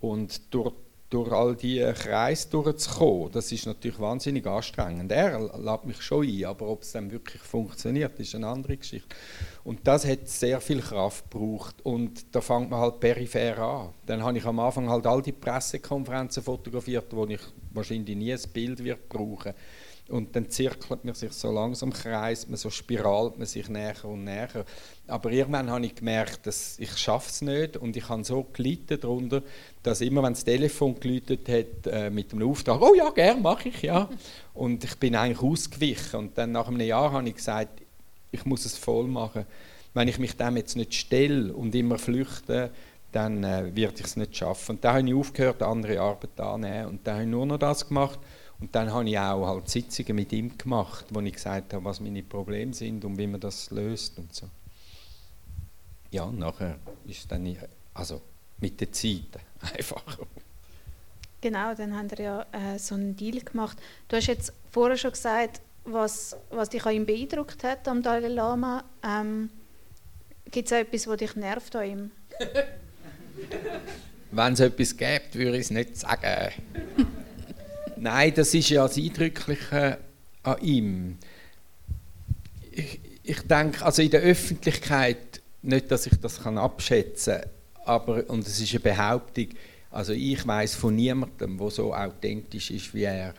Und 0.00 0.52
durch 0.52 0.74
durch 1.08 1.30
all 1.30 1.54
diese 1.54 1.92
Kreise 1.92 2.48
durchzukommen, 2.50 3.30
das 3.30 3.52
ist 3.52 3.66
natürlich 3.66 3.98
wahnsinnig 4.00 4.46
anstrengend. 4.46 5.12
Er 5.12 5.38
lädt 5.58 5.84
mich 5.84 6.02
schon 6.02 6.26
ein, 6.26 6.44
aber 6.44 6.68
ob 6.68 6.82
es 6.82 6.92
dann 6.92 7.10
wirklich 7.10 7.40
funktioniert, 7.42 8.18
ist 8.18 8.34
eine 8.34 8.48
andere 8.48 8.76
Geschichte. 8.76 9.14
Und 9.62 9.86
das 9.86 10.06
hat 10.06 10.28
sehr 10.28 10.60
viel 10.60 10.80
Kraft 10.80 11.30
gebraucht 11.30 11.76
und 11.84 12.34
da 12.34 12.40
fängt 12.40 12.70
man 12.70 12.80
halt 12.80 12.98
peripher 12.98 13.58
an. 13.58 13.90
Dann 14.06 14.22
habe 14.22 14.38
ich 14.38 14.44
am 14.44 14.58
Anfang 14.58 14.88
halt 14.88 15.06
all 15.06 15.22
die 15.22 15.32
Pressekonferenzen 15.32 16.42
fotografiert, 16.42 17.14
wo 17.14 17.24
ich 17.26 17.40
wahrscheinlich 17.72 18.16
nie 18.16 18.32
ein 18.32 18.40
Bild 18.52 18.82
wird 18.82 19.08
brauchen 19.08 19.54
und 20.08 20.36
dann 20.36 20.48
zirkelt 20.48 21.04
man 21.04 21.14
sich 21.14 21.32
so 21.32 21.50
langsam, 21.50 21.92
kreist 21.92 22.48
man, 22.48 22.56
so 22.56 22.70
spiralt 22.70 23.38
man 23.38 23.46
sich 23.46 23.68
näher 23.68 24.04
und 24.04 24.24
näher. 24.24 24.64
Aber 25.08 25.32
irgendwann 25.32 25.68
habe 25.68 25.86
ich 25.86 25.96
gemerkt, 25.96 26.46
dass 26.46 26.78
ich 26.78 26.90
es 26.90 27.42
nicht 27.42 27.76
und 27.76 27.96
ich 27.96 28.08
habe 28.08 28.22
so 28.22 28.46
gelitten 28.52 29.00
darunter, 29.00 29.42
dass 29.82 30.00
immer, 30.00 30.22
wenn 30.22 30.34
das 30.34 30.44
Telefon 30.44 30.98
geläutet 31.00 31.48
hat 31.48 31.92
äh, 31.92 32.10
mit 32.10 32.32
einem 32.32 32.48
Auftrag, 32.48 32.80
oh 32.80 32.94
ja, 32.94 33.10
gern, 33.10 33.42
mache 33.42 33.68
ich, 33.68 33.82
ja. 33.82 34.08
Und 34.54 34.84
ich 34.84 34.96
bin 34.96 35.16
eigentlich 35.16 35.42
ausgewichen. 35.42 36.20
Und 36.20 36.38
dann 36.38 36.52
nach 36.52 36.68
einem 36.68 36.80
Jahr 36.80 37.10
habe 37.10 37.28
ich 37.28 37.34
gesagt, 37.34 37.82
ich 38.30 38.44
muss 38.44 38.64
es 38.64 38.76
voll 38.76 39.08
machen. 39.08 39.44
Wenn 39.92 40.08
ich 40.08 40.18
mich 40.18 40.36
dem 40.36 40.56
jetzt 40.56 40.76
nicht 40.76 40.94
stelle 40.94 41.52
und 41.52 41.74
immer 41.74 41.98
flüchte, 41.98 42.70
dann 43.10 43.42
äh, 43.42 43.74
wird 43.74 43.98
ich 43.98 44.06
es 44.06 44.16
nicht 44.16 44.36
schaffen. 44.36 44.76
Und 44.76 44.84
da 44.84 44.94
habe 44.94 45.08
ich 45.08 45.14
aufgehört, 45.14 45.62
andere 45.62 46.00
Arbeit 46.00 46.38
anzunehmen. 46.38 46.86
Und 46.86 47.06
da 47.06 47.14
habe 47.14 47.22
ich 47.22 47.28
nur 47.28 47.46
noch 47.46 47.58
das 47.58 47.88
gemacht 47.88 48.20
Und 48.58 48.74
dann 48.74 48.92
habe 48.92 49.08
ich 49.08 49.18
auch 49.18 49.46
halt 49.46 49.68
Sitzungen 49.68 50.16
mit 50.16 50.32
ihm 50.32 50.56
gemacht, 50.56 51.04
wo 51.10 51.20
ich 51.20 51.34
gesagt 51.34 51.74
habe, 51.74 51.84
was 51.84 52.00
meine 52.00 52.22
Probleme 52.22 52.72
sind 52.72 53.04
und 53.04 53.18
wie 53.18 53.26
man 53.26 53.40
das 53.40 53.70
löst 53.70 54.18
und 54.18 54.34
so. 54.34 54.48
Ja, 56.10 56.24
und 56.24 56.38
nachher 56.38 56.78
ist 57.06 57.18
es 57.18 57.28
dann 57.28 57.56
also 57.92 58.22
mit 58.58 58.80
der 58.80 58.90
Zeit 58.92 59.38
einfacher. 59.60 60.26
Genau, 61.42 61.74
dann 61.74 61.94
haben 61.94 62.10
wir 62.10 62.24
ja 62.24 62.46
äh, 62.52 62.78
so 62.78 62.94
einen 62.94 63.14
Deal 63.14 63.40
gemacht. 63.40 63.76
Du 64.08 64.16
hast 64.16 64.26
jetzt 64.26 64.52
vorher 64.70 64.96
schon 64.96 65.12
gesagt, 65.12 65.60
was, 65.84 66.36
was 66.50 66.70
dich 66.70 66.84
an 66.86 66.94
ihm 66.94 67.06
beeindruckt 67.06 67.62
hat, 67.62 67.86
am 67.86 68.02
Dalai 68.02 68.28
Lama. 68.28 68.84
Ähm, 69.04 69.50
Gibt 70.50 70.68
es 70.68 70.72
auch 70.72 70.78
etwas, 70.78 71.06
was 71.06 71.18
dich 71.18 71.36
nervt 71.36 71.76
an 71.76 71.86
ihm? 71.86 72.10
Wenn 74.30 74.52
es 74.54 74.60
etwas 74.60 74.96
gibt, 74.96 75.34
würde 75.34 75.58
ich 75.58 75.64
es 75.64 75.70
nicht 75.70 75.96
sagen. 75.96 76.52
Nein, 77.96 78.32
das 78.34 78.52
ist 78.54 78.68
ja 78.68 78.86
das 78.86 78.96
Eindrückliche 78.96 79.98
an 80.42 80.60
ihm. 80.60 81.18
Ich, 82.70 83.00
ich 83.22 83.40
denke, 83.42 83.84
also 83.84 84.02
in 84.02 84.10
der 84.10 84.20
Öffentlichkeit, 84.20 85.40
nicht, 85.62 85.90
dass 85.90 86.06
ich 86.06 86.20
das 86.20 86.42
kann 86.42 86.58
abschätzen 86.58 87.40
kann, 87.40 87.50
aber, 87.86 88.28
und 88.28 88.46
es 88.46 88.60
ist 88.60 88.70
eine 88.72 88.80
Behauptung, 88.80 89.48
also 89.90 90.12
ich 90.12 90.46
weiß 90.46 90.74
von 90.74 90.94
niemandem, 90.94 91.56
der 91.56 91.70
so 91.70 91.94
authentisch 91.94 92.70
ist 92.70 92.92
wie 92.92 93.04
er. 93.04 93.34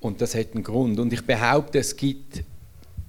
Und 0.00 0.20
das 0.20 0.34
hat 0.34 0.54
einen 0.54 0.64
Grund. 0.64 0.98
Und 0.98 1.12
ich 1.12 1.24
behaupte, 1.24 1.78
es 1.78 1.94
gibt 1.94 2.42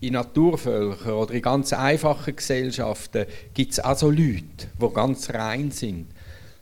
in 0.02 0.14
Naturvölkern 0.14 1.14
oder 1.14 1.34
in 1.34 1.42
ganz 1.42 1.74
einfachen 1.74 2.36
Gesellschaften 2.36 3.26
gibt 3.54 3.72
es 3.72 3.80
auch 3.80 3.98
so 3.98 4.10
Leute, 4.10 4.68
die 4.80 4.94
ganz 4.94 5.30
rein 5.30 5.72
sind. 5.72 6.08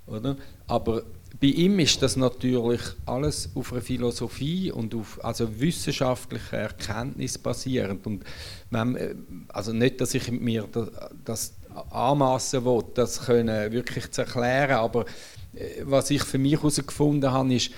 Oder? 0.06 0.38
Aber 0.68 1.04
bei 1.42 1.48
ihm 1.48 1.80
ist 1.80 2.02
das 2.02 2.18
natürlich 2.18 2.82
alles 3.06 3.50
auf 3.56 3.72
einer 3.72 3.82
Philosophie 3.82 4.72
und 4.72 4.94
auf 4.94 5.24
also 5.24 5.60
wissenschaftlicher 5.60 6.58
Erkenntnis 6.58 7.38
basierend. 7.38 8.06
Und 8.06 8.26
wenn, 8.70 8.96
äh, 8.96 9.16
also 9.48 9.72
nicht, 9.72 10.02
dass 10.02 10.14
ich 10.14 10.30
mir 10.32 10.68
das, 10.70 10.90
das 11.24 11.54
anmaßen 11.92 12.66
will, 12.66 12.84
das 12.94 13.26
können 13.26 13.72
wirklich 13.72 14.12
zu 14.12 14.22
erklären, 14.22 14.78
aber 14.80 15.06
äh, 15.54 15.82
was 15.84 16.10
ich 16.10 16.24
für 16.24 16.38
mich 16.38 16.54
herausgefunden 16.54 17.32
habe, 17.32 17.54
ist, 17.54 17.72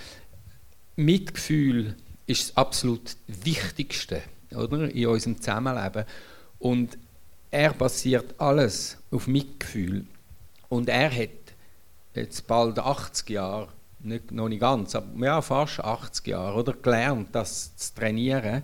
Mitgefühl 0.96 1.96
ist 2.26 2.50
das 2.50 2.58
absolut 2.58 3.16
Wichtigste 3.28 4.24
oder, 4.56 4.90
in 4.90 5.08
unserem 5.08 5.38
Zusammenleben. 5.38 6.06
Und 6.58 6.98
er 7.52 7.74
basiert 7.74 8.34
alles 8.40 8.98
auf 9.12 9.28
Mitgefühl. 9.28 10.06
Und 10.70 10.90
er 10.90 11.14
hat 11.14 11.30
jetzt 12.16 12.48
bald 12.48 12.80
80 12.80 13.30
Jahre, 13.30 13.68
nicht, 14.00 14.32
noch 14.32 14.50
nicht 14.50 14.62
ganz, 14.62 14.96
aber 14.96 15.26
ja, 15.26 15.42
fast 15.42 15.80
80 15.80 16.28
Jahre, 16.28 16.60
oder, 16.60 16.74
gelernt, 16.74 17.30
das 17.34 17.76
zu 17.76 17.96
trainieren. 17.96 18.64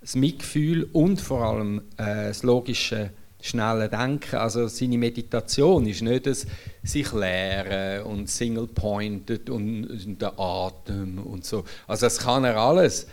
Das 0.00 0.14
Mitgefühl 0.14 0.88
und 0.92 1.20
vor 1.20 1.42
allem 1.42 1.82
äh, 1.98 2.28
das 2.28 2.42
logische, 2.42 3.10
schnelle 3.42 3.88
Denken. 3.88 4.36
Also 4.36 4.66
seine 4.68 4.98
Meditation 4.98 5.86
ist 5.86 6.02
nicht 6.02 6.26
das 6.26 6.46
sich 6.82 7.12
leeren 7.12 8.04
und 8.04 8.28
single-pointed 8.28 9.50
und, 9.50 9.84
und 9.86 10.22
der 10.22 10.38
Atem 10.38 11.18
und 11.18 11.44
so. 11.44 11.64
Also 11.86 12.06
das 12.06 12.18
kann 12.18 12.44
er 12.44 12.56
alles. 12.56 13.06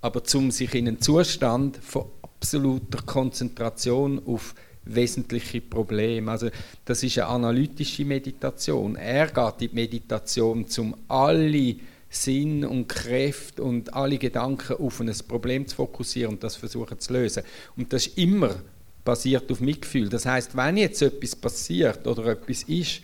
Aber 0.00 0.22
um 0.34 0.50
sich 0.50 0.74
in 0.74 0.86
einen 0.86 1.00
Zustand 1.00 1.76
von 1.78 2.06
absoluter 2.22 3.02
Konzentration 3.02 4.22
auf 4.24 4.54
wesentliche 4.94 5.60
Probleme. 5.60 6.30
Also 6.30 6.48
das 6.84 7.02
ist 7.02 7.18
eine 7.18 7.28
analytische 7.28 8.04
Meditation. 8.04 8.96
Er 8.96 9.26
geht 9.26 9.62
in 9.62 9.68
die 9.68 9.74
Meditation, 9.74 10.66
um 10.78 10.96
alle 11.08 11.76
Sinn 12.10 12.64
und 12.64 12.88
Kräfte 12.88 13.62
und 13.62 13.92
alle 13.92 14.18
Gedanken 14.18 14.76
auf 14.76 15.00
ein 15.00 15.12
Problem 15.26 15.66
zu 15.66 15.76
fokussieren 15.76 16.34
und 16.34 16.44
das 16.44 16.56
versuchen 16.56 16.98
zu 16.98 17.12
lösen. 17.12 17.42
Und 17.76 17.92
das 17.92 18.06
ist 18.06 18.18
immer 18.18 18.56
basiert 19.04 19.50
auf 19.50 19.60
Mitgefühl. 19.60 20.08
Das 20.10 20.26
heißt, 20.26 20.54
wenn 20.54 20.76
jetzt 20.76 21.00
etwas 21.00 21.34
passiert 21.34 22.06
oder 22.06 22.26
etwas 22.26 22.62
ist, 22.64 23.00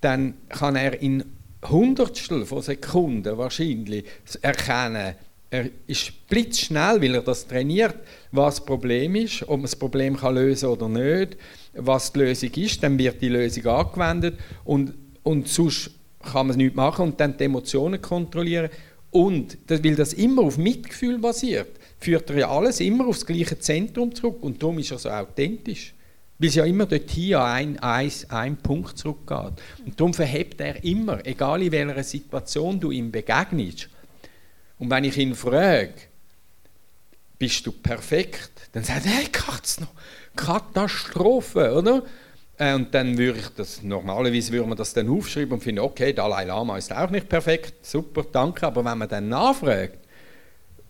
dann 0.00 0.34
kann 0.48 0.76
er 0.76 1.00
in 1.02 1.22
Hundertstel 1.68 2.46
von 2.46 2.62
Sekunden 2.62 3.36
wahrscheinlich 3.36 4.04
erkennen, 4.40 5.14
er 5.50 5.70
ist 5.86 6.26
blitzschnell, 6.28 7.00
weil 7.00 7.14
er 7.14 7.22
das 7.22 7.46
trainiert, 7.46 7.94
was 8.34 8.56
das 8.56 8.64
Problem 8.64 9.14
ist, 9.14 9.42
ob 9.42 9.50
man 9.50 9.62
das 9.62 9.76
Problem 9.76 10.16
kann 10.16 10.34
lösen 10.34 10.68
oder 10.68 10.88
nicht, 10.88 11.36
was 11.74 12.12
die 12.12 12.18
Lösung 12.20 12.50
ist, 12.54 12.82
dann 12.82 12.98
wird 12.98 13.20
die 13.20 13.28
Lösung 13.28 13.66
angewendet 13.66 14.38
und, 14.64 14.94
und 15.22 15.48
sonst 15.48 15.90
kann 16.22 16.46
man 16.46 16.50
es 16.50 16.56
nicht 16.56 16.74
machen 16.74 17.06
und 17.06 17.20
dann 17.20 17.36
die 17.36 17.44
Emotionen 17.44 18.00
kontrollieren. 18.00 18.70
Und 19.10 19.58
weil 19.68 19.94
das 19.94 20.12
immer 20.14 20.42
auf 20.42 20.58
Mitgefühl 20.58 21.18
basiert, 21.18 21.78
führt 21.98 22.30
er 22.30 22.38
ja 22.38 22.50
alles 22.50 22.80
immer 22.80 23.06
aufs 23.06 23.24
gleiche 23.24 23.58
Zentrum 23.58 24.12
zurück 24.14 24.42
und 24.42 24.60
darum 24.60 24.78
ist 24.78 24.90
er 24.90 24.98
so 24.98 25.10
authentisch. 25.10 25.94
Weil 26.38 26.48
es 26.48 26.56
ja 26.56 26.64
immer 26.64 26.86
dorthin 26.86 27.36
an 27.36 27.78
einen, 27.78 28.12
einen 28.28 28.56
Punkt 28.56 28.98
zurückgeht. 28.98 29.52
Und 29.86 30.00
darum 30.00 30.12
verhebt 30.12 30.60
er 30.60 30.82
immer, 30.82 31.24
egal 31.24 31.62
in 31.62 31.70
welcher 31.70 32.02
Situation 32.02 32.80
du 32.80 32.90
ihm 32.90 33.12
begegnest, 33.12 33.88
und 34.76 34.90
wenn 34.90 35.04
ich 35.04 35.16
ihn 35.16 35.34
frage, 35.34 35.94
bist 37.44 37.66
du 37.66 37.72
perfekt? 37.72 38.70
Dann 38.72 38.84
sagt 38.84 39.04
er, 39.04 39.12
hey, 39.12 39.26
Katz 39.30 39.78
noch, 39.78 39.92
Katastrophe, 40.34 41.74
oder? 41.74 42.02
Äh, 42.56 42.72
und 42.72 42.94
dann 42.94 43.18
würde 43.18 43.38
ich 43.38 43.48
das, 43.50 43.82
normalerweise 43.82 44.50
würde 44.50 44.66
man 44.66 44.78
das 44.78 44.94
dann 44.94 45.10
aufschreiben 45.10 45.52
und 45.52 45.60
finden, 45.62 45.80
okay, 45.80 46.14
Dalai 46.14 46.44
Lama 46.44 46.78
ist 46.78 46.90
auch 46.90 47.10
nicht 47.10 47.28
perfekt, 47.28 47.84
super, 47.84 48.24
danke. 48.32 48.66
Aber 48.66 48.82
wenn 48.82 48.96
man 48.96 49.10
dann 49.10 49.28
nachfragt, 49.28 49.98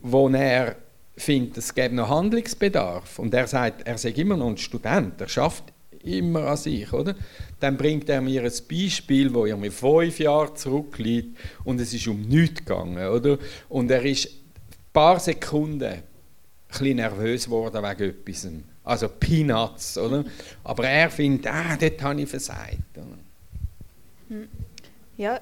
wo 0.01 0.29
er 0.29 0.77
findet, 1.17 1.59
es 1.59 1.75
gäbe 1.75 1.97
noch 1.97 2.09
Handlungsbedarf 2.09 3.19
und 3.19 3.35
er 3.35 3.49
sagt, 3.49 3.85
er 3.85 3.99
sei 3.99 4.11
immer 4.11 4.37
noch 4.37 4.51
ein 4.51 4.57
Student, 4.57 5.21
er 5.21 5.29
schafft 5.29 5.65
immer 6.05 6.47
an 6.47 6.57
sich, 6.57 6.93
oder? 6.93 7.17
Dann 7.59 7.77
bringt 7.77 8.09
er 8.09 8.21
mir 8.21 8.45
ein 8.45 8.53
Beispiel, 8.71 9.35
wo 9.35 9.45
er 9.45 9.57
mir 9.57 9.73
fünf 9.73 10.21
Jahre 10.21 10.55
zurückliegt 10.55 11.37
und 11.65 11.81
es 11.81 11.93
ist 11.93 12.07
um 12.07 12.23
nichts 12.23 12.61
gegangen, 12.61 13.09
oder? 13.09 13.39
Und 13.69 13.91
er 13.91 14.05
ist 14.05 14.27
ein 14.27 14.93
paar 14.93 15.19
Sekunden 15.19 16.14
bisschen 16.79 16.97
nervös 16.97 17.45
geworden 17.45 17.83
wegen 17.83 18.11
etwas. 18.11 18.49
Also 18.85 19.09
Peanuts, 19.09 19.99
oder? 19.99 20.25
Aber 20.63 20.89
er 20.89 21.11
findet, 21.11 21.47
ah, 21.47 21.77
dort 21.77 22.03
habe 22.03 22.21
ich 22.21 22.29
versagt. 22.29 22.79
Hm. 24.29 24.49
Ja, 25.17 25.41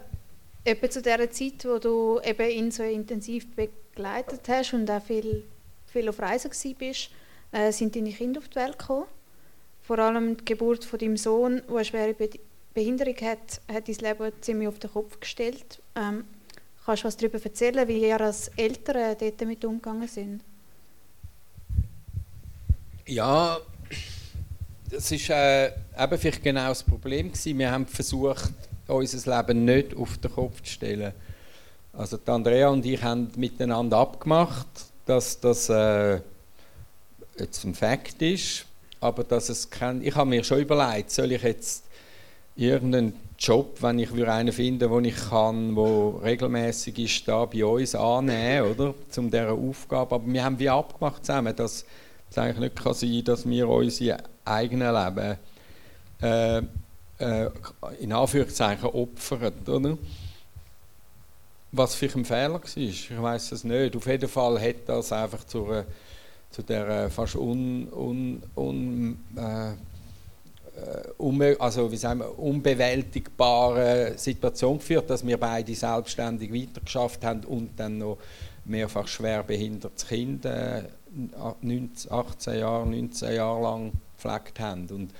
etwa 0.64 0.90
zu 0.90 1.02
der 1.02 1.30
Zeit, 1.30 1.64
wo 1.64 1.78
du 1.78 2.20
eben 2.24 2.50
ihn 2.50 2.70
so 2.70 2.82
intensiv 2.82 3.46
begleitet 3.54 4.48
hast 4.48 4.74
und 4.74 4.90
auch 4.90 5.02
viel, 5.02 5.44
viel 5.86 6.08
auf 6.08 6.20
Reisen 6.20 6.50
warst, 6.50 7.10
äh, 7.52 7.72
sind 7.72 7.96
deine 7.96 8.12
Kinder 8.12 8.40
auf 8.40 8.48
die 8.48 8.56
Welt 8.56 8.78
gekommen? 8.78 9.06
vor 9.82 9.98
allem 9.98 10.36
die 10.36 10.44
Geburt 10.44 10.84
von 10.84 10.98
deinem 10.98 11.16
Sohn, 11.16 11.62
der 11.68 11.76
eine 11.76 11.84
schwere 11.84 12.14
Behinderung 12.72 13.16
hat, 13.16 13.60
hat 13.70 13.88
dein 13.88 13.96
Leben 13.96 14.32
ziemlich 14.40 14.68
auf 14.68 14.78
den 14.78 14.92
Kopf 14.92 15.20
gestellt. 15.20 15.82
Ähm, 15.96 16.24
kannst 16.86 17.02
du 17.02 17.08
was 17.08 17.16
darüber 17.16 17.42
erzählen, 17.42 17.86
wie 17.88 18.00
ihr 18.00 18.20
als 18.20 18.48
Eltern 18.56 19.16
dort 19.18 19.40
damit 19.40 19.64
umgegangen 19.64 20.08
sind? 20.08 20.42
Ja, 23.06 23.58
das 24.90 25.10
ist 25.10 25.30
äh, 25.30 25.66
eben 25.66 26.18
vielleicht 26.18 26.42
genau 26.42 26.68
das 26.68 26.82
Problem 26.82 27.28
gewesen. 27.28 27.58
Wir 27.58 27.70
haben 27.70 27.86
versucht, 27.86 28.52
unser 28.86 29.36
Leben 29.36 29.64
nicht 29.64 29.96
auf 29.96 30.18
den 30.18 30.32
Kopf 30.32 30.62
zu 30.62 30.72
stellen. 30.72 31.12
Also 31.92 32.16
die 32.16 32.30
Andrea 32.30 32.68
und 32.68 32.84
ich 32.86 33.02
haben 33.02 33.30
miteinander 33.36 33.98
abgemacht, 33.98 34.66
dass 35.06 35.40
das 35.40 35.68
äh, 35.68 36.20
jetzt 37.38 37.64
ein 37.64 37.74
Fakt 37.74 38.22
ist 38.22 38.66
aber 39.02 39.24
dass 39.24 39.48
es 39.48 39.68
kein, 39.68 40.02
ich 40.02 40.14
habe 40.14 40.30
mir 40.30 40.44
schon 40.44 40.60
überlegt, 40.60 41.10
soll 41.10 41.32
ich 41.32 41.42
jetzt 41.42 41.84
irgendeinen 42.54 43.14
Job, 43.36 43.78
wenn 43.80 43.98
ich 43.98 44.12
einen 44.12 44.52
finde, 44.52 44.88
wo 44.88 45.00
ich 45.00 45.16
kann, 45.28 45.74
wo 45.74 46.20
regelmäßig 46.22 46.98
ist, 46.98 47.26
da 47.26 47.44
bei 47.44 47.64
uns 47.64 47.96
annehmen, 47.96 48.70
oder, 48.70 48.94
zum 49.10 49.30
dieser 49.30 49.52
Aufgabe. 49.52 50.14
Aber 50.14 50.26
wir 50.26 50.44
haben 50.44 50.58
wie 50.60 50.68
abgemacht 50.68 51.26
zusammen, 51.26 51.54
dass 51.56 51.84
es 52.32 52.38
eigentlich 52.38 52.58
nicht 52.58 52.76
kann 52.76 52.94
sein, 52.94 53.24
dass 53.24 53.48
wir 53.48 53.68
unser 53.68 54.18
eigenes 54.44 54.92
Leben 54.92 55.36
äh, 56.22 56.58
äh, 57.18 57.50
in 58.00 58.12
Anführungszeichen 58.12 58.88
opfern, 58.88 59.52
oder? 59.66 59.98
Was 61.74 61.94
vielleicht 61.94 62.16
ein 62.16 62.24
Fehler 62.24 62.54
war, 62.54 62.76
ich 62.76 63.22
weiß 63.22 63.52
es 63.52 63.64
nicht. 63.64 63.96
Auf 63.96 64.06
jeden 64.06 64.28
Fall 64.28 64.60
hat 64.60 64.86
das 64.88 65.12
einfach 65.12 65.44
zu 65.44 65.64
einer 65.66 65.84
zu 66.52 66.62
der 66.62 67.10
fast 67.10 67.34
un, 67.34 67.88
un, 67.90 68.42
un, 68.54 69.18
äh, 69.36 69.70
äh 69.70 71.56
also, 71.58 71.90
wie 71.90 71.96
sagen 71.96 72.20
wir, 72.20 72.38
unbewältigbaren 72.38 74.18
Situation 74.18 74.78
geführt, 74.78 75.08
dass 75.08 75.26
wir 75.26 75.38
beide 75.38 75.74
selbstständig 75.74 76.52
weitergeschafft 76.52 77.24
haben 77.24 77.44
und 77.44 77.70
dann 77.78 77.98
noch 77.98 78.18
mehrfach 78.64 79.08
schwer 79.08 79.42
behindertes 79.42 80.06
Kind 80.06 80.44
äh, 80.44 80.82
18 82.10 82.58
Jahre, 82.58 82.86
19 82.86 83.34
Jahre 83.34 83.62
lang 83.62 83.92
gepflegt 84.16 84.60
haben. 84.60 84.86
Und, 84.88 85.10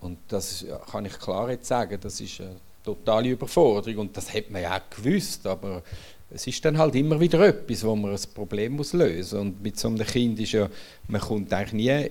und 0.00 0.18
das 0.28 0.64
kann 0.90 1.04
ich 1.04 1.18
klar 1.18 1.50
jetzt 1.50 1.66
sagen, 1.66 1.98
das 2.00 2.20
ist, 2.20 2.40
äh, 2.40 2.54
totale 2.84 3.30
Überforderung 3.30 3.98
und 3.98 4.16
das 4.16 4.32
hat 4.32 4.50
man 4.50 4.62
ja 4.62 4.76
auch 4.76 4.96
gewusst, 4.96 5.46
aber 5.46 5.82
es 6.30 6.46
ist 6.46 6.64
dann 6.64 6.78
halt 6.78 6.94
immer 6.94 7.18
wieder 7.18 7.40
etwas, 7.40 7.84
wo 7.84 7.96
man 7.96 8.12
ein 8.12 8.20
Problem 8.34 8.76
muss 8.76 8.92
lösen 8.92 9.40
und 9.40 9.62
mit 9.62 9.78
so 9.78 9.88
einem 9.88 10.06
Kind 10.06 10.38
ist 10.38 10.52
ja, 10.52 10.68
man 11.08 11.20
kommt 11.20 11.52
eigentlich 11.52 11.72
nie 11.72 12.10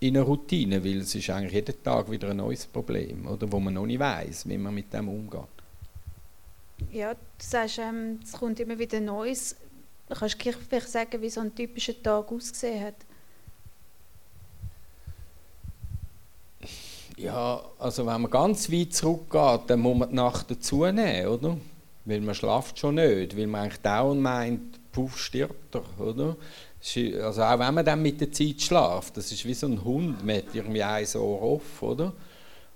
in 0.00 0.16
eine 0.16 0.24
Routine, 0.24 0.82
weil 0.84 0.98
es 0.98 1.14
ist 1.14 1.28
eigentlich 1.30 1.54
jeden 1.54 1.82
Tag 1.82 2.10
wieder 2.10 2.30
ein 2.30 2.36
neues 2.36 2.66
Problem, 2.66 3.26
oder, 3.26 3.50
wo 3.50 3.58
man 3.60 3.74
noch 3.74 3.86
nicht 3.86 4.00
weiß, 4.00 4.48
wie 4.48 4.58
man 4.58 4.74
mit 4.74 4.92
dem 4.92 5.08
umgeht. 5.08 5.40
Ja, 6.90 7.12
du 7.12 7.18
sagst, 7.38 7.78
ähm, 7.78 8.18
es 8.22 8.32
kommt 8.32 8.58
immer 8.60 8.78
wieder 8.78 9.00
Neues. 9.00 9.56
Kannst 10.18 10.44
du 10.44 10.52
vielleicht 10.52 10.88
sagen, 10.88 11.22
wie 11.22 11.30
so 11.30 11.40
ein 11.40 11.54
typischer 11.54 12.00
Tag 12.02 12.30
ausgesehen 12.30 12.84
hat? 12.84 12.94
Ja, 17.16 17.62
also 17.78 18.06
wenn 18.06 18.22
man 18.22 18.30
ganz 18.30 18.70
weit 18.72 18.94
zurückgeht, 18.94 19.68
dann 19.68 19.80
muss 19.80 19.98
man 19.98 20.08
die 20.08 20.14
Nacht 20.14 20.50
dazu 20.50 20.86
nehmen, 20.86 21.26
oder? 21.28 21.56
Weil 22.06 22.20
man 22.22 22.34
schlaft 22.34 22.78
schon 22.78 22.94
nicht, 22.94 23.36
weil 23.36 23.46
man 23.46 23.62
eigentlich 23.62 23.82
dauernd 23.82 24.22
meint, 24.22 24.80
puff, 24.90 25.18
stirbt 25.18 25.74
er, 25.74 25.82
oder? 26.00 26.36
Also 27.22 27.42
auch 27.42 27.58
wenn 27.58 27.74
man 27.74 27.84
dann 27.84 28.00
mit 28.00 28.20
der 28.22 28.32
Zeit 28.32 28.62
schlaft, 28.62 29.16
das 29.18 29.30
ist 29.30 29.44
wie 29.44 29.52
so 29.52 29.66
ein 29.66 29.84
Hund, 29.84 30.16
hat 30.26 30.54
irgendwie 30.54 30.82
ein 30.82 31.06
Ohr 31.16 31.42
off, 31.42 31.82
oder? 31.82 32.14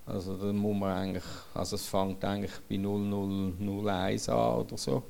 Also 0.05 0.37
dann 0.37 0.57
muss 0.57 0.77
man 0.77 0.93
eigentlich, 0.95 1.25
also 1.55 1.77
es 1.77 1.87
fängt 1.87 2.23
eigentlich 2.23 2.53
bei 2.69 2.77
0001 2.77 4.29
an 4.29 4.57
oder 4.57 4.77
so. 4.77 5.03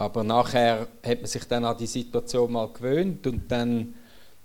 Aber 0.00 0.24
nachher 0.24 0.88
hat 1.04 1.18
man 1.18 1.26
sich 1.26 1.44
dann 1.44 1.62
an 1.62 1.76
die 1.76 1.86
Situation 1.86 2.50
mal 2.50 2.72
gewöhnt 2.72 3.26
und 3.26 3.52
dann 3.52 3.94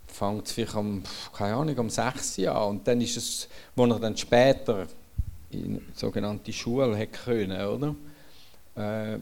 fängt 0.06 0.48
es 0.48 0.52
vielleicht 0.52 0.76
um, 0.76 1.02
keine 1.34 1.56
Ahnung, 1.56 1.78
um 1.78 1.90
6 1.90 2.40
Uhr 2.40 2.54
an. 2.54 2.70
Und 2.72 2.88
dann 2.90 3.00
ist 3.00 3.16
es, 3.16 3.48
wo 3.74 3.86
er 3.86 3.98
dann 3.98 4.18
später 4.18 4.86
in 5.52 5.82
sogenannte 5.94 6.52
Schule 6.52 6.98
hat 6.98 7.14
können, 7.14 7.66
oder? 7.66 7.96
Äh, 8.76 9.20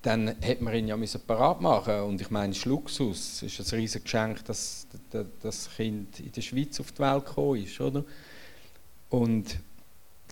dann 0.00 0.28
hätte 0.40 0.64
man 0.64 0.72
ihn 0.72 0.88
ja 0.88 0.96
müssen 0.96 1.20
parat 1.26 1.60
machen 1.60 2.00
und 2.00 2.22
ich 2.22 2.30
meine, 2.30 2.52
es 2.52 2.58
ist 2.60 2.64
Luxus, 2.64 3.42
es 3.42 3.58
ist 3.58 3.70
ein 3.70 3.78
riesiges 3.78 4.04
Geschenk, 4.04 4.46
dass 4.46 4.86
das 5.42 5.68
Kind 5.76 6.20
in 6.20 6.32
der 6.32 6.40
Schweiz 6.40 6.80
auf 6.80 6.92
die 6.92 7.00
Welt 7.00 7.26
gekommen 7.26 7.62
ist, 7.62 7.78
oder? 7.82 8.02
Und 9.10 9.58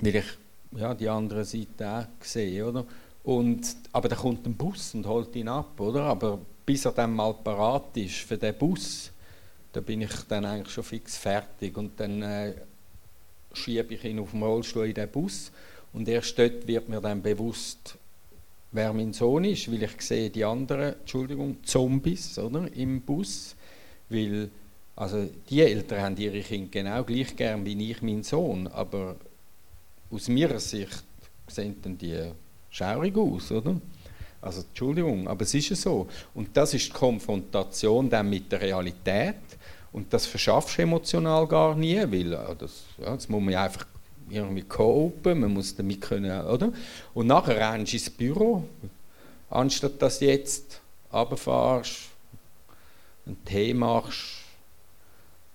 weil 0.00 0.16
ich 0.16 0.38
ja, 0.74 0.94
die 0.94 1.08
andere 1.08 1.44
Seite 1.44 1.86
auch 1.86 2.24
sehe, 2.24 2.66
oder? 2.66 2.86
Und, 3.24 3.76
aber 3.92 4.08
da 4.08 4.16
kommt 4.16 4.46
ein 4.46 4.54
Bus 4.54 4.94
und 4.94 5.06
holt 5.06 5.34
ihn 5.34 5.48
ab, 5.48 5.80
oder? 5.80 6.02
Aber 6.02 6.38
bis 6.64 6.84
er 6.84 6.92
dann 6.92 7.14
mal 7.14 7.32
parat 7.34 7.96
ist 7.96 8.16
für 8.16 8.36
den 8.36 8.56
Bus, 8.56 9.10
da 9.72 9.80
bin 9.80 10.02
ich 10.02 10.12
dann 10.28 10.44
eigentlich 10.44 10.72
schon 10.72 10.84
fix 10.84 11.16
fertig. 11.16 11.76
Und 11.76 11.98
dann 11.98 12.22
äh, 12.22 12.54
schiebe 13.52 13.94
ich 13.94 14.04
ihn 14.04 14.18
auf 14.18 14.30
dem 14.30 14.42
Rollstuhl 14.42 14.86
in 14.86 14.94
den 14.94 15.10
Bus. 15.10 15.50
Und 15.92 16.08
erst 16.08 16.38
dort 16.38 16.66
wird 16.66 16.88
mir 16.88 17.00
dann 17.00 17.22
bewusst, 17.22 17.96
wer 18.72 18.92
mein 18.92 19.12
Sohn 19.12 19.44
ist, 19.44 19.70
weil 19.70 19.82
ich 19.82 20.00
sehe 20.02 20.28
die 20.28 20.44
anderen, 20.44 20.94
Entschuldigung, 21.00 21.56
Zombies 21.64 22.38
oder, 22.38 22.70
im 22.74 23.00
Bus, 23.00 23.54
weil 24.08 24.50
also 24.96 25.28
die 25.48 25.60
Eltern 25.60 26.02
haben 26.02 26.16
ihre 26.16 26.40
Kinder 26.40 26.70
genau 26.70 27.04
gleich 27.04 27.34
gern 27.34 27.64
wie 27.64 27.90
ich 27.90 28.02
meinen 28.02 28.22
Sohn, 28.22 28.66
aber 28.68 29.16
aus 30.10 30.28
meiner 30.28 30.60
Sicht 30.60 31.02
sehen 31.48 31.76
dann 31.82 31.98
die 31.98 32.30
schaurig 32.74 33.16
aus, 33.16 33.52
oder? 33.52 33.80
Also 34.40 34.62
Entschuldigung, 34.62 35.28
aber 35.28 35.42
es 35.42 35.54
ist 35.54 35.70
ja 35.70 35.76
so. 35.76 36.08
Und 36.34 36.54
das 36.56 36.74
ist 36.74 36.88
die 36.88 36.92
Konfrontation 36.92 38.10
dann 38.10 38.28
mit 38.28 38.50
der 38.50 38.60
Realität 38.60 39.36
und 39.92 40.12
das 40.12 40.26
verschaffst 40.26 40.76
du 40.76 40.82
emotional 40.82 41.46
gar 41.46 41.74
nie, 41.74 41.96
weil 41.96 42.30
das, 42.58 42.84
ja, 42.98 43.14
das 43.14 43.28
muss 43.28 43.40
man 43.42 43.52
ja 43.52 43.64
einfach 43.64 43.86
irgendwie 44.28 44.62
copen, 44.62 45.40
man 45.40 45.52
muss 45.52 45.74
damit 45.76 46.00
können, 46.00 46.46
oder? 46.46 46.72
Und 47.14 47.28
nachher 47.28 47.56
rennst 47.56 47.92
du 47.92 47.96
ins 47.96 48.10
Büro, 48.10 48.64
anstatt 49.50 50.02
dass 50.02 50.18
du 50.18 50.26
jetzt 50.26 50.80
runterfährst, 51.12 52.10
einen 53.26 53.44
Tee 53.44 53.72
machst, 53.72 54.43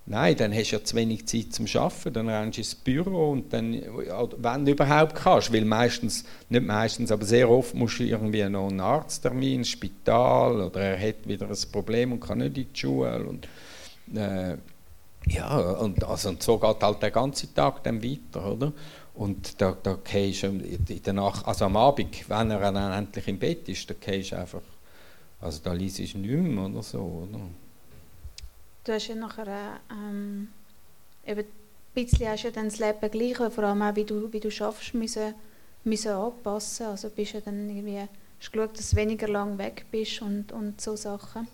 Nein, 0.06 0.36
dann 0.36 0.52
hast 0.52 0.70
du 0.70 0.76
ja 0.76 0.84
zu 0.84 0.96
wenig 0.96 1.26
Zeit 1.28 1.52
zum 1.52 1.66
Arbeiten, 1.74 2.12
dann 2.14 2.28
rennst 2.28 2.56
du 2.56 2.62
ins 2.62 2.74
Büro 2.74 3.30
und 3.30 3.52
dann, 3.52 3.80
wenn 4.38 4.64
du 4.64 4.72
überhaupt 4.72 5.14
kannst, 5.14 5.52
weil 5.52 5.64
meistens, 5.64 6.24
nicht 6.48 6.66
meistens, 6.66 7.12
aber 7.12 7.24
sehr 7.24 7.48
oft 7.48 7.74
musst 7.74 8.00
du 8.00 8.04
irgendwie 8.04 8.42
noch 8.48 8.68
einen 8.68 8.80
Arzttermin, 8.80 9.60
ein 9.60 9.64
Spital 9.64 10.62
oder 10.62 10.80
er 10.80 11.08
hat 11.08 11.28
wieder 11.28 11.48
ein 11.48 11.56
Problem 11.70 12.12
und 12.12 12.20
kann 12.20 12.38
nicht 12.38 12.56
in 12.56 12.66
die 12.72 12.78
Schule 12.78 13.24
und 13.24 13.46
äh, 14.16 14.56
ja, 15.28 15.58
und, 15.58 16.02
also, 16.02 16.30
und 16.30 16.42
so 16.42 16.58
geht 16.58 16.82
halt 16.82 17.02
der 17.02 17.10
ganze 17.10 17.52
Tag 17.52 17.84
dann 17.84 18.02
weiter, 18.02 18.52
oder? 18.52 18.72
Und 19.14 19.60
da, 19.60 19.76
da 19.82 19.98
gehst 20.02 20.42
du 20.44 20.46
in 20.46 21.02
der 21.04 21.12
Nacht, 21.12 21.46
also 21.46 21.66
am 21.66 21.76
Abend, 21.76 22.28
wenn 22.28 22.50
er 22.50 22.72
dann 22.72 22.92
endlich 22.92 23.28
im 23.28 23.38
Bett 23.38 23.68
ist, 23.68 23.88
da 23.90 23.94
gehst 23.94 24.32
du 24.32 24.38
einfach, 24.38 24.62
also 25.40 25.60
da 25.62 25.72
liest 25.72 25.98
du 25.98 26.02
nicht 26.02 26.24
mehr 26.24 26.64
oder 26.64 26.82
so, 26.82 27.28
oder? 27.28 27.40
Du 28.84 28.92
hast 28.92 29.08
ja 29.08 29.14
nachher 29.14 29.80
ähm, 29.90 30.48
eben 31.26 31.40
ein 31.40 31.46
bisschen 31.94 32.28
hast 32.28 32.44
ja 32.44 32.50
dann 32.50 32.68
das 32.68 32.78
Leben 32.78 33.10
gleich, 33.10 33.52
vor 33.52 33.64
allem 33.64 33.82
auch 33.82 33.96
wie 33.96 34.04
du, 34.04 34.32
wie 34.32 34.40
du 34.40 34.50
schaffst, 34.50 34.94
müssen, 34.94 35.34
müssen 35.84 36.12
anpassen. 36.12 36.86
Also 36.86 37.10
bist 37.10 37.34
ja 37.34 37.40
dann 37.40 37.68
irgendwie, 37.68 38.00
hast 38.38 38.52
geschaut, 38.52 38.78
dass 38.78 38.90
du 38.90 38.96
weniger 38.96 39.28
lang 39.28 39.58
weg 39.58 39.86
bist 39.90 40.22
und, 40.22 40.52
und 40.52 40.80
so 40.80 40.96
Sachen. 40.96 41.46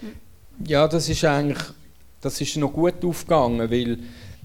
Hm. 0.00 0.14
Ja, 0.66 0.88
das 0.88 1.08
ist 1.08 1.24
eigentlich, 1.24 1.62
das 2.20 2.40
ist 2.40 2.56
noch 2.56 2.72
gut 2.72 3.04
aufgegangen, 3.04 3.70
weil 3.70 3.98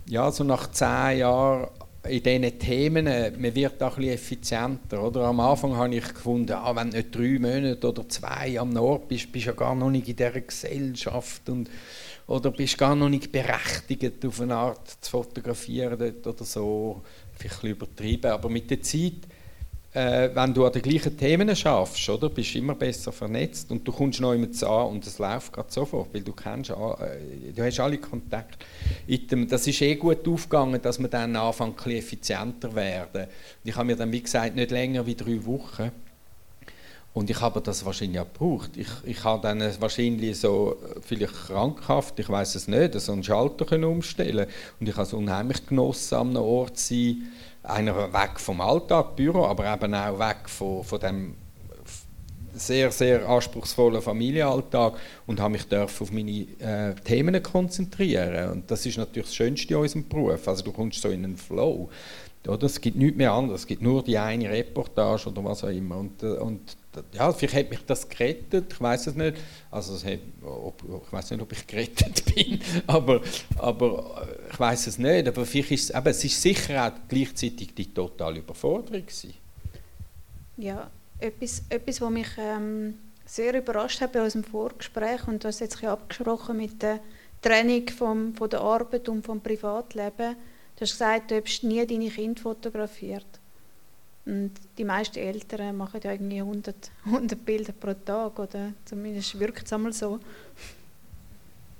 ja, 0.05 0.31
so 0.31 0.43
nach 0.43 0.71
zehn 0.71 1.19
Jahren 1.19 1.67
in 2.09 2.23
diesen 2.23 2.59
Themen, 2.59 3.05
man 3.05 3.55
wird 3.55 3.81
auch 3.83 3.97
ein 3.97 4.03
bisschen 4.03 4.13
effizienter. 4.13 5.03
Oder? 5.03 5.21
Am 5.21 5.39
Anfang 5.39 5.75
habe 5.75 5.95
ich 5.95 6.13
gefunden, 6.13 6.53
ah, 6.53 6.75
wenn 6.75 6.91
du 6.91 6.97
nicht 6.97 7.15
drei 7.15 7.39
Monate 7.39 7.87
oder 7.87 8.07
zwei 8.09 8.59
am 8.59 8.69
Nord 8.69 9.07
bist, 9.07 9.31
bist 9.31 9.45
du 9.45 9.49
ja 9.51 9.55
gar 9.55 9.75
noch 9.75 9.89
nicht 9.89 10.07
in 10.07 10.15
dieser 10.15 10.41
Gesellschaft 10.41 11.49
und, 11.49 11.69
oder 12.27 12.51
bist 12.51 12.77
gar 12.77 12.95
noch 12.95 13.09
nicht 13.09 13.31
berechtigt, 13.31 14.25
auf 14.25 14.41
eine 14.41 14.55
Art 14.55 14.97
zu 15.01 15.11
fotografieren 15.11 15.97
dort 15.97 16.27
oder 16.27 16.45
so. 16.45 17.01
Vielleicht 17.35 17.55
ein 17.55 17.59
bisschen 17.59 17.69
übertrieben, 17.71 18.31
aber 18.31 18.49
mit 18.49 18.69
der 18.69 18.81
Zeit 18.81 19.27
äh, 19.97 20.29
wenn 20.35 20.53
du 20.53 20.63
an 20.63 20.71
den 20.71 20.83
gleichen 20.83 21.17
Themen 21.17 21.55
schaffst, 21.55 22.07
oder, 22.09 22.29
bist 22.29 22.53
du 22.53 22.59
immer 22.59 22.75
besser 22.75 23.11
vernetzt 23.11 23.71
und 23.71 23.87
du 23.87 23.91
kommst 23.91 24.21
noch 24.21 24.33
immer 24.33 24.47
an 24.47 24.87
und 24.87 25.07
es 25.07 25.17
läuft 25.17 25.51
gerade 25.51 25.71
sofort, 25.71 26.13
weil 26.13 26.21
du 26.21 26.33
kennst, 26.33 26.69
äh, 26.69 26.75
du 27.55 27.63
hast 27.63 27.79
alle 27.79 27.97
Kontakte. 27.97 28.65
Das 29.49 29.65
ist 29.65 29.81
eh 29.81 29.95
gut 29.95 30.27
aufgegangen, 30.27 30.79
dass 30.81 30.99
wir 30.99 31.07
dann 31.07 31.35
anfangen, 31.35 31.73
ein 31.83 31.91
effizienter 31.91 32.75
werden. 32.75 33.23
Und 33.23 33.69
ich 33.69 33.75
habe 33.75 33.85
mir 33.85 33.95
dann, 33.95 34.11
wie 34.11 34.21
gesagt, 34.21 34.55
nicht 34.55 34.69
länger 34.69 35.05
wie 35.05 35.15
drei 35.15 35.43
Wochen 35.45 35.91
und 37.17 37.31
ich 37.31 37.41
habe 37.41 37.61
das 37.61 37.83
wahrscheinlich 37.83 38.19
auch 38.19 38.31
gebraucht. 38.31 38.77
Ich, 38.77 38.89
ich 39.03 39.23
habe 39.23 39.41
dann 39.41 39.81
wahrscheinlich 39.81 40.39
so, 40.39 40.77
äh, 40.95 40.99
vielleicht 41.01 41.33
krankhaft, 41.33 42.19
ich 42.19 42.29
weiß 42.29 42.53
es 42.53 42.67
nicht, 42.67 42.93
so 42.99 43.11
einen 43.11 43.23
Schalter 43.23 43.87
umstellen 43.87 44.45
Und 44.79 44.87
ich 44.87 44.93
habe 44.93 45.07
es 45.07 45.13
unheimlich 45.13 45.65
genossen, 45.65 46.13
an 46.13 46.29
einem 46.29 46.43
Ort 46.43 46.77
zu 46.77 46.93
sein, 46.93 47.31
einer 47.63 48.13
weg 48.13 48.39
vom 48.39 48.61
Alltag, 48.61 49.15
Büro, 49.15 49.45
aber 49.45 49.73
eben 49.73 49.93
auch 49.93 50.19
weg 50.19 50.47
von, 50.47 50.83
von 50.83 50.99
dem 50.99 51.35
sehr, 52.53 52.91
sehr 52.91 53.27
anspruchsvollen 53.27 54.01
Familienalltag 54.01 54.93
und 55.27 55.39
habe 55.39 55.53
mich 55.53 55.71
auf 55.75 56.11
meine 56.11 56.47
äh, 56.59 56.95
Themen 57.03 57.41
konzentrieren. 57.43 58.51
Und 58.51 58.71
das 58.71 58.85
ist 58.85 58.97
natürlich 58.97 59.27
das 59.27 59.35
Schönste 59.35 59.73
in 59.73 59.79
unserem 59.79 60.07
Beruf. 60.07 60.47
Also 60.47 60.63
du 60.63 60.71
kommst 60.71 61.01
so 61.01 61.09
in 61.09 61.23
einen 61.23 61.37
Flow. 61.37 61.89
Oder? 62.47 62.65
Es 62.65 62.79
gibt 62.79 62.97
nichts 62.97 63.17
mehr 63.17 63.33
anderes. 63.33 63.61
Es 63.61 63.67
gibt 63.67 63.81
nur 63.81 64.03
die 64.03 64.17
eine 64.17 64.49
Reportage 64.49 65.29
oder 65.29 65.43
was 65.43 65.63
auch 65.63 65.69
immer. 65.69 65.97
Und, 65.97 66.23
äh, 66.23 66.27
und 66.27 66.77
ja, 67.13 67.31
vielleicht 67.31 67.55
hat 67.55 67.69
mich 67.69 67.85
das 67.85 68.07
gerettet, 68.07 68.73
ich 68.73 68.81
weiß 68.81 69.07
es 69.07 69.15
nicht. 69.15 69.37
Also 69.71 69.95
es 69.95 70.05
hat, 70.05 70.19
ob, 70.43 70.81
ich 70.83 71.13
weiß 71.13 71.31
nicht, 71.31 71.41
ob 71.41 71.51
ich 71.51 71.65
gerettet 71.65 72.23
bin, 72.35 72.59
aber, 72.87 73.21
aber 73.57 74.27
äh, 74.27 74.51
ich 74.51 74.59
weiß 74.59 74.87
es 74.87 74.97
nicht. 74.97 75.27
Aber 75.27 75.45
vielleicht 75.45 75.71
ist, 75.71 75.95
aber 75.95 76.11
es 76.11 76.23
ist 76.23 76.41
sicher 76.41 76.87
auch 76.87 76.91
gleichzeitig 77.07 77.73
die 77.73 77.93
totale 77.93 78.39
Überforderung 78.39 79.01
gewesen. 79.01 79.33
Ja, 80.57 80.89
etwas, 81.19 81.63
etwas 81.69 82.01
was 82.01 82.09
mich 82.09 82.29
ähm, 82.37 82.95
sehr 83.25 83.53
überrascht 83.53 84.01
hat 84.01 84.13
bei 84.13 84.23
unserem 84.23 84.43
Vorgespräch 84.43 85.27
und 85.27 85.43
das 85.43 85.59
jetzt 85.59 85.83
abgesprochen 85.83 86.57
mit 86.57 86.81
der 86.81 86.99
Trennung 87.41 87.87
vom, 87.89 88.35
von 88.35 88.49
der 88.49 88.61
Arbeit 88.61 89.09
und 89.09 89.25
vom 89.25 89.41
Privatleben. 89.41 90.35
Du 90.75 90.81
hast 90.81 90.91
gesagt, 90.91 91.31
du 91.31 91.41
hast 91.41 91.63
nie 91.63 91.85
deine 91.85 92.09
Kinder 92.09 92.41
fotografiert. 92.41 93.36
Und 94.28 94.51
die 94.78 94.84
meisten 94.84 95.19
Eltern 95.19 95.78
machen 95.78 96.01
ja 96.03 96.11
irgendwie 96.11 96.39
100, 96.39 96.75
100 97.05 97.45
Bilder 97.45 97.71
pro 97.71 97.93
Tag, 97.93 98.38
oder 98.38 98.73
zumindest 98.84 99.39
wirkt 99.39 99.65
es 99.65 99.71
einmal 99.71 99.93
so. 99.93 100.19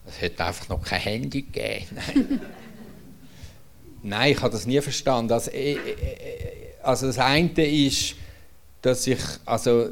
Es 0.08 0.22
hätte 0.22 0.46
einfach 0.46 0.70
noch 0.70 0.82
kein 0.82 1.02
Handy 1.02 1.42
gegeben. 1.42 1.98
Nein, 2.16 2.40
Nein 4.04 4.32
ich 4.32 4.42
habe 4.42 4.54
das 4.54 4.66
nie 4.66 4.80
verstanden. 4.80 5.34
Also, 5.34 5.52
äh, 5.52 5.74
äh, 5.74 5.78
also 6.84 7.08
das 7.08 7.20
eine 7.20 7.66
ist, 7.66 8.16
dass 8.82 9.06
ich 9.08 9.20
also, 9.44 9.90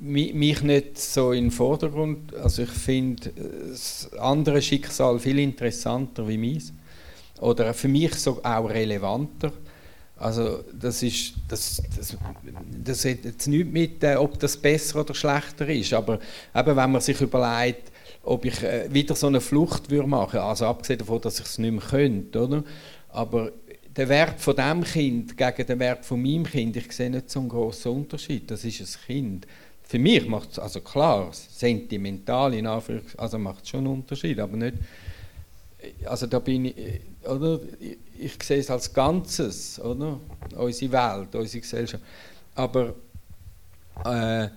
mich 0.00 0.62
nicht 0.62 0.98
so 0.98 1.30
in 1.30 1.44
den 1.44 1.50
Vordergrund, 1.52 2.34
also 2.34 2.62
ich 2.62 2.70
finde 2.70 3.30
das 3.70 4.12
andere 4.18 4.60
Schicksal 4.60 5.20
viel 5.20 5.38
interessanter 5.38 6.26
wie 6.26 6.38
meins 6.38 6.72
oder 7.40 7.72
für 7.72 7.86
mich 7.86 8.16
so 8.16 8.42
auch 8.42 8.68
relevanter 8.68 9.52
Also 10.16 10.62
das 10.72 11.02
ist, 11.02 11.34
das, 11.48 11.82
das, 11.96 12.16
das 12.84 13.04
hat 13.04 13.24
jetzt 13.24 13.48
nichts 13.48 13.72
mit, 13.72 14.04
äh, 14.04 14.14
ob 14.16 14.38
das 14.38 14.56
besser 14.56 15.00
oder 15.00 15.14
schlechter 15.14 15.68
ist, 15.68 15.92
aber 15.92 16.20
eben, 16.54 16.76
wenn 16.76 16.92
man 16.92 17.00
sich 17.00 17.20
überlegt, 17.20 17.90
ob 18.22 18.44
ich 18.44 18.62
äh, 18.62 18.92
wieder 18.92 19.16
so 19.16 19.26
eine 19.26 19.40
Flucht 19.40 19.90
würde 19.90 20.08
machen, 20.08 20.38
also 20.38 20.66
abgesehen 20.66 21.00
davon, 21.00 21.20
dass 21.20 21.40
ich 21.40 21.46
es 21.46 21.58
nicht 21.58 21.72
mehr 21.72 21.82
könnte, 21.82 22.40
oder? 22.40 22.62
aber 23.12 23.52
der 23.96 24.08
Wert 24.08 24.40
von 24.40 24.56
dem 24.56 24.82
Kind 24.84 25.36
gegen 25.36 25.66
den 25.66 25.78
Wert 25.78 26.04
von 26.04 26.20
meinem 26.20 26.44
Kind, 26.44 26.76
ich 26.76 26.90
sehe 26.92 27.10
nicht 27.10 27.30
so 27.30 27.40
einen 27.40 27.48
großen 27.48 27.92
Unterschied. 27.92 28.50
Das 28.50 28.64
ist 28.64 28.80
ein 28.80 29.06
Kind. 29.06 29.46
Für 29.82 29.98
mich 29.98 30.26
macht 30.26 30.52
es, 30.52 30.58
also 30.58 30.80
klar, 30.80 31.28
sentimental 31.32 32.54
in 32.54 32.66
Anführungszeichen, 32.66 33.20
also 33.20 33.38
macht 33.38 33.64
es 33.64 33.68
schon 33.68 33.80
einen 33.80 33.94
Unterschied, 33.94 34.38
aber 34.38 34.56
nicht, 34.56 34.76
also 36.06 36.26
da 36.26 36.38
bin 36.38 36.66
ich, 36.66 36.74
oder, 37.26 37.60
ich, 37.80 37.98
ich 38.18 38.42
sehe 38.42 38.58
es 38.58 38.70
als 38.70 38.92
Ganzes, 38.92 39.80
oder, 39.80 40.20
unsere 40.56 40.92
Welt, 40.92 41.34
unsere 41.34 41.60
Gesellschaft, 41.60 42.02
aber 42.54 42.94
äh, 44.04 44.48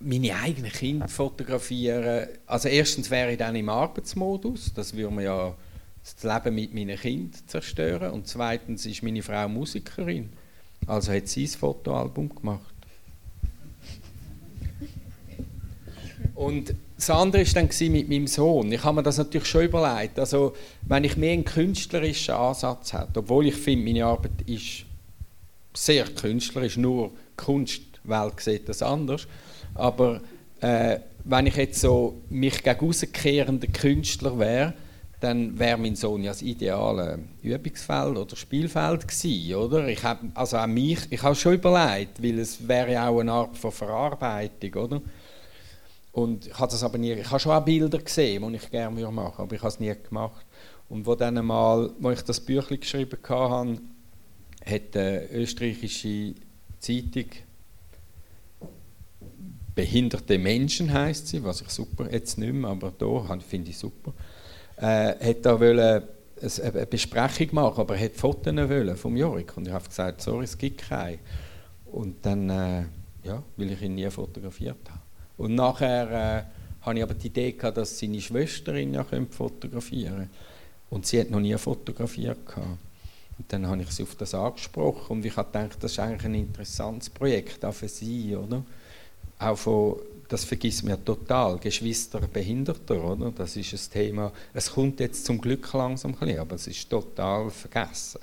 meine 0.00 0.34
eigenen 0.34 0.72
Kinder 0.72 1.08
fotografieren, 1.08 2.28
also 2.46 2.68
erstens 2.68 3.10
wäre 3.10 3.32
ich 3.32 3.38
dann 3.38 3.54
im 3.54 3.68
Arbeitsmodus, 3.68 4.72
das 4.74 4.94
würde 4.94 5.14
man 5.14 5.24
ja 5.24 5.54
das 6.02 6.22
Leben 6.22 6.54
mit 6.54 6.74
meinen 6.74 6.98
Kindern 6.98 7.40
zerstören. 7.46 8.10
Und 8.10 8.26
zweitens 8.26 8.86
ist 8.86 9.02
meine 9.02 9.22
Frau 9.22 9.48
Musikerin. 9.48 10.30
Also 10.86 11.12
hat 11.12 11.28
sie 11.28 11.44
ein 11.44 11.48
Fotoalbum 11.48 12.34
gemacht. 12.34 12.74
Und 16.34 16.74
das 17.02 17.10
andere 17.10 17.44
war 17.44 17.52
dann 17.54 17.92
mit 17.92 18.08
meinem 18.08 18.28
Sohn. 18.28 18.70
Ich 18.70 18.84
habe 18.84 18.96
mir 18.96 19.02
das 19.02 19.18
natürlich 19.18 19.48
schon 19.48 19.64
überlegt. 19.64 20.20
Also, 20.20 20.54
wenn 20.82 21.02
ich 21.02 21.16
mehr 21.16 21.32
einen 21.32 21.44
künstlerischen 21.44 22.34
Ansatz 22.34 22.92
hätte, 22.92 23.18
obwohl 23.18 23.48
ich 23.48 23.56
finde, 23.56 23.84
meine 23.84 24.04
Arbeit 24.04 24.42
ist 24.46 24.84
sehr 25.74 26.04
künstlerisch, 26.04 26.76
nur 26.76 27.08
die 27.08 27.44
Kunstwelt 27.44 28.38
sieht 28.38 28.68
das 28.68 28.82
anders. 28.82 29.26
Aber 29.74 30.20
äh, 30.60 30.98
wenn 31.24 31.46
ich 31.46 31.56
jetzt 31.56 31.80
so 31.80 32.22
mich 32.30 32.62
gegen 32.62 33.72
Künstler 33.72 34.38
wäre, 34.38 34.74
dann 35.18 35.58
wäre 35.58 35.78
mein 35.78 35.96
Sohn 35.96 36.22
ja 36.22 36.30
das 36.30 36.42
ideale 36.42 37.18
Übungsfeld 37.42 38.16
oder 38.16 38.36
Spielfeld 38.36 39.08
gewesen, 39.08 39.54
oder? 39.54 39.88
Ich 39.88 40.04
habe 40.04 40.30
also 40.34 40.56
auch 40.56 40.66
mich, 40.68 41.00
ich 41.10 41.22
habe 41.22 41.34
schon 41.34 41.54
überlegt, 41.54 42.22
weil 42.22 42.38
es 42.38 42.66
wäre 42.66 42.92
ja 42.92 43.08
auch 43.08 43.20
eine 43.20 43.32
Art 43.32 43.56
von 43.56 43.72
Verarbeitung, 43.72 44.74
oder? 44.74 45.02
Und 46.12 46.46
ich 46.46 46.58
habe 46.58 46.70
das 46.70 46.82
aber 46.82 46.98
nie, 46.98 47.12
ich 47.12 47.30
habe 47.30 47.40
schon 47.40 47.52
auch 47.52 47.64
Bilder 47.64 47.98
gesehen, 47.98 48.46
die 48.46 48.56
ich 48.56 48.70
gerne 48.70 48.94
machen 49.10 49.16
würde, 49.16 49.38
aber 49.38 49.54
ich 49.54 49.62
habe 49.62 49.68
es 49.68 49.80
nie 49.80 49.94
gemacht. 49.94 50.44
Und 50.88 51.06
wo 51.06 51.14
dann 51.14 51.38
einmal, 51.38 51.90
wo 51.98 52.10
ich 52.10 52.22
das 52.22 52.40
Büchlein 52.40 52.80
geschrieben 52.80 53.18
hatte, 53.22 53.80
hat 54.64 54.96
eine 54.96 55.30
österreichische 55.30 56.34
Zeitung 56.78 57.26
Behinderte 59.74 60.36
Menschen 60.36 60.92
heißt 60.92 61.28
sie, 61.28 61.42
was 61.42 61.62
ich 61.62 61.70
super, 61.70 62.12
jetzt 62.12 62.36
nicht 62.36 62.52
mehr, 62.52 62.68
aber 62.68 62.92
da 62.98 63.38
finde 63.40 63.70
ich 63.70 63.78
super 63.78 64.12
äh, 64.82 65.14
hat 65.28 65.46
da 65.46 65.58
wollen 65.58 66.02
eine 66.42 66.86
Besprechung 66.86 67.48
machen, 67.52 67.80
aber 67.80 67.96
er 67.96 68.04
hat 68.04 68.16
Fotos 68.16 68.54
wollen 68.54 68.96
vom 68.96 69.16
Jorik 69.16 69.56
und 69.56 69.68
ich 69.68 69.72
habe 69.72 69.86
gesagt, 69.86 70.20
sorry, 70.20 70.44
es 70.44 70.58
gibt 70.58 70.82
keine. 70.88 71.18
Und 71.86 72.24
dann, 72.26 72.50
äh, 72.50 72.84
ja, 73.22 73.42
weil 73.56 73.70
ich 73.70 73.82
ihn 73.82 73.94
nie 73.94 74.10
fotografiert 74.10 74.90
habe. 74.90 75.01
Und 75.36 75.54
nachher 75.54 76.10
äh, 76.10 76.84
habe 76.84 76.98
ich 76.98 77.02
aber 77.02 77.14
die 77.14 77.28
Idee 77.28 77.52
gehabt, 77.52 77.76
dass 77.76 77.98
seine 77.98 78.20
Schwester 78.20 78.74
ihn 78.74 78.94
ja 78.94 79.04
fotografieren 79.30 80.16
könnte. 80.16 80.30
Und 80.90 81.06
sie 81.06 81.20
hat 81.20 81.30
noch 81.30 81.40
nie 81.40 81.56
fotografiert 81.56 82.44
gehabt. 82.46 82.66
Und 83.38 83.52
dann 83.52 83.66
habe 83.66 83.82
ich 83.82 83.90
sie 83.90 84.02
auf 84.02 84.14
das 84.14 84.34
angesprochen 84.34 85.16
und 85.16 85.24
ich 85.24 85.36
habe 85.36 85.50
gedacht, 85.50 85.82
das 85.82 85.92
ist 85.92 85.98
eigentlich 85.98 86.24
ein 86.24 86.34
interessantes 86.34 87.08
Projekt, 87.08 87.64
auch 87.64 87.72
für 87.72 87.88
sie, 87.88 88.36
oder? 88.36 88.62
Auch 89.38 89.56
von 89.56 89.96
das 90.28 90.44
vergisst 90.44 90.84
man 90.84 91.04
total, 91.04 91.58
Geschwister 91.58 92.20
Behinderter, 92.20 93.04
oder? 93.04 93.30
Das 93.32 93.54
ist 93.54 93.72
ein 93.74 93.92
Thema, 93.92 94.32
es 94.54 94.72
kommt 94.72 94.98
jetzt 95.00 95.26
zum 95.26 95.38
Glück 95.38 95.70
langsam 95.74 96.12
ein 96.12 96.18
bisschen, 96.18 96.38
aber 96.38 96.54
es 96.54 96.66
ist 96.66 96.88
total 96.88 97.50
vergessen. 97.50 98.20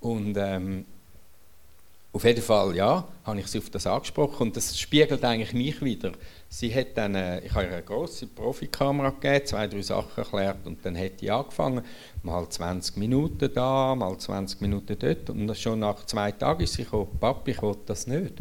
Und 0.00 0.36
ähm, 0.36 0.84
auf 2.14 2.22
jeden 2.22 2.42
Fall, 2.42 2.76
ja, 2.76 3.08
habe 3.24 3.40
ich 3.40 3.48
sie 3.48 3.58
auf 3.58 3.70
das 3.70 3.88
angesprochen 3.88 4.46
und 4.46 4.56
das 4.56 4.78
spiegelt 4.78 5.24
eigentlich 5.24 5.52
mich 5.52 5.82
wieder. 5.82 6.12
Sie 6.48 6.72
hat 6.72 6.96
dann, 6.96 7.16
äh, 7.16 7.44
ich 7.44 7.52
habe 7.52 7.64
ihr 7.64 7.72
eine 7.72 7.82
grosse 7.82 8.28
Profikamera 8.28 9.10
gegeben, 9.10 9.44
zwei, 9.46 9.66
drei 9.66 9.82
Sachen 9.82 10.22
erklärt 10.22 10.64
und 10.64 10.78
dann 10.86 10.96
hat 10.96 11.20
die 11.20 11.28
angefangen, 11.28 11.82
mal 12.22 12.48
20 12.48 12.98
Minuten 12.98 13.50
da, 13.52 13.96
mal 13.96 14.16
20 14.16 14.60
Minuten 14.60 14.96
dort 14.96 15.28
und 15.28 15.58
schon 15.58 15.80
nach 15.80 16.06
zwei 16.06 16.30
Tagen 16.30 16.62
ist 16.62 16.74
sie 16.74 16.84
gekommen, 16.84 17.18
Papi, 17.18 17.50
ich 17.50 17.62
will 17.62 17.76
das 17.84 18.06
nicht. 18.06 18.34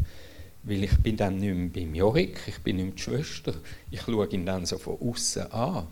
Weil 0.62 0.84
ich 0.84 0.96
bin 1.00 1.18
dann 1.18 1.38
nicht 1.38 1.56
mehr 1.56 1.70
beim 1.70 1.96
Jorik, 1.96 2.42
ich 2.46 2.60
bin 2.60 2.76
nicht 2.76 2.86
mehr 2.86 2.94
die 2.94 3.02
Schwester. 3.02 3.56
Ich 3.90 4.02
schaue 4.02 4.28
ihn 4.28 4.46
dann 4.46 4.68
so 4.68 4.78
von 4.78 5.00
außen 5.02 5.52
an. 5.52 5.88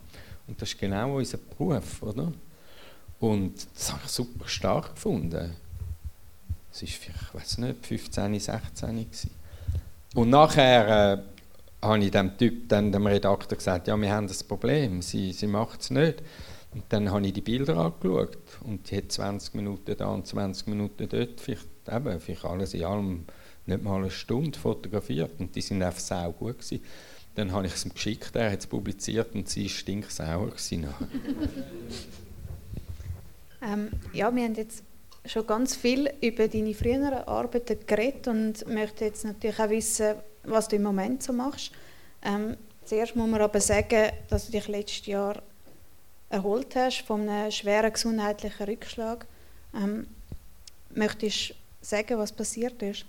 Und 0.47 0.61
das 0.61 0.69
ist 0.69 0.79
genau 0.79 1.17
unser 1.17 1.39
Beruf, 1.39 2.03
oder? 2.03 2.31
Und 3.19 3.67
das 3.73 3.91
habe 3.91 4.03
ich 4.05 4.11
super 4.11 4.47
stark 4.47 4.93
gefunden. 4.93 5.55
Es 6.71 6.81
war 6.81 6.89
ich 6.89 7.33
weiß 7.33 7.57
nicht, 7.59 7.85
15, 7.85 8.39
16 8.39 8.89
gewesen. 8.89 9.31
Und 10.15 10.29
nachher 10.29 11.13
äh, 11.13 11.17
habe 11.81 12.03
ich 12.03 12.11
dem 12.11 12.37
Typ, 12.37 12.69
dann 12.69 12.91
dem 12.91 13.07
Redakteur 13.07 13.57
gesagt, 13.57 13.87
ja, 13.87 13.97
wir 13.97 14.11
haben 14.11 14.27
das 14.27 14.43
Problem, 14.43 15.01
sie, 15.01 15.31
sie 15.33 15.47
macht 15.47 15.81
es 15.81 15.89
nicht. 15.89 16.21
Und 16.73 16.83
dann 16.89 17.11
habe 17.11 17.25
ich 17.27 17.33
die 17.33 17.41
Bilder 17.41 17.77
angeschaut 17.77 18.37
und 18.63 18.89
die 18.89 18.97
hat 18.97 19.11
20 19.11 19.55
Minuten 19.55 19.95
da 19.97 20.07
und 20.07 20.25
20 20.25 20.67
Minuten 20.67 21.09
dort, 21.09 21.41
vielleicht, 21.41 21.67
eben, 21.89 22.19
vielleicht 22.19 22.45
alles 22.45 22.73
in 22.73 22.85
allem 22.85 23.25
nicht 23.65 23.83
mal 23.83 23.97
eine 23.97 24.09
Stunde 24.09 24.57
fotografiert 24.57 25.39
und 25.39 25.53
die 25.55 25.61
sind 25.61 25.83
einfach 25.83 25.99
sau 25.99 26.31
gut 26.31 26.59
gewesen. 26.59 26.81
Dann 27.35 27.51
habe 27.51 27.67
ich 27.67 27.73
es 27.73 27.85
ihm 27.85 27.93
geschickt, 27.93 28.35
er 28.35 28.51
hat 28.51 28.59
es 28.59 28.67
publiziert 28.67 29.35
und 29.35 29.49
sie 29.49 29.63
war 29.63 29.69
stinksauer. 29.69 30.51
ähm, 33.61 33.89
ja, 34.13 34.33
wir 34.33 34.43
haben 34.43 34.55
jetzt 34.55 34.83
schon 35.25 35.45
ganz 35.45 35.75
viel 35.75 36.11
über 36.21 36.47
deine 36.47 36.73
früheren 36.73 37.13
Arbeiten 37.13 37.77
geredet 37.85 38.27
und 38.27 38.67
möchte 38.67 39.05
jetzt 39.05 39.23
natürlich 39.23 39.59
auch 39.59 39.69
wissen, 39.69 40.15
was 40.43 40.67
du 40.67 40.75
im 40.75 40.83
Moment 40.83 41.21
so 41.21 41.33
machst. 41.33 41.71
Ähm, 42.23 42.57
zuerst 42.85 43.15
muss 43.15 43.29
man 43.29 43.41
aber 43.41 43.61
sagen, 43.61 44.11
dass 44.29 44.47
du 44.47 44.51
dich 44.51 44.67
letztes 44.67 45.05
Jahr 45.05 45.41
erholt 46.29 46.75
hast 46.75 47.01
von 47.01 47.27
einem 47.27 47.51
schweren 47.51 47.93
gesundheitlichen 47.93 48.65
Rückschlag. 48.65 49.25
Ähm, 49.75 50.07
möchtest 50.93 51.49
du 51.49 51.53
sagen, 51.81 52.17
was 52.17 52.31
passiert 52.31 52.81
ist? 52.81 53.05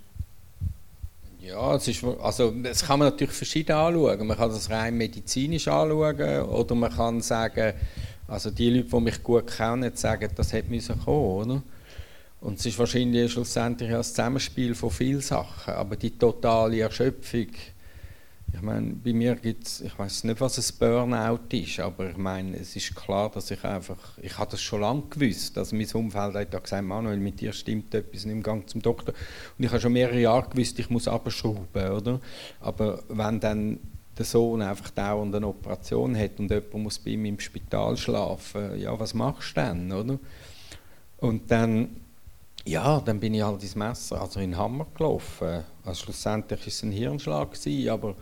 Ja, 1.41 1.75
es, 1.75 1.89
ist, 1.89 2.05
also, 2.05 2.53
das 2.53 2.87
kann 2.87 3.01
man 3.01 3.09
natürlich 3.09 3.35
verschieden 3.35 3.73
anschauen. 3.73 4.27
Man 4.27 4.37
kann 4.37 4.51
das 4.51 4.71
rein 4.71 4.97
medizinisch 4.97 5.67
anschauen 5.67 6.43
oder 6.43 6.75
man 6.75 6.93
kann 6.93 7.21
sagen, 7.21 7.75
also 8.29 8.51
die 8.51 8.71
Leute, 8.71 8.89
die 8.89 9.01
mich 9.01 9.23
gut 9.23 9.49
kennen, 9.49 9.91
sagen, 9.95 10.31
das 10.37 10.53
hätte 10.53 10.71
müssen 10.71 10.99
kommen, 11.01 11.51
oder? 11.51 11.63
Und 12.43 12.59
es 12.59 12.67
ist 12.67 12.79
wahrscheinlich 12.81 13.31
schlussendlich 13.31 13.95
ein 13.95 14.03
Zusammenspiel 14.03 14.75
von 14.75 14.91
vielen 14.91 15.21
Sachen, 15.21 15.75
aber 15.75 15.95
die 15.95 16.11
totale 16.11 16.81
Erschöpfung, 16.81 17.47
ich 18.55 18.61
meine, 18.61 18.95
bei 18.95 19.13
mir 19.13 19.37
gibt 19.37 19.65
es, 19.65 19.81
ich 19.81 19.97
weiß 19.97 20.25
nicht, 20.25 20.41
was 20.41 20.59
ein 20.59 20.79
Burnout 20.79 21.57
ist, 21.57 21.79
aber 21.79 22.11
ich 22.11 22.17
meine, 22.17 22.57
es 22.57 22.75
ist 22.75 22.97
klar, 22.97 23.31
dass 23.31 23.53
ich 23.53 23.63
einfach, 23.63 24.19
ich 24.21 24.37
habe 24.37 24.51
das 24.51 24.61
schon 24.61 24.81
lange 24.81 25.05
gewusst, 25.09 25.57
also 25.57 25.77
mein 25.77 25.89
Umfeld 25.93 26.35
hat 26.35 26.65
gesagt, 26.65 26.85
Manuel, 26.85 27.19
mit 27.19 27.41
dir 27.41 27.53
stimmt 27.53 27.95
etwas, 27.95 28.25
nimm 28.25 28.43
Gang 28.43 28.69
zum 28.69 28.83
Doktor. 28.83 29.15
Und 29.57 29.65
ich 29.65 29.71
habe 29.71 29.81
schon 29.81 29.93
mehrere 29.93 30.21
Jahre 30.21 30.51
gewusst, 30.51 30.81
ich 30.81 30.91
muss 30.91 31.07
abschrauben, 31.07 31.91
oder? 31.93 32.21
Aber 32.59 33.05
wenn 33.09 33.39
dann 33.39 33.79
der 34.19 34.25
Sohn 34.25 34.63
einfach 34.63 34.91
dauernd 34.91 35.33
eine 35.33 35.47
Operation 35.47 36.19
hat 36.19 36.41
und 36.41 36.51
jemand 36.51 36.75
muss 36.75 36.99
bei 36.99 37.13
ihm 37.13 37.25
im 37.25 37.39
Spital 37.39 37.97
schlafen, 37.97 38.81
ja, 38.81 38.99
was 38.99 39.15
machst 39.15 39.57
du 39.57 39.61
dann, 39.61 39.93
oder? 39.93 40.19
Und 41.19 41.49
dann, 41.49 42.03
ja, 42.65 43.01
dann 43.01 43.19
bin 43.19 43.35
ich 43.35 43.43
halt 43.43 43.63
ins 43.63 43.75
Messer, 43.75 44.21
also 44.21 44.41
in 44.41 44.51
den 44.51 44.59
Hammer 44.59 44.87
gelaufen. 44.95 45.65
Also 45.85 46.05
schlussendlich 46.05 46.61
war 46.61 46.69
es 46.69 46.83
ein 46.83 46.93
Hirnschlag, 46.93 47.53
gewesen, 47.53 47.89
aber 47.89 48.15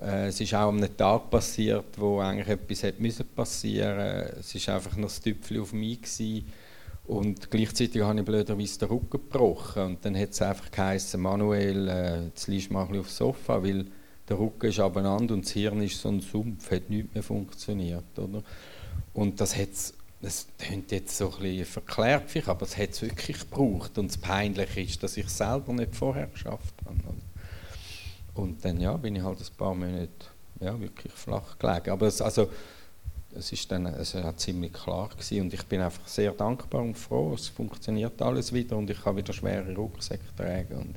äh, 0.00 0.28
es 0.28 0.40
ist 0.40 0.54
auch 0.54 0.68
am 0.68 0.96
Tag 0.96 1.30
passiert, 1.30 1.98
wo 1.98 2.20
eigentlich 2.20 2.48
etwas 2.48 2.82
hätte 2.82 3.24
passieren. 3.24 4.28
Es 4.38 4.66
war 4.66 4.76
einfach 4.76 4.96
noch 4.96 5.08
das 5.08 5.20
Tüpfchen 5.20 5.60
auf 5.60 5.72
mich 5.72 6.02
gewesen. 6.02 6.46
und 7.06 7.50
gleichzeitig 7.50 8.02
habe 8.02 8.20
ich 8.20 8.24
blöderweise 8.24 8.78
den 8.78 8.88
Rücken 8.88 9.10
gebrochen 9.10 9.82
und 9.82 10.04
dann 10.04 10.16
hat 10.16 10.30
es 10.30 10.42
einfach 10.42 10.70
geheißen, 10.70 11.20
Manuel, 11.20 11.88
äh, 11.88 12.24
jetzt 12.26 12.46
liegst 12.46 12.70
du 12.70 12.74
mal 12.74 12.98
aufs 12.98 13.16
Sofa, 13.16 13.62
weil 13.62 13.86
der 14.28 14.38
Rücken 14.38 14.66
ist 14.66 14.78
abeinander 14.78 15.34
und 15.34 15.44
das 15.44 15.52
Hirn 15.52 15.82
ist 15.82 16.00
so 16.00 16.08
ein 16.08 16.20
Sumpf, 16.20 16.70
hat 16.70 16.88
nicht 16.88 17.12
mehr 17.12 17.24
funktioniert, 17.24 18.16
oder? 18.16 18.42
Und 19.12 19.40
das 19.40 19.56
hat 19.56 19.68
das 20.22 20.46
klingt 20.56 20.92
jetzt 20.92 21.16
so 21.16 21.32
ein 21.32 21.38
bisschen 21.40 21.66
verklärt, 21.66 22.48
aber 22.48 22.62
es 22.62 22.76
hat 22.76 22.90
es 22.90 23.02
wirklich 23.02 23.40
gebraucht 23.40 23.98
und 23.98 24.08
das 24.08 24.18
Peinliche 24.18 24.80
ist, 24.80 25.02
dass 25.02 25.16
ich 25.16 25.26
es 25.26 25.36
selber 25.36 25.72
nicht 25.72 25.96
vorher 25.96 26.28
geschafft 26.28 26.74
habe. 26.84 26.96
Und 28.34 28.64
dann 28.64 28.80
ja, 28.80 28.96
bin 28.96 29.16
ich 29.16 29.22
halt 29.22 29.40
ein 29.40 29.56
paar 29.56 29.74
Monate 29.74 30.08
ja, 30.60 30.78
wirklich 30.80 31.12
flach 31.12 31.58
gelegen. 31.58 31.90
Aber 31.90 32.06
es, 32.06 32.22
also, 32.22 32.48
es 33.34 33.50
ist 33.52 33.70
dann 33.72 33.86
es 33.86 34.14
war 34.14 34.36
ziemlich 34.36 34.72
klar 34.72 35.08
gewesen. 35.08 35.42
und 35.42 35.54
ich 35.54 35.64
bin 35.64 35.80
einfach 35.80 36.06
sehr 36.06 36.32
dankbar 36.32 36.82
und 36.82 36.96
froh, 36.96 37.34
es 37.34 37.48
funktioniert 37.48 38.20
alles 38.22 38.52
wieder 38.52 38.76
und 38.76 38.90
ich 38.90 39.02
kann 39.02 39.16
wieder 39.16 39.32
schwere 39.32 39.74
Rucksäcke 39.74 40.36
tragen 40.36 40.76
und 40.76 40.96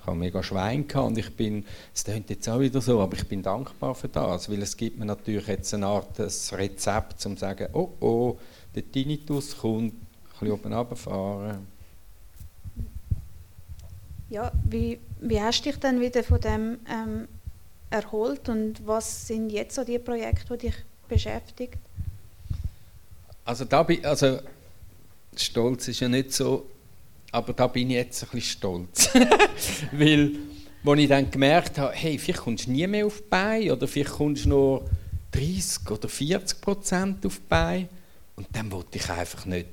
ich 0.00 0.06
habe 0.06 0.16
mega 0.16 0.42
Schwein 0.42 0.86
gehabt 0.86 1.08
und 1.08 1.18
ich 1.18 1.34
bin, 1.36 1.64
es 1.94 2.04
klingt 2.04 2.30
jetzt 2.30 2.48
auch 2.48 2.60
wieder 2.60 2.80
so, 2.80 3.00
aber 3.00 3.16
ich 3.16 3.26
bin 3.26 3.42
dankbar 3.42 3.94
für 3.94 4.08
das, 4.08 4.50
weil 4.50 4.62
es 4.62 4.76
gibt 4.76 4.98
mir 4.98 5.06
natürlich 5.06 5.46
jetzt 5.46 5.74
eine 5.74 5.86
Art 5.86 6.18
ein 6.20 6.30
Rezept, 6.52 7.26
um 7.26 7.36
zu 7.36 7.40
sagen, 7.40 7.68
oh 7.72 7.90
oh, 8.00 8.38
der 8.74 8.90
Tinnitus 8.90 9.56
kommt, 9.56 9.92
ein 9.92 10.06
bisschen 10.32 10.52
oben 10.52 10.72
runterfahren. 10.72 11.66
Ja, 14.28 14.52
wie, 14.68 14.98
wie 15.20 15.40
hast 15.40 15.64
du 15.64 15.70
dich 15.70 15.80
dann 15.80 16.00
wieder 16.00 16.22
von 16.22 16.40
dem 16.40 16.78
ähm, 16.88 17.28
erholt 17.90 18.48
und 18.48 18.86
was 18.86 19.26
sind 19.26 19.50
jetzt 19.50 19.74
so 19.74 19.82
die 19.82 19.98
Projekte, 19.98 20.56
die 20.56 20.68
dich 20.68 20.76
beschäftigt? 21.08 21.78
Also 23.44 23.64
da 23.64 23.82
bin, 23.82 24.04
also 24.04 24.38
Stolz 25.36 25.88
ist 25.88 26.00
ja 26.00 26.08
nicht 26.08 26.32
so, 26.32 26.66
aber 27.32 27.52
da 27.52 27.66
bin 27.66 27.90
ich 27.90 27.96
jetzt 27.96 28.22
ein 28.22 28.28
bisschen 28.30 28.58
stolz, 28.58 29.10
weil 29.92 30.36
als 30.84 30.98
ich 31.00 31.08
dann 31.08 31.30
gemerkt 31.30 31.78
habe, 31.78 31.92
hey, 31.92 32.16
vielleicht 32.18 32.40
kommst 32.40 32.66
du 32.66 32.70
nie 32.70 32.86
mehr 32.86 33.06
auf 33.06 33.18
die 33.18 33.28
Beine 33.28 33.72
oder 33.72 33.88
vielleicht 33.88 34.12
kommst 34.12 34.44
du 34.44 34.50
nur 34.50 34.90
30 35.32 35.90
oder 35.90 36.08
40 36.08 36.60
Prozent 36.60 37.26
auf 37.26 37.36
die 37.36 37.48
Beine 37.48 37.88
und 38.40 38.48
dann 38.52 38.72
wollte 38.72 38.96
ich 38.96 39.10
einfach 39.10 39.44
nicht 39.44 39.68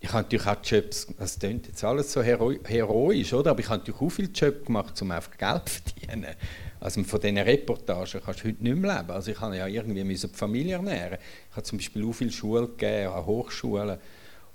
ich 0.00 0.12
habe 0.12 0.22
natürlich 0.22 0.46
auch 0.46 0.56
Jobs, 0.62 1.08
das 1.18 1.40
klingt 1.40 1.66
jetzt 1.66 1.82
alles 1.82 2.12
so 2.12 2.22
hero 2.22 2.52
heroisch, 2.64 3.32
oder? 3.32 3.50
aber 3.50 3.58
ich 3.58 3.68
habe 3.68 3.80
natürlich 3.80 4.00
auch 4.00 4.08
viele 4.08 4.28
Jobs 4.28 4.64
gemacht, 4.64 5.02
um 5.02 5.10
einfach 5.10 5.36
Geld 5.36 5.68
zu 5.68 5.80
verdienen. 5.82 6.36
Also 6.78 7.02
von 7.02 7.20
diesen 7.20 7.38
Reportagen 7.38 8.22
kannst 8.24 8.44
du 8.44 8.48
heute 8.48 8.62
nicht 8.62 8.76
mehr 8.76 8.96
leben. 8.96 9.10
Also 9.10 9.32
ich 9.32 9.40
habe 9.40 9.56
ja 9.56 9.66
irgendwie 9.66 10.04
die 10.04 10.28
Familie 10.28 10.76
ernähren. 10.76 11.18
Ich 11.50 11.56
habe 11.56 11.64
zum 11.64 11.78
Beispiel 11.78 12.08
auch 12.08 12.12
viele 12.12 12.30
Schulen 12.30 12.68
gegeben, 12.76 13.08
auch 13.08 13.26
Hochschulen. 13.26 13.98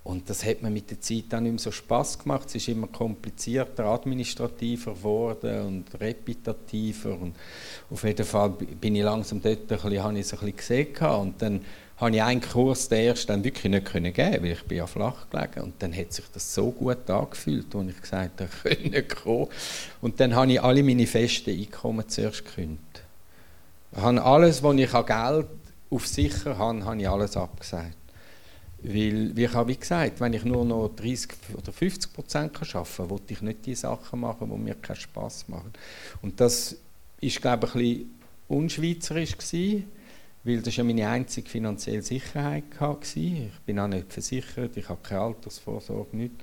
Und 0.05 0.29
das 0.29 0.45
hat 0.45 0.61
mir 0.61 0.69
mit 0.69 0.89
der 0.89 0.99
Zeit 0.99 1.25
dann 1.29 1.43
nicht 1.43 1.53
mehr 1.53 1.59
so 1.59 1.71
Spass 1.71 2.19
gemacht. 2.19 2.47
Es 2.47 2.55
ist 2.55 2.69
immer 2.69 2.87
komplizierter, 2.87 3.85
administrativer 3.85 4.93
geworden 4.93 5.65
und 5.65 5.99
repetitiver. 5.99 7.19
Und 7.19 7.35
auf 7.89 8.03
jeden 8.03 8.25
Fall 8.25 8.49
bin 8.49 8.95
ich 8.95 9.03
langsam 9.03 9.41
dort 9.41 9.59
ein 9.59 9.67
bisschen, 9.67 10.03
habe 10.03 10.13
ich 10.13 10.21
es 10.21 10.33
ein 10.33 10.39
bisschen 10.39 10.93
gesehen. 10.93 11.07
Und 11.07 11.41
dann 11.41 11.65
habe 12.03 12.15
ich 12.15 12.21
einen 12.21 12.41
Kurs, 12.41 12.89
den 12.89 13.07
ersten, 13.07 13.27
dann 13.27 13.43
wirklich 13.43 13.71
nicht 13.71 13.85
können 13.85 14.13
geben 14.13 14.43
weil 14.43 14.51
ich 14.51 14.63
bin 14.63 14.77
ja 14.77 14.87
flach 14.87 15.29
gelegen. 15.29 15.61
Und 15.61 15.81
dann 15.81 15.95
hat 15.95 16.13
sich 16.13 16.25
das 16.33 16.53
so 16.53 16.71
gut 16.71 17.09
angefühlt, 17.09 17.73
als 17.75 17.89
ich 17.89 18.01
gesagt 18.01 18.41
habe, 18.41 18.49
ich 18.69 18.81
kann 18.83 18.91
nicht 18.91 19.15
kommen. 19.15 19.47
Und 20.01 20.19
dann 20.19 20.35
habe 20.35 20.51
ich 20.51 20.61
alle 20.61 20.83
meine 20.83 21.07
festen 21.07 21.51
Einkommen 21.51 22.07
zuerst 22.07 22.45
gekündigt. 22.45 23.03
Ich 23.91 24.01
habe 24.01 24.21
alles, 24.23 24.61
was 24.61 24.75
ich 24.75 24.93
an 24.93 25.05
Geld 25.05 25.47
auf 25.89 26.07
sicher 26.07 26.57
habe, 26.57 26.83
habe 26.83 27.01
ich 27.01 27.07
alles 27.07 27.37
abgesagt. 27.37 27.97
Weil, 28.81 29.35
wie 29.35 29.45
ich 29.45 29.53
habe 29.53 29.75
gesagt, 29.75 30.19
wenn 30.19 30.33
ich 30.33 30.43
nur 30.43 30.65
noch 30.65 30.89
30 30.89 31.29
oder 31.57 31.71
50 31.71 32.13
Prozent 32.13 32.51
arbeiten 32.57 32.97
kann, 32.97 33.09
will 33.09 33.19
ich 33.29 33.41
nicht 33.41 33.65
die 33.65 33.75
Sachen 33.75 34.19
machen, 34.19 34.49
die 34.49 34.57
mir 34.57 34.75
keinen 34.75 34.97
Spass 34.97 35.47
machen. 35.47 35.71
Und 36.21 36.39
das 36.41 36.75
ist, 37.21 37.41
glaube 37.41 37.67
ich, 37.67 37.75
ein 37.75 37.79
bisschen 37.81 38.19
unschweizerisch 38.49 39.37
gewesen 39.37 39.85
weil 40.43 40.61
das 40.61 40.75
ja 40.75 40.83
meine 40.83 41.07
einzige 41.07 41.49
finanzielle 41.49 42.01
Sicherheit 42.01 42.63
war. 42.79 42.99
Ich 43.15 43.59
bin 43.65 43.79
auch 43.79 43.87
nicht 43.87 44.11
versichert, 44.11 44.75
ich 44.75 44.89
habe 44.89 44.99
keine 45.01 45.21
Altersvorsorge, 45.21 46.17
nicht. 46.17 46.33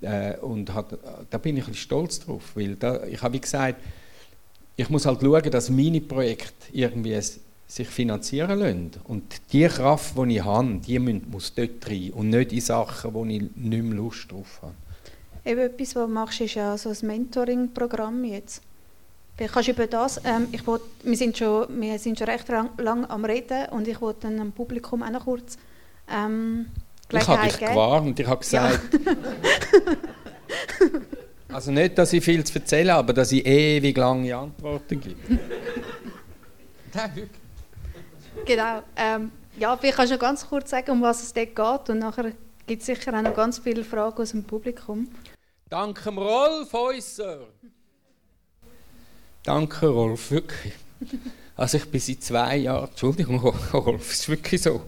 Äh, 0.00 0.36
und 0.38 0.72
hat, 0.72 0.98
da 1.30 1.38
bin 1.38 1.56
ich 1.56 1.66
ein 1.66 1.74
stolz 1.74 2.20
drauf, 2.20 2.52
weil 2.54 2.76
da, 2.76 3.04
ich 3.04 3.22
habe 3.22 3.38
gesagt, 3.38 3.80
ich 4.76 4.88
muss 4.88 5.06
halt 5.06 5.20
schauen, 5.20 5.50
dass 5.50 5.70
meine 5.70 6.00
Projekte 6.00 6.72
irgendwie 6.72 7.18
sich 7.66 7.88
finanzieren 7.88 8.58
lassen. 8.58 8.90
Und 9.04 9.40
die 9.52 9.66
Kraft, 9.66 10.16
die 10.16 10.36
ich 10.36 10.44
habe, 10.44 10.80
die 10.84 10.98
muss 10.98 11.54
dort 11.54 11.88
rein 11.88 12.10
und 12.12 12.30
nicht 12.30 12.52
in 12.52 12.60
Sachen, 12.60 13.14
wo 13.14 13.24
ich 13.24 13.40
nicht 13.40 13.54
mehr 13.54 13.94
Lust 13.94 14.30
drauf 14.30 14.60
habe. 14.62 14.74
Eben 15.44 15.60
etwas, 15.60 15.94
was 15.94 16.06
du 16.06 16.12
machst, 16.12 16.40
ist 16.40 16.54
ja 16.54 16.76
so 16.76 16.90
ein 16.90 17.06
Mentoring-Programm 17.06 18.24
jetzt. 18.24 18.62
Vielleicht 19.36 19.54
kannst 19.54 19.68
du 19.68 19.72
über 19.72 19.86
das, 19.86 20.20
ähm, 20.24 20.48
ich 20.52 20.64
wollt, 20.66 20.82
wir, 21.02 21.16
sind 21.16 21.36
schon, 21.36 21.66
wir 21.80 21.98
sind 21.98 22.18
schon 22.18 22.28
recht 22.28 22.48
lang, 22.48 22.70
lang 22.78 23.04
am 23.10 23.24
Reden 23.24 23.66
und 23.70 23.88
ich 23.88 24.00
wollte 24.00 24.20
dann 24.22 24.38
dem 24.38 24.52
Publikum 24.52 25.02
auch 25.02 25.10
noch 25.10 25.24
kurz 25.24 25.58
ähm, 26.08 26.66
Ich 27.10 27.26
habe 27.26 27.48
dich 27.48 27.58
gewarnt, 27.58 28.20
ich 28.20 28.26
habe 28.26 28.40
gesagt... 28.40 28.80
Ja. 28.92 29.00
also 31.54 31.72
nicht, 31.72 31.98
dass 31.98 32.12
ich 32.12 32.24
viel 32.24 32.44
zu 32.44 32.54
erzählen 32.54 32.90
habe, 32.90 33.00
aber 33.00 33.12
dass 33.12 33.32
ich 33.32 33.44
ewig 33.44 33.96
lange 33.96 34.36
Antworten 34.36 35.00
gebe. 35.00 35.16
Nein. 36.94 37.30
Genau. 38.44 38.82
Ähm, 38.96 39.32
ja, 39.58 39.76
vielleicht 39.76 39.96
kannst 39.96 40.12
du 40.12 40.14
noch 40.14 40.20
ganz 40.20 40.48
kurz 40.48 40.70
sagen, 40.70 40.90
um 40.92 41.02
was 41.02 41.22
es 41.24 41.32
dort 41.32 41.56
geht 41.56 41.90
und 41.90 41.98
nachher 41.98 42.32
gibt 42.66 42.82
es 42.82 42.86
sicher 42.86 43.12
auch 43.16 43.22
noch 43.22 43.34
ganz 43.34 43.58
viele 43.58 43.82
Fragen 43.82 44.22
aus 44.22 44.30
dem 44.30 44.44
Publikum. 44.44 45.08
Danke 45.68 46.10
Rolf 46.10 46.72
Häuser. 46.72 47.48
Danke, 49.44 49.88
Rolf, 49.88 50.30
wirklich. 50.30 50.72
Also 51.54 51.76
ich 51.76 51.84
bin 51.90 52.00
seit 52.00 52.22
zwei 52.22 52.56
Jahren, 52.56 52.88
Entschuldigung, 52.88 53.38
Rolf, 53.38 54.10
es 54.10 54.20
ist 54.20 54.28
wirklich 54.30 54.62
so, 54.62 54.82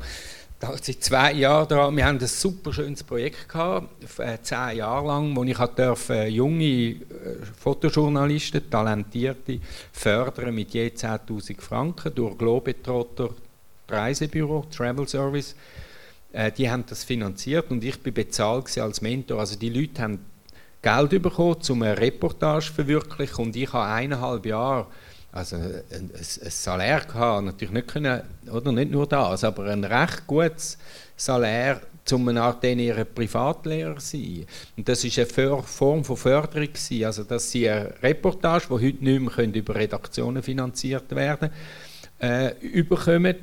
seit 0.61 1.05
zwei 1.05 1.33
Jahren 1.35 1.69
dran, 1.69 1.95
wir 1.95 2.07
haben 2.07 2.19
ein 2.19 2.27
super 2.27 2.73
schönes 2.73 3.05
Projekt 3.05 3.51
gehabt, 3.51 4.19
äh, 4.19 4.39
zehn 4.41 4.79
Jahre 4.79 5.07
lang, 5.09 5.37
wo 5.37 5.45
ich 5.45 5.59
durfte, 5.59 6.15
äh, 6.15 6.29
junge 6.29 6.65
äh, 6.65 6.97
Fotojournalisten, 7.59 8.71
Talentierte, 8.71 9.61
fördern 9.93 10.55
mit 10.55 10.73
je 10.73 10.89
10'000 10.89 11.61
Franken 11.61 12.15
durch 12.15 12.39
Globetrotter 12.39 13.29
Reisebüro, 13.89 14.65
Travel 14.75 15.07
Service. 15.07 15.55
Die 16.59 16.69
haben 16.69 16.85
das 16.87 17.05
finanziert 17.05 17.71
und 17.71 17.83
ich 17.83 17.99
bin 18.03 18.13
bezahlt 18.13 18.77
als 18.79 19.01
Mentor. 19.01 19.39
Also 19.39 19.57
die 19.57 19.71
Leute 19.71 20.03
haben 20.03 20.19
Geld 20.87 21.23
bekommen, 21.23 21.57
um 21.69 21.83
eine 21.83 21.99
Reportage 21.99 22.67
zu 22.67 22.73
verwirklichen. 22.75 23.47
Und 23.47 23.57
ich 23.57 23.73
habe 23.73 23.93
eineinhalb 23.93 24.47
Jahre 24.47 24.87
also 25.33 25.57
ein, 25.57 25.83
ein, 25.93 26.11
ein 26.15 26.51
Salär 26.51 27.01
gehabt, 27.01 27.45
natürlich 27.45 27.75
nicht 27.75 27.89
können, 27.89 28.23
oder? 28.51 28.73
Nicht 28.73 28.91
nur 28.91 29.07
das, 29.07 29.45
aber 29.45 29.65
ein 29.65 29.85
recht 29.85 30.27
gutes 30.27 30.79
Salär, 31.17 31.81
um 32.13 32.29
eine 32.29 32.41
Art 32.41 32.65
ihrer 32.65 33.05
Privatlehrer 33.05 33.97
zu 33.97 34.17
sein. 34.17 34.47
Und 34.77 34.89
das 34.89 35.05
ist 35.05 35.19
eine 35.19 35.63
Form 35.63 36.05
von 36.05 36.17
Förderung 36.17 36.69
gewesen, 36.69 37.05
also 37.05 37.25
dass 37.25 37.51
sie 37.51 37.69
eine 37.69 37.93
Reportage, 38.03 38.67
die 38.69 38.87
heute 38.87 39.05
nicht 39.05 39.37
mehr 39.37 39.55
über 39.55 39.75
Redaktionen 39.75 40.43
finanziert 40.43 41.15
werden 41.15 41.51
äh, 42.21 42.55
überkommen 42.61 43.37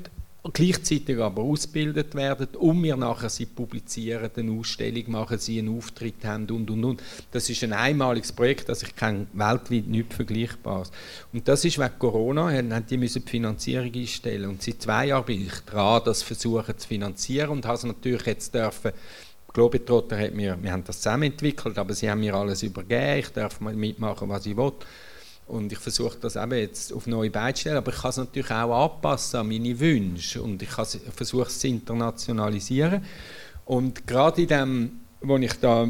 gleichzeitig 0.52 1.18
aber 1.20 1.42
ausgebildet 1.42 2.16
werden, 2.16 2.48
um 2.58 2.84
wir 2.84 2.98
nachher 2.98 3.30
sie 3.30 3.46
publizieren, 3.46 4.30
eine 4.36 4.52
Ausstellung 4.52 5.04
machen, 5.08 5.38
sie 5.38 5.60
einen 5.60 5.78
Auftritt 5.78 6.26
haben 6.26 6.50
und 6.50 6.70
und 6.70 6.84
und. 6.84 7.04
Das 7.32 7.50
ist 7.50 7.64
ein 7.64 7.72
einmaliges 7.72 8.34
Projekt, 8.34 8.68
das 8.68 8.84
ich 8.84 8.94
kenne 8.94 9.28
weltweit 9.32 9.88
nicht 9.88 10.14
vergleichbares. 10.14 10.92
Und 11.32 11.48
das 11.48 11.64
ist 11.64 11.80
wegen 11.80 11.98
Corona, 11.98 12.52
haben 12.52 12.86
die 12.86 12.98
müssen 12.98 13.24
die 13.24 13.32
Finanzierung 13.32 13.94
einstellen 13.94 14.50
und 14.50 14.62
seit 14.62 14.82
zwei 14.82 15.08
Jahren 15.08 15.26
bin 15.26 15.48
ich 15.48 15.60
dran, 15.62 16.02
das 16.04 16.24
versuchen 16.24 16.78
zu 16.78 16.88
finanzieren 16.90 17.50
und 17.52 17.66
habe 17.66 17.78
es 17.78 17.84
natürlich 17.84 18.26
jetzt 18.26 18.54
dürfen 18.54 18.92
Globetrotter 19.54 20.18
hat 20.18 20.34
mir, 20.34 20.58
wir 20.60 20.72
haben 20.72 20.84
das 20.84 20.98
zusammen 20.98 21.24
entwickelt, 21.24 21.78
aber 21.78 21.94
sie 21.94 22.10
haben 22.10 22.22
mir 22.22 22.34
alles 22.34 22.64
übergeben, 22.64 23.20
ich 23.20 23.30
darf 23.30 23.62
mitmachen, 23.62 24.28
was 24.28 24.48
ich 24.48 24.58
will. 24.58 24.74
Und 25.48 25.72
ich 25.72 25.80
versuche 25.80 26.18
das 26.20 26.36
eben 26.36 26.54
jetzt 26.54 26.94
auf 26.94 27.06
neue 27.06 27.30
Beine 27.30 27.54
zu 27.54 27.62
stellen, 27.62 27.78
aber 27.78 27.92
ich 27.92 28.00
kann 28.00 28.10
es 28.10 28.18
natürlich 28.18 28.52
auch 28.52 28.86
anpassen 28.86 29.42
an 29.42 29.48
meine 29.48 29.80
Wünsche 29.80 30.42
und 30.42 30.62
ich 30.62 30.70
versuche 30.70 31.48
es 31.48 31.60
zu 31.60 31.68
internationalisieren. 31.68 33.04
Und 33.66 34.08
gerade 34.08 34.42
in 34.42 34.48
dem, 34.48 34.92
wo 35.22 35.38
ich 35.38 35.54
da 35.60 35.90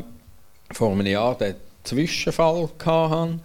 vor 0.71 0.91
einem 0.91 1.05
Jahr 1.05 1.37
den 1.37 1.55
Zwischenfall 1.83 2.69
hatte, 2.83 3.39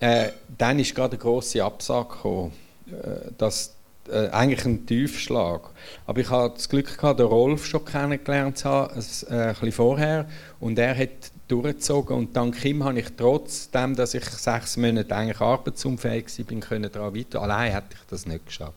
äh, 0.00 0.30
dann 0.56 0.78
ist 0.78 0.94
gerade 0.94 1.12
eine 1.12 1.22
grosse 1.22 1.62
Absage 1.64 2.08
gekommen, 2.08 2.52
äh, 2.86 3.32
dass 3.36 3.74
äh, 4.08 4.28
eigentlich 4.28 4.64
ein 4.64 4.86
Tiefschlag. 4.86 5.70
Aber 6.06 6.20
ich 6.20 6.30
hatte 6.30 6.54
das 6.54 6.68
Glück 6.68 6.96
gehabt, 6.96 7.18
den 7.18 7.26
Rolf 7.26 7.66
schon 7.66 7.84
kennengelernt 7.84 8.58
zu 8.58 8.68
haben, 8.68 8.94
äh, 8.94 9.34
ein 9.34 9.54
bisschen 9.54 9.72
vorher, 9.72 10.28
und 10.60 10.78
er 10.78 10.96
hat 10.96 11.32
durchgezogen 11.48 12.16
und 12.16 12.36
dank 12.36 12.64
ihm 12.64 12.84
habe 12.84 13.00
ich 13.00 13.08
trotzdem, 13.16 13.96
dass 13.96 14.14
ich 14.14 14.24
sechs 14.24 14.76
Monate 14.76 15.14
eigentlich 15.14 15.40
arbeitsunfähig 15.40 16.26
war, 16.38 16.60
können 16.60 16.92
daran 16.92 17.14
weiter. 17.14 17.42
Allein 17.42 17.72
hätte 17.72 17.94
ich 17.94 18.06
das 18.08 18.26
nicht 18.26 18.46
geschafft. 18.46 18.76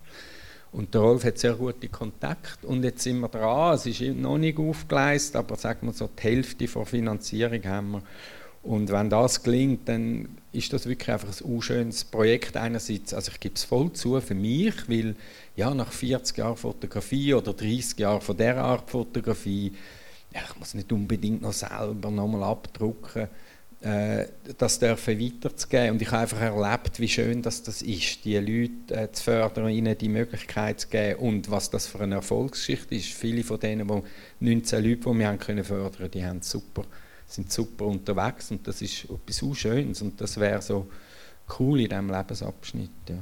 Und 0.71 0.93
der 0.93 1.01
Rolf 1.01 1.25
hat 1.25 1.37
sehr 1.37 1.53
gute 1.53 1.89
Kontakte 1.89 2.65
und 2.65 2.83
jetzt 2.83 3.03
sind 3.03 3.19
wir 3.19 3.27
dran. 3.27 3.75
Es 3.75 3.85
ist 3.85 4.01
noch 4.01 4.37
nicht 4.37 4.57
aufgeleistet, 4.57 5.35
aber 5.35 5.57
sagen 5.57 5.87
wir 5.87 5.93
so 5.93 6.09
die 6.17 6.23
Hälfte 6.23 6.65
der 6.65 6.85
Finanzierung 6.85 7.63
haben 7.65 7.91
wir. 7.91 8.03
Und 8.63 8.91
wenn 8.91 9.09
das 9.09 9.41
gelingt, 9.41 9.89
dann 9.89 10.37
ist 10.53 10.71
das 10.71 10.87
wirklich 10.87 11.09
einfach 11.11 11.27
ein 11.27 11.51
unschönes 11.51 12.05
Projekt 12.05 12.55
einerseits. 12.55 13.13
Also 13.13 13.31
ich 13.31 13.39
gebe 13.39 13.55
es 13.55 13.63
voll 13.63 13.91
zu 13.93 14.21
für 14.21 14.35
mich, 14.35 14.87
weil 14.87 15.15
ja 15.55 15.73
nach 15.73 15.91
40 15.91 16.37
Jahren 16.37 16.57
Fotografie 16.57 17.33
oder 17.33 17.53
30 17.53 17.99
Jahren 17.99 18.21
von 18.21 18.37
der 18.37 18.57
Art 18.63 18.89
Fotografie 18.89 19.73
ja, 20.33 20.41
ich 20.49 20.59
muss 20.59 20.73
nicht 20.73 20.91
unbedingt 20.91 21.41
noch 21.41 21.53
selber 21.53 22.09
nochmal 22.09 22.43
abdrucken. 22.43 23.27
äh, 23.81 24.27
das 24.57 24.79
dürfen 24.79 25.19
weiterzugeben. 25.19 25.91
Und 25.91 26.01
ich 26.01 26.11
habe 26.11 26.21
einfach 26.21 26.39
erlebt, 26.39 26.99
wie 26.99 27.07
schön 27.07 27.41
das, 27.41 27.63
das 27.63 27.81
ist, 27.81 28.23
die 28.25 28.37
Leute 28.37 29.01
äh, 29.01 29.11
zu 29.11 29.23
fördern, 29.23 29.69
ihnen 29.69 29.97
die 29.97 30.09
Möglichkeit 30.09 30.81
zu 30.81 30.87
geben 30.87 31.19
und 31.19 31.51
was 31.51 31.69
das 31.69 31.87
für 31.87 31.99
eine 31.99 32.15
Erfolgsgeschichte 32.15 32.95
ist. 32.95 33.07
Viele 33.07 33.43
von 33.43 33.59
denen, 33.59 33.87
die 33.87 34.45
19 34.45 34.83
Leute, 34.83 35.09
die 35.09 35.19
wir 35.19 35.27
haben 35.27 35.39
können 35.39 35.63
fördern 35.63 36.11
die 36.11 36.23
haben 36.23 36.41
super, 36.41 36.83
sind 37.25 37.51
super 37.51 37.85
unterwegs 37.85 38.51
und 38.51 38.67
das 38.67 38.81
ist 38.81 39.05
etwas 39.05 39.37
so 39.37 39.53
Schönes 39.53 40.01
und 40.01 40.19
das 40.21 40.39
wäre 40.39 40.61
so 40.61 40.87
cool 41.59 41.81
in 41.81 41.89
diesem 41.89 42.09
Lebensabschnitt. 42.09 42.91
Ja. 43.09 43.15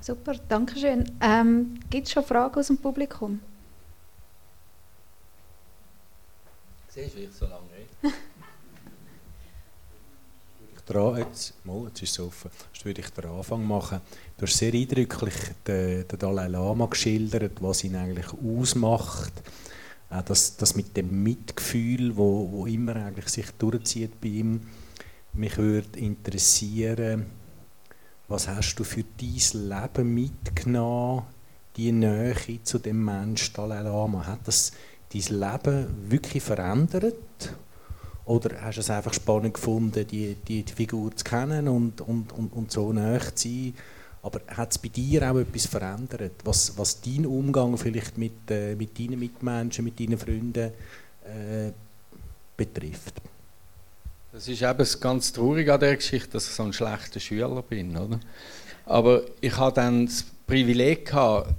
Super, 0.00 0.34
danke 0.48 0.78
schön. 0.78 1.04
Ähm, 1.20 1.74
Gibt 1.90 2.06
es 2.06 2.12
schon 2.12 2.24
Fragen 2.24 2.58
aus 2.58 2.68
dem 2.68 2.78
Publikum? 2.78 3.40
Siehst 6.92 7.14
du, 7.14 7.20
ich 7.20 7.32
so 7.32 7.46
lange 7.46 7.66
rede? 7.72 8.14
dran, 10.90 11.18
jetzt, 11.18 11.54
mal, 11.64 11.84
jetzt 11.86 12.02
ist 12.02 12.12
es 12.12 12.20
offen, 12.20 12.50
jetzt 12.72 12.84
würde 12.84 13.00
ich 13.00 13.10
den 13.10 13.24
Anfang 13.26 13.64
machen. 13.64 14.00
Du 14.36 14.46
hast 14.46 14.56
sehr 14.56 14.74
eindrücklich 14.74 15.34
den, 15.66 16.06
den 16.08 16.18
Dalai 16.18 16.48
Lama 16.48 16.86
geschildert, 16.86 17.62
was 17.62 17.84
ihn 17.84 17.96
eigentlich 17.96 18.26
ausmacht. 18.32 19.32
Auch 20.10 20.22
das, 20.22 20.56
das 20.56 20.74
mit 20.74 20.96
dem 20.96 21.22
Mitgefühl, 21.22 22.16
wo, 22.16 22.50
wo 22.50 22.66
immer 22.66 22.96
eigentlich 22.96 23.28
sich 23.28 23.50
durchzieht 23.52 24.20
bei 24.20 24.28
ihm. 24.28 24.62
Mich 25.32 25.56
würde 25.58 25.98
interessieren, 26.00 27.26
was 28.26 28.48
hast 28.48 28.74
du 28.74 28.84
für 28.84 29.04
dein 29.04 29.68
Leben 29.68 30.14
mitgenommen, 30.14 31.22
die 31.76 31.92
Nähe 31.92 32.34
zu 32.64 32.80
dem 32.80 33.04
Menschen 33.04 33.54
Dalai 33.54 33.82
Lama? 33.82 34.26
Hat 34.26 34.40
das 34.44 34.72
dein 35.12 35.40
Leben 35.40 36.10
wirklich 36.10 36.42
verändert? 36.42 37.14
Oder 38.24 38.62
hast 38.62 38.76
du 38.76 38.80
es 38.80 38.90
einfach 38.90 39.12
spannend 39.12 39.54
gefunden, 39.54 40.06
die, 40.06 40.36
die, 40.46 40.62
die 40.62 40.72
Figur 40.72 41.14
zu 41.16 41.24
kennen 41.24 41.68
und, 41.68 42.00
und, 42.00 42.32
und, 42.32 42.52
und 42.52 42.70
so 42.70 42.92
nah 42.92 43.18
zu 43.34 43.48
sein? 43.48 43.74
Aber 44.22 44.40
hat 44.48 44.70
es 44.70 44.78
bei 44.78 44.88
dir 44.88 45.30
auch 45.30 45.38
etwas 45.38 45.66
verändert, 45.66 46.32
was, 46.44 46.76
was 46.76 47.00
deinen 47.00 47.26
Umgang 47.26 47.76
vielleicht 47.78 48.18
mit, 48.18 48.50
äh, 48.50 48.74
mit 48.74 48.98
deinen 48.98 49.18
Mitmenschen, 49.18 49.84
mit 49.84 49.98
deinen 49.98 50.18
Freunden 50.18 50.72
äh, 51.24 51.72
betrifft? 52.56 53.14
Das 54.32 54.46
ist 54.46 54.62
eben 54.62 54.86
ganz 55.00 55.32
traurig 55.32 55.68
an 55.70 55.80
der 55.80 55.96
Geschichte, 55.96 56.30
dass 56.32 56.48
ich 56.48 56.54
so 56.54 56.62
ein 56.62 56.72
schlechter 56.72 57.18
Schüler 57.18 57.62
bin. 57.62 57.96
Oder? 57.96 58.20
Aber 58.86 59.22
ich 59.40 59.56
hatte 59.56 59.80
dann 59.80 60.06
das 60.06 60.24
Privileg, 60.46 61.06
gehabt, 61.06 61.54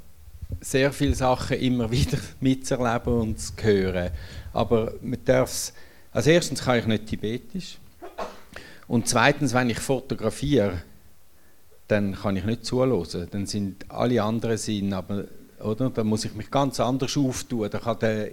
sehr 0.60 0.92
viele 0.92 1.16
Sachen 1.16 1.58
immer 1.58 1.90
wieder 1.92 2.18
mitzuerleben 2.40 3.14
und 3.14 3.40
zu 3.40 3.54
hören. 3.62 4.12
Aber 4.54 4.94
man 5.02 5.24
darf 5.24 5.72
als 6.14 6.28
erstens 6.28 6.64
kann 6.64 6.80
ich 6.80 6.86
nicht 6.88 7.08
Tibetisch. 7.08 7.78
Und 8.88 9.08
zweitens, 9.08 9.54
wenn 9.54 9.70
ich 9.70 9.80
fotografiere, 9.80 10.82
dann 11.88 12.14
kann 12.14 12.36
ich 12.36 12.44
nicht 12.44 12.66
zuhören. 12.66 13.28
Dann 13.32 13.46
sind 13.46 13.86
alle 13.90 14.22
anderen 14.22 14.58
Sinn, 14.58 14.92
aber 14.94 15.26
oder? 15.64 15.90
Da 15.90 16.04
muss 16.04 16.26
ich 16.26 16.34
mich 16.34 16.50
ganz 16.50 16.80
anders 16.80 17.16
auftun. 17.16 17.70
Da 17.70 17.80
kann 17.80 18.00
der, 18.00 18.30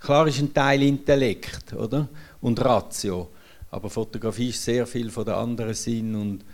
klar 0.00 0.26
ist 0.26 0.40
ein 0.40 0.52
Teil 0.54 0.82
Intellekt 0.82 1.72
oder? 1.74 2.08
und 2.40 2.64
Ratio, 2.64 3.28
aber 3.70 3.90
Fotografie 3.90 4.48
ist 4.48 4.64
sehr 4.64 4.86
viel 4.86 5.10
von 5.10 5.24
den 5.24 5.34
anderen 5.34 5.74
Sinn 5.74 6.14
und 6.14 6.44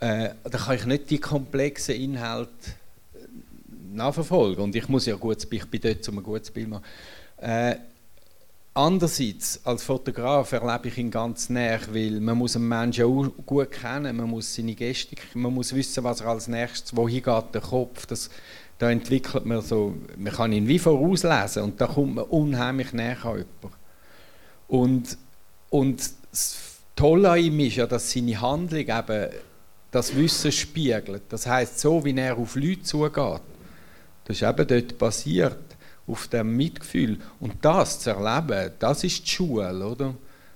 äh, 0.00 0.30
da 0.42 0.58
kann 0.58 0.76
ich 0.76 0.86
nicht 0.86 1.10
die 1.10 1.18
komplexen 1.18 1.94
Inhalte 1.94 2.50
nachverfolgen. 3.94 4.62
Und 4.62 4.74
ich 4.74 4.88
muss 4.88 5.06
ja 5.06 5.16
gut, 5.16 5.46
ich 5.50 5.66
bin 5.66 5.80
dort, 5.80 6.08
um 6.08 6.18
ein 6.18 6.24
gutes 6.24 6.50
Bild 6.50 6.66
zu 6.66 6.70
machen. 6.70 6.84
Äh, 7.38 7.76
Andererseits, 8.76 9.60
als 9.64 9.84
Fotograf 9.84 10.50
erlebe 10.50 10.88
ich 10.88 10.98
ihn 10.98 11.08
ganz 11.08 11.48
näher, 11.48 11.78
weil 11.92 12.18
man 12.18 12.36
muss 12.36 12.56
einen 12.56 12.66
Menschen 12.66 13.04
auch 13.04 13.30
gut 13.46 13.70
kennen, 13.70 14.16
man 14.16 14.28
muss 14.28 14.52
seine 14.52 14.74
Gestik, 14.74 15.22
man 15.34 15.54
muss 15.54 15.72
wissen, 15.72 16.02
was 16.02 16.20
er 16.20 16.26
als 16.26 16.48
nächstes, 16.48 16.96
wohin 16.96 17.22
geht 17.22 17.54
der 17.54 17.60
Kopf, 17.60 18.04
das, 18.06 18.30
da 18.78 18.90
entwickelt 18.90 19.46
man 19.46 19.62
so, 19.62 19.94
man 20.16 20.32
kann 20.32 20.50
ihn 20.50 20.66
wie 20.66 20.80
vorauslesen 20.80 21.62
und 21.62 21.80
da 21.80 21.86
kommt 21.86 22.16
man 22.16 22.24
unheimlich 22.24 22.92
näher 22.92 23.24
an 23.24 23.36
jemanden. 23.38 23.78
Und, 24.66 25.18
und 25.70 26.10
das 26.32 26.56
Tolle 26.96 27.30
an 27.30 27.38
ihm 27.38 27.60
ist 27.60 27.76
ja, 27.76 27.86
dass 27.86 28.10
seine 28.10 28.40
Handlung 28.40 28.80
eben 28.80 29.28
das 29.92 30.16
Wissen 30.16 30.50
spiegelt. 30.50 31.22
Das 31.28 31.46
heißt, 31.46 31.78
so 31.78 32.04
wie 32.04 32.16
er 32.16 32.36
auf 32.36 32.56
Leute 32.56 32.82
zugeht, 32.82 33.42
das 34.24 34.40
ist 34.40 34.42
eben 34.42 34.66
dort 34.66 34.98
passiert 34.98 35.58
auf 36.06 36.28
dem 36.28 36.56
Mitgefühl. 36.56 37.18
Und 37.40 37.64
das 37.64 38.00
zu 38.00 38.10
erleben, 38.10 38.72
das 38.78 39.04
ist 39.04 39.24
die 39.24 39.30
Schule, 39.30 39.86
oder? 39.86 40.14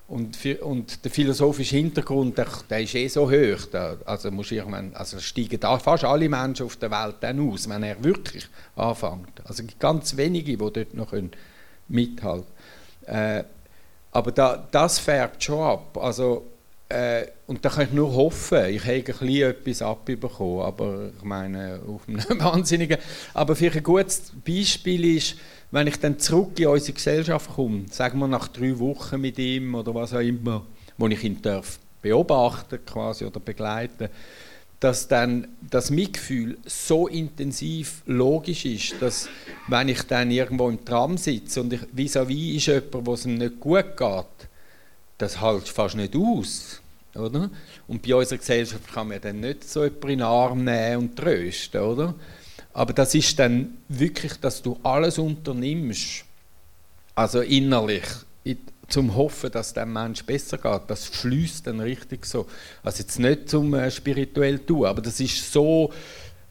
Und, 0.09 0.37
für, 0.37 0.65
und 0.65 1.05
der 1.05 1.11
philosophische 1.11 1.77
Hintergrund, 1.77 2.39
der, 2.39 2.47
der 2.71 2.81
ist 2.81 2.95
eh 2.95 3.09
so 3.09 3.31
hoch. 3.31 3.67
Da, 3.71 3.99
also, 4.07 4.31
muss 4.31 4.51
irgendwann, 4.51 4.95
also 4.95 5.19
steigen 5.19 5.61
da 5.61 5.79
fast 5.79 6.05
alle 6.05 6.31
Menschen 6.31 6.65
auf 6.65 6.77
der 6.77 6.91
Welt 6.91 7.17
dann 7.21 7.47
aus, 7.47 7.69
wenn 7.69 7.83
er 7.83 8.03
wirklich 8.03 8.49
anfängt. 8.75 9.43
Also 9.45 9.63
es 9.63 9.79
ganz 9.79 10.17
wenige, 10.17 10.53
die 10.53 10.57
dort 10.57 10.95
noch 10.95 11.13
mithalten 11.89 12.47
können. 13.07 13.19
Äh, 13.19 13.45
aber 14.11 14.33
da, 14.33 14.67
das 14.71 14.99
färbt 14.99 15.45
schon 15.45 15.61
ab. 15.61 15.99
Also, 15.99 16.47
äh, 16.89 17.27
und 17.47 17.65
da 17.65 17.69
kann 17.69 17.85
ich 17.85 17.93
nur 17.93 18.15
hoffen, 18.15 18.65
ich 18.67 18.83
habe 18.83 19.05
ein 19.21 19.29
etwas 19.29 19.83
abbekommen, 19.83 20.63
aber 20.63 21.11
ich 21.17 21.25
meine, 21.25 21.81
auf 21.87 22.09
einem 22.09 22.19
wahnsinnigen. 22.41 22.99
Aber 23.35 23.55
für 23.57 23.71
ein 23.71 23.83
gutes 23.83 24.33
Beispiel 24.45 25.17
ist, 25.17 25.37
wenn 25.71 25.87
ich 25.87 26.01
dann 26.01 26.19
zurück 26.19 26.59
in 26.59 26.69
unsere 26.69 26.95
Gesellschaft 26.95 27.51
komme, 27.55 27.85
sagen 27.91 28.19
wir 28.19 28.29
nach 28.29 28.49
drei 28.49 28.79
Wochen 28.79 29.21
mit 29.21 29.39
ihm 29.39 29.75
oder 29.75 29.95
was 29.95 30.15
auch 30.15 30.21
immer, 30.21 30.65
wo 30.97 31.07
ich 31.09 31.23
ihn 31.25 31.43
darf 31.43 31.79
beobachten 32.01 32.79
quasi 32.87 33.25
oder 33.25 33.41
begleiten, 33.41 34.09
dass 34.81 35.09
dann 35.09 35.49
das 35.61 35.91
Mitgefühl 35.91 36.57
so 36.65 37.09
intensiv 37.09 38.03
logisch 38.07 38.65
ist, 38.65 38.95
dass 39.01 39.29
wenn 39.67 39.89
ich 39.89 40.03
dann 40.03 40.31
irgendwo 40.31 40.69
im 40.69 40.85
Tram 40.85 41.19
sitze 41.19 41.61
und 41.61 41.75
vis-à-vis 41.75 42.29
-vis 42.29 42.57
ist 42.57 42.67
jemand, 42.67 43.07
wo 43.07 43.15
es 43.15 43.27
ihm 43.27 43.35
nicht 43.35 43.59
gut 43.59 43.97
geht, 43.97 44.38
das 45.19 45.41
hält 45.41 45.69
fast 45.69 45.97
nicht 45.97 46.17
aus. 46.17 46.81
Oder? 47.15 47.51
Und 47.87 48.03
bei 48.03 48.15
unserer 48.15 48.39
Gesellschaft 48.39 48.93
kann 48.93 49.09
man 49.09 49.21
dann 49.21 49.41
nicht 49.41 49.69
so 49.69 49.85
jemanden 49.85 50.09
in 50.09 50.19
den 50.19 50.23
Arm 50.23 50.65
nehmen 50.65 50.97
und 50.97 51.17
trösten. 51.17 51.81
Oder? 51.81 52.15
Aber 52.73 52.93
das 52.93 53.15
ist 53.15 53.39
dann 53.39 53.79
wirklich, 53.89 54.35
dass 54.35 54.63
du 54.63 54.79
alles 54.83 55.19
unternimmst, 55.19 56.25
also 57.15 57.41
innerlich, 57.41 58.05
zum 58.89 59.15
Hoffen, 59.15 59.51
dass 59.51 59.75
dem 59.75 59.93
Mensch 59.93 60.25
besser 60.25 60.59
geht. 60.59 60.83
Das 60.89 61.05
fließt 61.05 61.67
dann 61.67 61.81
richtig 61.81 62.25
so. 62.25 62.47
Also 62.83 63.03
jetzt 63.03 63.19
nicht 63.19 63.49
zum 63.49 63.75
äh, 63.75 63.91
spirituell 63.91 64.59
tun, 64.61 64.87
aber 64.87 65.03
das 65.03 65.21
ist 65.21 65.53
so 65.53 65.93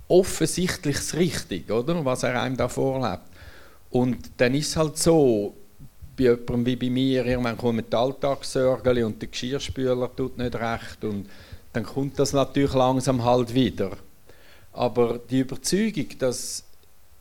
offensichtlich 0.07 0.97
das 0.97 1.15
Richtige, 1.15 1.73
oder? 1.73 2.05
Was 2.05 2.23
er 2.23 2.41
einem 2.41 2.55
da 2.55 2.69
vorlebt. 2.69 3.23
Und 3.89 4.17
dann 4.37 4.53
ist 4.53 4.69
es 4.69 4.75
halt 4.75 4.97
so, 4.97 5.55
bei 6.17 6.23
jemandem 6.23 6.65
wie 6.65 6.75
bei 6.75 6.89
mir, 6.89 7.25
irgendwann 7.25 7.57
kommt 7.57 7.93
die 7.93 7.95
Alltagssorgen 7.95 9.03
und 9.03 9.21
der 9.21 9.29
Geschirrspüler 9.29 10.13
tut 10.15 10.37
nicht 10.37 10.55
recht 10.55 11.03
und 11.03 11.29
dann 11.73 11.83
kommt 11.83 12.17
das 12.17 12.33
natürlich 12.33 12.73
langsam 12.73 13.23
halt 13.23 13.53
wieder. 13.53 13.91
Aber 14.73 15.19
die 15.19 15.39
Überzeugung, 15.39 16.07
dass 16.19 16.63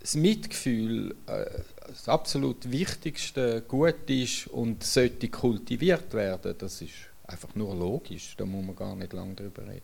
das 0.00 0.14
Mitgefühl 0.14 1.14
äh, 1.26 1.44
das 1.88 2.08
absolut 2.08 2.70
wichtigste 2.70 3.62
Gut 3.62 4.08
ist 4.08 4.48
und 4.48 4.82
sollte 4.82 5.28
kultiviert 5.28 6.12
werden, 6.14 6.54
das 6.58 6.80
ist 6.80 6.94
einfach 7.26 7.54
nur 7.54 7.74
logisch. 7.74 8.34
Da 8.36 8.44
muss 8.44 8.64
man 8.64 8.76
gar 8.76 8.94
nicht 8.96 9.12
lange 9.12 9.34
drüber 9.34 9.62
reden. 9.62 9.82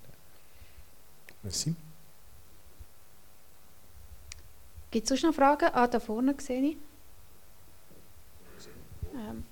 Merci. 1.42 1.74
Gibt 4.90 5.04
es 5.04 5.08
sonst 5.08 5.22
noch 5.22 5.34
Fragen? 5.34 5.70
Ah, 5.72 5.86
da 5.86 5.98
vorne 6.00 6.34
sehe 6.38 6.62
ich. 6.62 6.76
Ähm, 9.14 9.44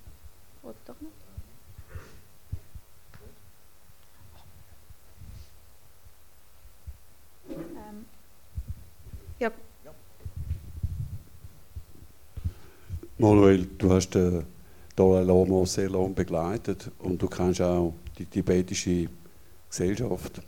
oder 0.63 0.75
doch 0.85 1.01
nicht? 1.01 1.11
Ähm, 7.49 8.05
ja. 9.39 9.51
Manuel, 13.17 13.67
du 13.77 13.93
hast 13.93 14.15
den 14.15 14.45
Dalai 14.95 15.23
Lama 15.23 15.65
sehr 15.65 15.89
lange 15.89 16.09
begleitet 16.09 16.91
und 16.99 17.21
du 17.21 17.27
kennst 17.27 17.61
auch 17.61 17.93
die 18.17 18.25
tibetische 18.25 19.07
Gesellschaft. 19.69 20.41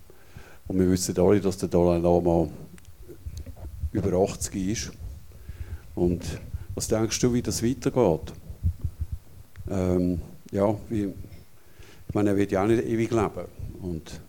Und 0.68 0.80
wir 0.80 0.90
wissen 0.90 1.18
alle, 1.20 1.40
dass 1.40 1.58
der 1.58 1.70
Dalai 1.70 1.98
Lama 1.98 2.50
über 3.92 4.14
80 4.18 4.56
ist. 4.56 4.92
Und 5.94 6.24
was 6.74 6.88
denkst 6.88 7.20
du, 7.20 7.34
wie 7.34 7.42
das 7.42 7.62
weitergeht? 7.62 8.34
Ähm, 9.70 10.22
ja, 10.52 10.76
wie, 10.90 11.14
ich 12.08 12.14
meine, 12.14 12.32
er 12.32 12.38
wird 12.38 12.52
ja 12.52 12.64
auch 12.64 12.68
nicht 12.68 12.84
ewig 12.84 13.12
leben. 13.12 13.46
Und 13.82 14.22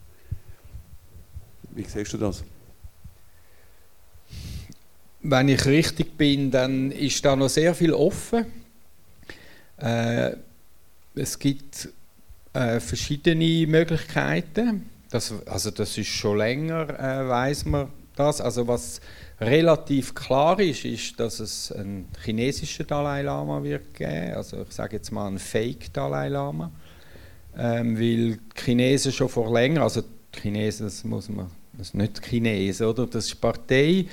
wie 1.71 1.85
siehst 1.85 2.13
du 2.13 2.19
das? 2.19 2.45
Wenn 5.23 5.49
ich 5.49 5.65
richtig 5.67 6.17
bin, 6.17 6.51
dann 6.51 6.91
ist 6.91 7.25
da 7.25 7.35
noch 7.35 7.49
sehr 7.49 7.75
viel 7.75 7.93
offen. 7.93 8.47
Äh, 9.79 10.37
es 11.15 11.39
gibt 11.39 11.89
äh, 12.53 12.81
verschiedene 12.81 13.67
Möglichkeiten. 13.67 14.89
Das, 15.11 15.33
also 15.47 15.71
das 15.71 15.97
ist 15.97 16.09
schon 16.09 16.39
länger, 16.39 16.89
äh, 16.99 17.29
weiß 17.29 17.65
man 17.67 17.89
das. 18.17 18.41
Also 18.41 18.67
was 18.67 19.01
relativ 19.41 20.15
klar 20.15 20.59
ist, 20.61 20.85
ist, 20.85 21.19
dass 21.19 21.41
es 21.41 21.73
einen 21.73 22.09
chinesischen 22.23 22.87
Dalai 22.87 23.23
Lama 23.23 23.63
wird 23.63 23.95
geben. 23.95 24.35
Also 24.35 24.63
ich 24.63 24.73
sage 24.73 24.97
jetzt 24.97 25.11
mal 25.11 25.27
einen 25.27 25.39
Fake 25.39 25.93
Dalai 25.93 26.29
Lama, 26.29 26.71
ähm, 27.57 27.97
weil 27.97 28.37
die 28.37 28.41
Chinesen 28.55 29.13
schon 29.13 29.29
vor 29.29 29.53
länger, 29.53 29.83
also 29.83 30.03
die 30.03 30.41
Chinesen, 30.41 30.87
das 30.87 31.05
muss 31.05 31.29
man, 31.29 31.51
das 31.73 31.89
ist 31.89 31.95
nicht 31.95 32.25
Chinesen, 32.25 32.87
oder? 32.87 33.07
Das 33.07 33.25
ist 33.25 33.35
die 33.35 33.39
Partei. 33.39 34.07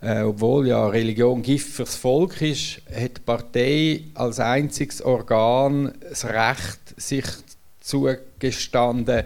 Äh, 0.00 0.22
obwohl 0.22 0.68
ja 0.68 0.86
Religion 0.86 1.40
Gift 1.40 1.70
fürs 1.70 1.96
Volk 1.96 2.42
ist, 2.42 2.82
hat 2.94 3.16
die 3.16 3.20
Partei 3.24 4.04
als 4.12 4.38
einziges 4.38 5.00
Organ 5.00 5.94
das 6.00 6.26
Recht, 6.26 7.00
sich 7.00 7.24
zugestanden, 7.80 9.24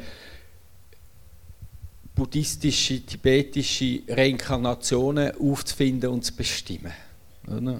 buddhistische, 2.18 3.00
tibetische 3.06 4.00
Reinkarnationen 4.08 5.32
aufzufinden 5.40 6.10
und 6.10 6.24
zu 6.24 6.34
bestimmen. 6.34 6.92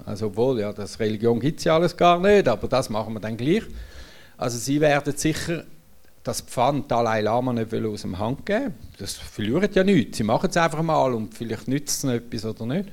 Also 0.06 0.26
obwohl, 0.26 0.60
ja, 0.60 0.72
das 0.72 1.00
Religion 1.00 1.40
gibt 1.40 1.58
es 1.58 1.64
ja 1.64 1.74
alles 1.74 1.96
gar 1.96 2.20
nicht, 2.20 2.46
aber 2.46 2.68
das 2.68 2.88
machen 2.88 3.14
wir 3.14 3.20
dann 3.20 3.36
gleich. 3.36 3.64
Also 4.36 4.56
sie 4.56 4.80
werden 4.80 5.14
sicher 5.16 5.64
das 6.22 6.40
Pfand 6.40 6.88
Dalai 6.88 7.20
Lama 7.22 7.52
nicht 7.52 7.74
aus 7.74 8.02
dem 8.02 8.16
Hand 8.16 8.46
geben. 8.46 8.74
Das 8.98 9.14
verliert 9.14 9.74
ja 9.74 9.82
nichts. 9.82 10.18
Sie 10.18 10.24
machen 10.24 10.50
es 10.50 10.56
einfach 10.56 10.82
mal 10.82 11.12
und 11.14 11.34
vielleicht 11.34 11.66
nützt 11.66 12.04
es 12.04 12.10
etwas 12.10 12.44
oder 12.44 12.66
nicht. 12.66 12.88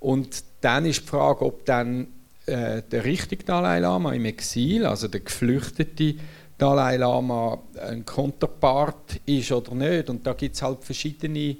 Und 0.00 0.42
dann 0.62 0.84
ist 0.84 1.02
die 1.02 1.06
Frage, 1.06 1.44
ob 1.44 1.64
dann 1.64 2.08
äh, 2.46 2.82
der 2.82 3.04
richtige 3.04 3.44
Dalai 3.44 3.78
Lama 3.78 4.12
im 4.14 4.24
Exil, 4.24 4.84
also 4.84 5.06
der 5.06 5.20
geflüchtete 5.20 6.16
Dalai 6.62 6.96
Lama 6.96 7.58
ein 7.88 8.06
Konterpart 8.06 9.18
ist 9.26 9.50
oder 9.50 9.74
nicht. 9.74 10.08
Und 10.08 10.24
da 10.24 10.32
gibt 10.32 10.54
es 10.54 10.62
halt 10.62 10.84
verschiedene 10.84 11.56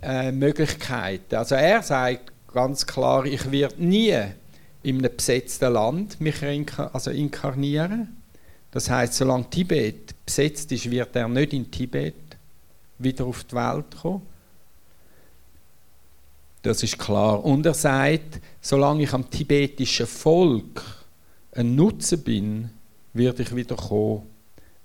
äh, 0.00 0.30
Möglichkeiten. 0.30 1.34
Also 1.34 1.56
er 1.56 1.82
sagt 1.82 2.32
ganz 2.54 2.86
klar, 2.86 3.24
ich 3.24 3.50
werde 3.50 3.84
nie 3.84 4.16
in 4.84 4.98
einem 4.98 5.16
besetzten 5.16 5.72
Land 5.72 6.20
mich 6.20 6.40
inka 6.42 6.90
also 6.92 7.10
inkarnieren. 7.10 8.22
Das 8.70 8.88
heißt, 8.88 9.14
solange 9.14 9.50
Tibet 9.50 10.14
besetzt 10.24 10.70
ist, 10.70 10.88
wird 10.92 11.16
er 11.16 11.26
nicht 11.26 11.52
in 11.52 11.68
Tibet 11.68 12.14
wieder 12.98 13.24
auf 13.24 13.42
die 13.42 13.56
Welt 13.56 13.96
kommen. 14.00 14.22
Das 16.62 16.84
ist 16.84 17.00
klar. 17.00 17.44
Und 17.44 17.66
er 17.66 17.74
sagt, 17.74 18.40
solange 18.60 19.02
ich 19.02 19.12
am 19.12 19.28
tibetischen 19.28 20.06
Volk 20.06 20.84
ein 21.50 21.74
Nutzen 21.74 22.22
bin, 22.22 22.70
werde 23.12 23.42
ich 23.42 23.56
wieder 23.56 23.74
kommen 23.74 24.35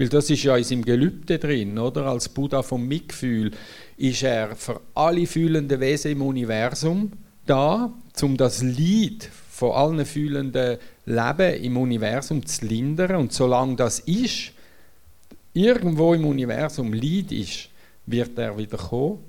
weil 0.02 0.10
das 0.10 0.32
ist 0.32 0.42
ja 0.42 0.58
in 0.58 0.64
seinem 0.64 0.84
Gelübde 0.84 1.38
drin, 1.38 1.78
oder? 1.78 2.08
Als 2.08 2.28
Buddha 2.28 2.64
vom 2.64 2.88
Mitgefühl 2.88 3.52
ist 3.98 4.24
er 4.24 4.56
für 4.56 4.82
alle 4.96 5.28
fühlenden 5.28 5.80
Wesen 5.80 6.14
im 6.14 6.24
Universum 6.24 7.12
da, 7.46 7.94
um 8.24 8.36
das 8.36 8.64
Leid 8.64 9.30
von 9.52 9.74
allen 9.74 10.04
fühlenden 10.04 10.80
Leben 11.06 11.64
im 11.64 11.78
Universum 11.78 12.44
zu 12.44 12.66
lindern. 12.66 13.18
Und 13.18 13.32
solange 13.32 13.76
das 13.76 14.00
ist, 14.00 14.54
irgendwo 15.54 16.16
im 16.16 16.26
Universum 16.26 16.94
Leid 16.94 17.32
ist, 17.32 17.70
wird 18.08 18.36
er 18.40 18.58
wieder 18.58 18.78
kommen. 18.78 19.20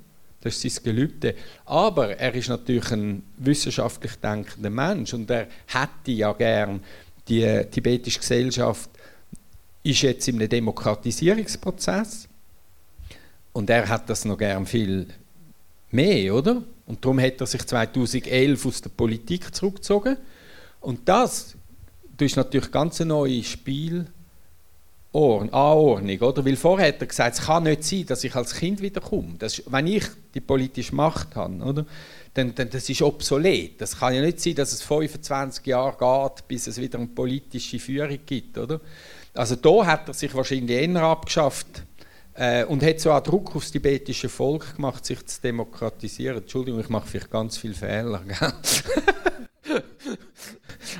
Das 0.40 0.64
ist 0.64 0.74
sein 0.74 0.84
Gelübde. 0.84 1.34
Aber 1.66 2.16
er 2.16 2.34
ist 2.34 2.48
natürlich 2.48 2.90
ein 2.92 3.22
wissenschaftlich 3.36 4.16
denkender 4.16 4.70
Mensch 4.70 5.12
und 5.12 5.30
er 5.30 5.48
hätte 5.66 6.12
ja 6.12 6.32
gern 6.32 6.80
die 7.28 7.66
tibetische 7.70 8.20
Gesellschaft 8.20 8.88
ist 9.82 10.02
jetzt 10.02 10.28
in 10.28 10.36
einem 10.36 10.48
Demokratisierungsprozess 10.48 12.28
und 13.52 13.68
er 13.68 13.88
hat 13.88 14.08
das 14.08 14.24
noch 14.24 14.38
gern 14.38 14.66
viel 14.66 15.08
mehr, 15.90 16.34
oder? 16.34 16.62
Und 16.86 17.04
darum 17.04 17.20
hat 17.20 17.40
er 17.40 17.46
sich 17.46 17.64
2011 17.64 18.66
aus 18.66 18.80
der 18.80 18.90
Politik 18.90 19.54
zurückgezogen. 19.54 20.16
Und 20.80 21.08
das, 21.08 21.54
das 22.16 22.26
ist 22.26 22.36
natürlich 22.36 22.70
ganz 22.70 23.00
eine 23.00 23.08
neue 23.08 23.42
Spiel 23.42 24.06
Anordnung, 25.14 26.18
oder? 26.20 26.44
Weil 26.44 26.56
vorher 26.56 26.88
hat 26.88 27.00
er 27.00 27.06
gesagt, 27.06 27.38
es 27.38 27.44
kann 27.44 27.64
nicht 27.64 27.84
sein, 27.84 28.06
dass 28.06 28.24
ich 28.24 28.34
als 28.34 28.54
Kind 28.54 28.80
wiederkomme. 28.80 29.34
Das, 29.38 29.62
wenn 29.66 29.86
ich 29.86 30.04
die 30.34 30.40
politische 30.40 30.94
Macht 30.94 31.36
habe, 31.36 31.62
oder? 31.62 31.86
Dann, 32.32 32.54
dann 32.54 32.70
das 32.70 32.88
ist 32.88 33.02
obsolet. 33.02 33.78
Das 33.78 33.98
kann 33.98 34.14
ja 34.14 34.22
nicht 34.22 34.40
sein, 34.40 34.54
dass 34.54 34.72
es 34.72 34.80
25 34.80 35.66
Jahre 35.66 35.98
geht, 35.98 36.48
bis 36.48 36.66
es 36.66 36.80
wieder 36.80 36.98
eine 36.98 37.08
politische 37.08 37.78
Führung 37.78 38.18
gibt, 38.24 38.56
oder? 38.56 38.80
Also 39.34 39.56
da 39.56 39.86
hat 39.86 40.08
er 40.08 40.14
sich 40.14 40.34
wahrscheinlich 40.34 40.70
eher 40.70 41.02
abgeschafft 41.02 41.84
äh, 42.34 42.64
und 42.64 42.82
hat 42.82 43.00
so 43.00 43.10
einen 43.10 43.24
Druck 43.24 43.56
aufs 43.56 43.70
tibetische 43.70 44.28
Volk 44.28 44.76
gemacht, 44.76 45.06
sich 45.06 45.24
zu 45.26 45.40
demokratisieren. 45.40 46.38
Entschuldigung, 46.38 46.80
ich 46.80 46.88
mache 46.88 47.08
vielleicht 47.08 47.30
ganz 47.30 47.56
viele 47.56 47.74
Fehler. 47.74 48.22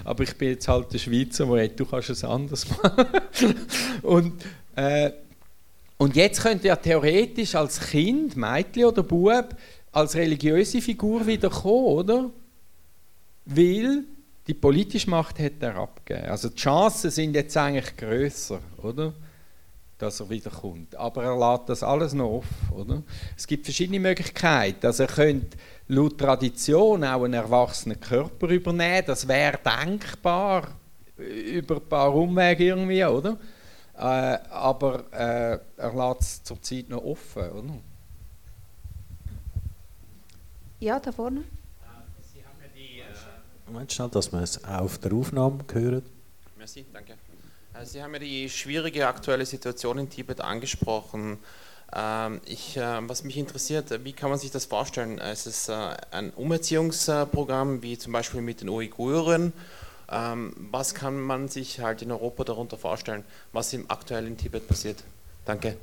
Aber 0.05 0.23
ich 0.23 0.37
bin 0.37 0.51
jetzt 0.51 0.69
halt 0.69 0.93
der 0.93 0.99
Schweizer, 0.99 1.47
der 1.47 1.69
du 1.69 1.85
kannst 1.85 2.11
es 2.11 2.25
anders 2.25 2.67
machen. 2.69 3.07
und, 4.03 4.45
äh, 4.77 5.11
und 5.99 6.17
jetzt 6.17 6.43
könnte 6.43 6.69
er 6.69 6.81
theoretisch 6.81 7.55
als 7.55 7.81
Kind, 7.81 8.37
Mädchen 8.37 8.87
oder 8.87 9.03
Bub 9.03 9.55
als 9.93 10.15
religiöse 10.15 10.81
Figur 10.81 11.27
wieder 11.27 11.51
kommen, 11.51 11.85
oder? 11.85 12.31
Weil 13.45 14.05
die 14.47 14.55
politische 14.55 15.09
Macht 15.09 15.39
hat 15.39 15.61
er 15.61 15.77
abgegeben. 15.77 16.29
Also 16.29 16.49
die 16.49 16.57
Chancen 16.57 17.11
sind 17.11 17.35
jetzt 17.35 17.57
eigentlich 17.57 17.97
größer, 17.97 18.61
oder? 18.83 19.13
Dass 19.99 20.19
er 20.19 20.31
wiederkommt. 20.31 20.97
Aber 20.97 21.23
er 21.23 21.39
lässt 21.39 21.69
das 21.69 21.83
alles 21.85 22.13
noch 22.13 22.39
offen, 22.39 22.69
oder? 22.73 23.03
Es 23.37 23.47
gibt 23.47 23.65
verschiedene 23.65 24.01
Möglichkeiten. 24.01 24.85
Also 24.85 25.05
er 25.05 25.09
könnte 25.09 25.57
laut 25.87 26.19
Tradition 26.19 27.05
auch 27.05 27.23
einen 27.23 27.35
erwachsenen 27.35 28.01
Körper 28.01 28.49
übernehmen. 28.49 29.05
Das 29.07 29.29
wäre 29.29 29.59
denkbar 29.65 30.69
über 31.17 31.77
ein 31.77 31.89
paar 31.89 32.13
Umwege 32.13 32.65
irgendwie, 32.65 33.05
oder? 33.05 33.39
Äh, 33.95 34.39
aber 34.51 35.05
äh, 35.13 35.59
er 35.77 35.93
lässt 35.95 36.23
es 36.23 36.43
zurzeit 36.43 36.89
noch 36.89 37.05
offen, 37.05 37.51
oder? 37.51 37.75
Ja, 40.81 40.99
da 40.99 41.13
vorne. 41.13 41.45
Moment 43.73 43.93
schnell, 43.93 44.09
dass 44.11 44.33
wir 44.33 44.41
es 44.41 44.63
auch 44.65 44.81
auf 44.81 44.99
der 44.99 45.15
Aufnahme 45.15 45.65
hören. 45.73 46.03
Merci, 46.59 46.85
danke. 46.93 47.15
Äh, 47.75 47.87
Sie 47.87 48.03
haben 48.03 48.13
ja 48.13 48.19
die 48.19 48.51
schwierige 48.51 49.07
aktuelle 49.07 49.47
Situation 49.47 49.99
in 49.99 50.11
Tibet 50.11 50.43
angesprochen. 50.43 51.39
Ähm, 51.95 52.41
ich, 52.45 52.77
äh, 52.77 53.09
was 53.09 53.25
mich 53.25 53.39
interessiert, 53.39 54.05
wie 54.05 54.13
kann 54.13 54.29
man 54.29 54.39
sich 54.39 54.51
das 54.51 54.67
vorstellen? 54.67 55.17
Ist 55.19 55.47
es 55.47 55.69
äh, 55.69 55.97
ein 56.11 56.33
Umerziehungsprogramm, 56.33 57.83
wie 57.83 57.97
zum 57.97 58.13
Beispiel 58.13 58.43
mit 58.43 58.61
den 58.61 58.69
Uiguren? 58.69 59.55
Ähm, 60.11 60.55
was 60.71 60.95
kann 60.95 61.19
man 61.19 61.49
sich 61.49 61.81
halt 61.81 62.03
in 62.03 62.11
Europa 62.13 62.45
darunter 62.45 62.77
vorstellen, 62.77 63.25
was 63.53 63.73
im 63.73 63.91
aktuell 63.91 64.27
in 64.27 64.37
Tibet 64.37 64.69
passiert? 64.69 65.03
Danke. 65.47 65.79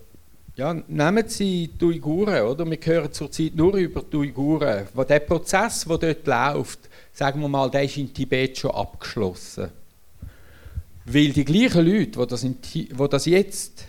Ja, 0.56 0.74
nehmen 0.74 1.28
Sie 1.28 1.70
die 1.70 1.86
Uiguren, 1.86 2.44
oder? 2.44 2.70
Wir 2.70 2.78
hören 2.84 3.12
zurzeit 3.12 3.56
nur 3.56 3.76
über 3.76 4.04
die 4.04 4.18
Uiguren. 4.18 4.88
Der 5.08 5.20
Prozess, 5.22 5.86
der 5.86 5.98
dort 5.98 6.28
läuft, 6.28 6.89
sagen 7.20 7.42
wir 7.42 7.50
mal, 7.50 7.70
der 7.70 7.84
ist 7.84 7.98
in 7.98 8.14
Tibet 8.14 8.58
schon 8.58 8.72
abgeschlossen. 8.72 9.70
Weil 11.04 11.34
die 11.34 11.44
gleichen 11.44 11.86
Leute, 11.86 12.18
die 12.18 12.28
das, 12.28 12.44
in, 12.46 12.62
die 12.62 12.88
das 12.88 13.26
jetzt 13.26 13.88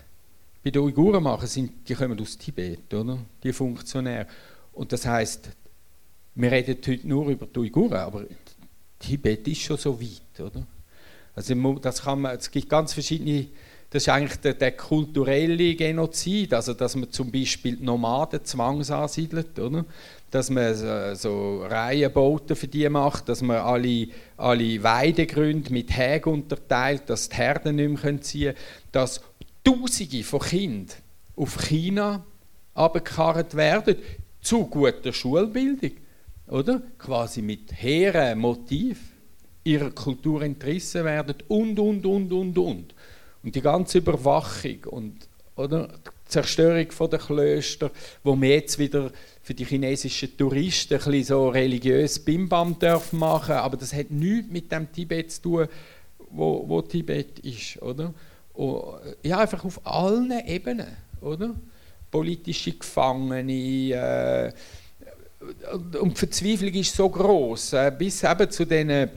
bei 0.64 0.70
den 0.70 0.82
Uiguren 0.82 1.22
machen, 1.22 1.46
sind, 1.46 1.88
die 1.88 1.94
kommen 1.94 2.20
aus 2.20 2.36
Tibet, 2.36 2.92
oder? 2.92 3.18
Die 3.44 3.52
Funktionäre. 3.52 4.26
Und 4.72 4.90
das 4.92 5.06
heißt, 5.06 5.48
wir 6.34 6.50
reden 6.50 6.78
heute 6.84 7.06
nur 7.06 7.28
über 7.28 7.46
die 7.46 7.60
Uiguren, 7.60 7.98
aber 7.98 8.24
Tibet 8.98 9.46
ist 9.46 9.60
schon 9.60 9.76
so 9.76 10.00
weit, 10.00 10.40
oder? 10.40 10.66
Also 11.36 11.54
das 11.74 12.02
kann 12.02 12.22
man, 12.22 12.36
es 12.36 12.50
gibt 12.50 12.68
ganz 12.68 12.94
verschiedene 12.94 13.46
das 13.90 14.04
ist 14.04 14.08
eigentlich 14.08 14.38
der, 14.38 14.54
der, 14.54 14.72
kulturelle 14.72 15.74
Genozid, 15.74 16.54
also 16.54 16.74
dass 16.74 16.94
man 16.94 17.10
zum 17.10 17.30
Beispiel 17.32 17.76
Nomaden 17.80 18.44
zwangsansiedelt, 18.44 19.58
oder? 19.58 19.84
dass 20.30 20.48
man 20.48 21.16
so 21.16 21.64
Reihenbauten 21.64 22.54
für 22.54 22.68
die 22.68 22.88
macht, 22.88 23.28
dass 23.28 23.42
man 23.42 23.56
alle, 23.56 24.06
alle 24.36 24.82
Weidegründe 24.82 25.72
mit 25.72 25.96
Hägen 25.96 26.32
unterteilt, 26.34 27.02
dass 27.10 27.28
die 27.28 27.36
Herden 27.36 27.76
nicht 27.76 28.04
mehr 28.04 28.20
ziehen 28.22 28.54
können, 28.54 28.56
dass 28.92 29.20
Tausende 29.64 30.22
von 30.22 30.40
Kindern 30.40 30.96
auf 31.36 31.58
China 31.66 32.24
abgekarrt 32.74 33.56
werden, 33.56 33.96
zu 34.40 34.66
guter 34.66 35.12
Schulbildung, 35.12 35.92
oder? 36.46 36.80
quasi 36.98 37.42
mit 37.42 37.72
hehren 37.72 38.38
Motiv 38.38 39.00
ihrer 39.64 39.90
Kultur 39.90 40.42
entrissen 40.42 41.04
werden 41.04 41.36
und, 41.48 41.78
und, 41.78 42.06
und, 42.06 42.32
und, 42.32 42.58
und. 42.58 42.94
Und 43.42 43.54
die 43.54 43.60
ganze 43.60 43.98
Überwachung 43.98 44.84
und 44.86 45.16
oder, 45.56 45.88
die 45.88 46.10
Zerstörung 46.30 46.86
der 47.10 47.18
Klöster, 47.18 47.90
wo 48.22 48.40
wir 48.40 48.50
jetzt 48.50 48.78
wieder 48.78 49.10
für 49.42 49.52
die 49.52 49.64
chinesischen 49.64 50.36
Touristen 50.36 50.94
ein 50.94 51.00
bisschen 51.00 51.24
so 51.24 51.48
religiös 51.48 52.18
Bimbam 52.18 52.78
dürfen 52.78 53.18
machen, 53.18 53.56
aber 53.56 53.76
das 53.76 53.92
hat 53.92 54.10
nichts 54.10 54.50
mit 54.50 54.72
dem 54.72 54.90
Tibet 54.90 55.32
zu 55.32 55.42
tun, 55.42 55.68
wo, 56.30 56.64
wo 56.66 56.80
Tibet 56.82 57.40
ist, 57.40 57.80
oder? 57.82 58.14
ja, 59.22 59.38
einfach 59.38 59.64
auf 59.64 59.80
allen 59.86 60.32
Ebenen, 60.46 60.96
oder? 61.20 61.54
Politische 62.10 62.72
Gefangene, 62.72 63.92
äh, 63.92 64.52
und 65.98 66.12
die 66.12 66.18
Verzweiflung 66.18 66.74
ist 66.74 66.94
so 66.94 67.08
groß, 67.08 67.72
äh, 67.72 67.92
bis 67.96 68.22
eben 68.22 68.50
zu 68.50 68.66
diesen 68.66 69.08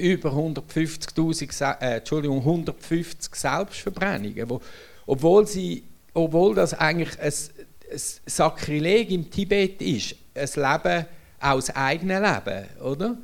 über 0.00 0.30
150.000, 0.30 1.80
äh, 1.80 1.96
Entschuldigung, 1.98 2.38
150 2.38 3.34
Selbstverbrennungen, 3.34 4.48
wo, 4.48 4.60
obwohl 5.06 5.46
sie, 5.46 5.84
obwohl 6.14 6.54
das 6.54 6.74
eigentlich 6.74 7.18
ein, 7.20 7.32
ein 7.92 8.00
Sakrileg 8.26 9.10
im 9.10 9.30
Tibet 9.30 9.80
ist, 9.82 10.16
ein 10.34 10.48
Leben 10.54 11.06
aus 11.40 11.70
eigenem 11.70 12.22
Leben, 12.22 12.66
oder? 12.80 13.18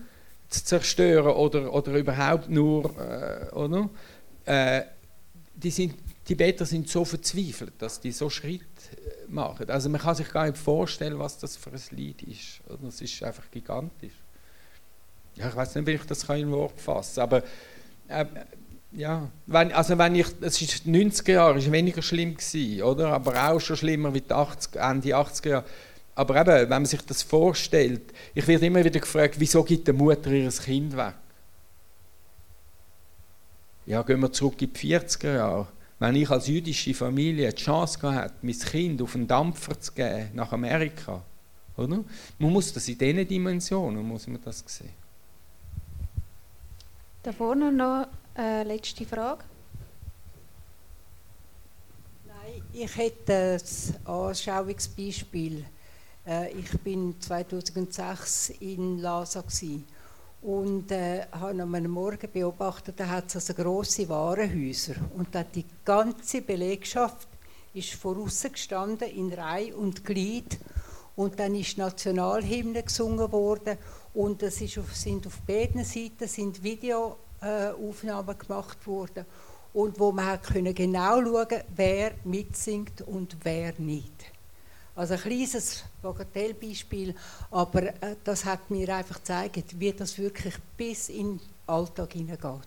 Zu 0.49 0.64
zerstören 0.64 1.35
oder, 1.35 1.72
oder 1.72 1.93
überhaupt 1.93 2.49
nur, 2.49 2.85
äh, 2.99 3.55
oder? 3.55 3.91
Äh, 4.45 4.83
die 5.55 5.70
sind, 5.70 5.95
Tibeter 6.24 6.66
sind 6.66 6.89
so 6.89 7.05
verzweifelt, 7.05 7.74
dass 7.79 8.01
die 8.01 8.12
so 8.12 8.31
Schritt 8.31 8.62
äh, 8.62 9.31
machen. 9.31 9.68
Also 9.70 9.89
man 9.89 10.01
kann 10.01 10.14
sich 10.14 10.31
gar 10.31 10.47
nicht 10.47 10.59
vorstellen, 10.59 11.18
was 11.18 11.39
das 11.39 11.57
für 11.57 11.70
ein 11.70 11.81
Lied 11.91 12.22
ist. 12.22 12.61
Das 12.83 13.01
ist 13.01 13.22
einfach 13.22 13.51
gigantisch. 13.51 14.12
Ja, 15.37 15.49
ich 15.49 15.57
weiß 15.57 15.74
nicht, 15.74 15.87
wie 15.87 15.93
ich 15.93 16.05
das 16.05 16.24
in 16.24 16.51
Wort 16.51 16.80
fassen 16.80 17.16
kann, 17.16 17.22
aber 17.22 17.43
äh, 18.09 18.24
ja, 18.93 19.28
wenn, 19.47 19.72
also 19.72 19.99
wenn 19.99 20.14
ich, 20.14 20.26
es 20.41 20.62
ist 20.62 20.87
90er 20.87 21.32
Jahre, 21.32 21.59
ist 21.59 21.70
weniger 21.70 22.01
schlimm 22.01 22.34
gewesen, 22.34 22.82
oder? 22.82 23.09
Aber 23.09 23.51
auch 23.51 23.61
schon 23.61 23.76
schlimmer 23.76 24.14
wie 24.14 24.22
die 24.22 24.32
80, 24.32 24.76
Ende 24.76 25.09
80er 25.09 25.49
Jahre. 25.49 25.64
Aber 26.14 26.41
eben, 26.41 26.62
wenn 26.62 26.68
man 26.68 26.87
sich 26.87 27.03
das 27.03 27.22
vorstellt, 27.22 28.14
ich 28.34 28.49
werde 28.49 28.66
immer 28.66 28.82
wieder 28.82 28.99
gefragt, 28.99 29.34
wieso 29.39 29.62
gibt 29.62 29.87
die 29.87 29.93
Mutter 29.93 30.30
ihr 30.30 30.51
Kind 30.51 30.97
weg? 30.97 31.14
Ja, 33.84 34.03
gehen 34.03 34.20
wir 34.20 34.32
zurück 34.32 34.61
in 34.62 34.72
die 34.72 34.95
40er 34.95 35.34
Jahre. 35.34 35.68
Wenn 35.99 36.16
ich 36.16 36.30
als 36.30 36.47
jüdische 36.47 36.95
Familie 36.95 37.53
die 37.53 37.62
Chance 37.62 38.01
hatte, 38.03 38.34
mein 38.41 38.59
Kind 38.59 39.03
auf 39.03 39.14
einen 39.14 39.26
Dampfer 39.26 39.78
zu 39.78 39.93
geben 39.93 40.30
nach 40.32 40.53
Amerika, 40.53 41.22
oder? 41.76 42.03
Man 42.39 42.53
muss 42.53 42.72
das 42.72 42.89
in 42.89 42.97
diesen 42.97 43.28
Dimensionen 43.28 44.03
muss 44.03 44.26
man 44.26 44.41
das 44.43 44.64
sehen. 44.66 45.06
Da 47.27 47.33
vorne 47.33 47.72
noch 47.72 48.07
eine 48.37 48.62
letzte 48.62 49.05
Frage. 49.05 49.43
Nein, 52.24 52.62
ich 52.72 52.97
hätte 52.97 53.59
ein 53.59 54.07
Anschauungsbeispiel. 54.07 55.64
Äh, 56.24 56.53
ich 56.53 56.70
bin 56.83 57.20
2006 57.20 58.51
in 58.61 59.01
Lhasa 59.01 59.43
und 60.43 60.93
äh, 60.93 61.22
habe 61.33 61.62
am 61.62 61.83
Morgen 61.89 62.31
beobachtet, 62.33 63.01
da 63.01 63.09
hat 63.09 63.27
es 63.27 63.35
also 63.35 63.55
grosse 63.55 64.09
Warenhäuser 64.09 64.95
und 65.16 65.35
da 65.35 65.43
die 65.43 65.64
ganze 65.85 66.43
Belegschaft 66.43 67.27
ist 67.74 67.95
voraus 67.95 68.41
gestanden 68.45 69.11
in 69.11 69.33
Reihe 69.33 69.74
und 69.74 70.05
Glied 70.05 70.61
und 71.16 71.41
dann 71.41 71.57
ist 71.57 71.77
Nationalhymne 71.77 72.85
gesungen 72.85 73.33
worden 73.33 73.79
und 74.17 74.43
es 74.43 74.61
ist 74.62 74.79
auf, 74.79 74.97
sind 74.97 75.27
auf 75.27 75.43
beiden 75.43 75.85
Seiten 75.85 76.27
sind 76.27 76.62
Videoaufnahmen 76.62 78.39
gemacht 78.39 78.87
worden 78.87 79.27
und 79.75 80.01
wo 80.01 80.11
man 80.11 80.41
können 80.41 80.75
genau 80.75 81.23
schauen 81.23 81.61
wer 81.77 82.12
mitsingt 82.25 83.03
und 83.03 83.37
wer 83.43 83.75
nicht. 83.79 84.33
Also 84.95 85.12
ein 85.14 85.21
kleines 85.21 85.85
Bagatellbeispiel, 86.01 87.14
aber 87.51 87.83
äh, 87.83 88.17
das 88.25 88.47
hat 88.47 88.71
mir 88.71 88.97
einfach 88.97 89.17
gezeigt, 89.17 89.79
wie 89.79 89.93
das 89.93 90.17
wirklich 90.17 90.55
bis 90.79 91.11
in 91.11 91.37
den 91.37 91.41
Alltag 91.67 92.14
hineingeht. 92.14 92.62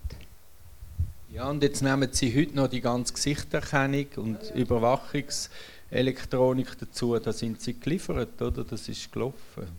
Ja, 1.32 1.50
und 1.50 1.64
jetzt 1.64 1.82
nehmen 1.82 2.10
Sie 2.12 2.39
heute 2.39 2.56
noch 2.56 2.68
die 2.68 2.82
ganze 2.82 3.14
Gesichterkennung 3.14 4.06
und 4.18 4.52
Überwachungselektronik 4.54 6.78
dazu, 6.78 7.18
da 7.18 7.34
sind 7.34 7.60
Sie 7.60 7.80
geliefert, 7.80 8.39
oder? 8.39 8.64
Das 8.64 8.88
ist 8.88 9.12
gelaufen. 9.12 9.79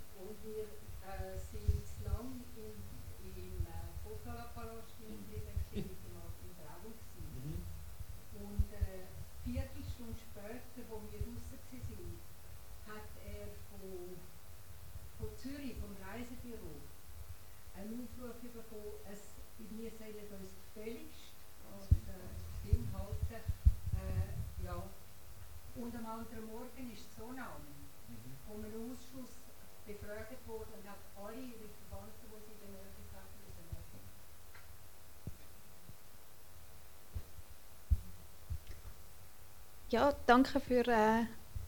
Ja, 39.91 40.15
danke 40.25 40.61
für 40.61 40.87
äh, 40.87 41.25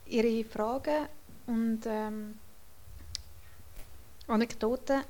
Ihre 0.07 0.45
Fragen 0.45 1.09
und 1.49 1.81
ähm, 1.87 2.39
Anekdoten. 4.29 5.03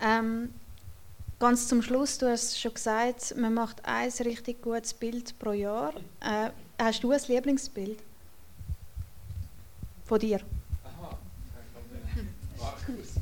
Ähm, 0.00 0.54
ganz 1.38 1.68
zum 1.68 1.82
Schluss, 1.82 2.16
du 2.16 2.30
hast 2.30 2.58
schon 2.58 2.72
gesagt, 2.72 3.34
man 3.36 3.52
macht 3.52 3.84
ein 3.84 4.10
richtig 4.24 4.62
gutes 4.62 4.94
Bild 4.94 5.38
pro 5.38 5.52
Jahr. 5.52 5.92
Äh, 6.20 6.48
hast 6.78 7.02
du 7.02 7.10
ein 7.10 7.20
Lieblingsbild 7.28 7.98
von 10.06 10.18
dir? 10.18 10.40
Aha, 10.82 11.18
Markus. 12.58 13.16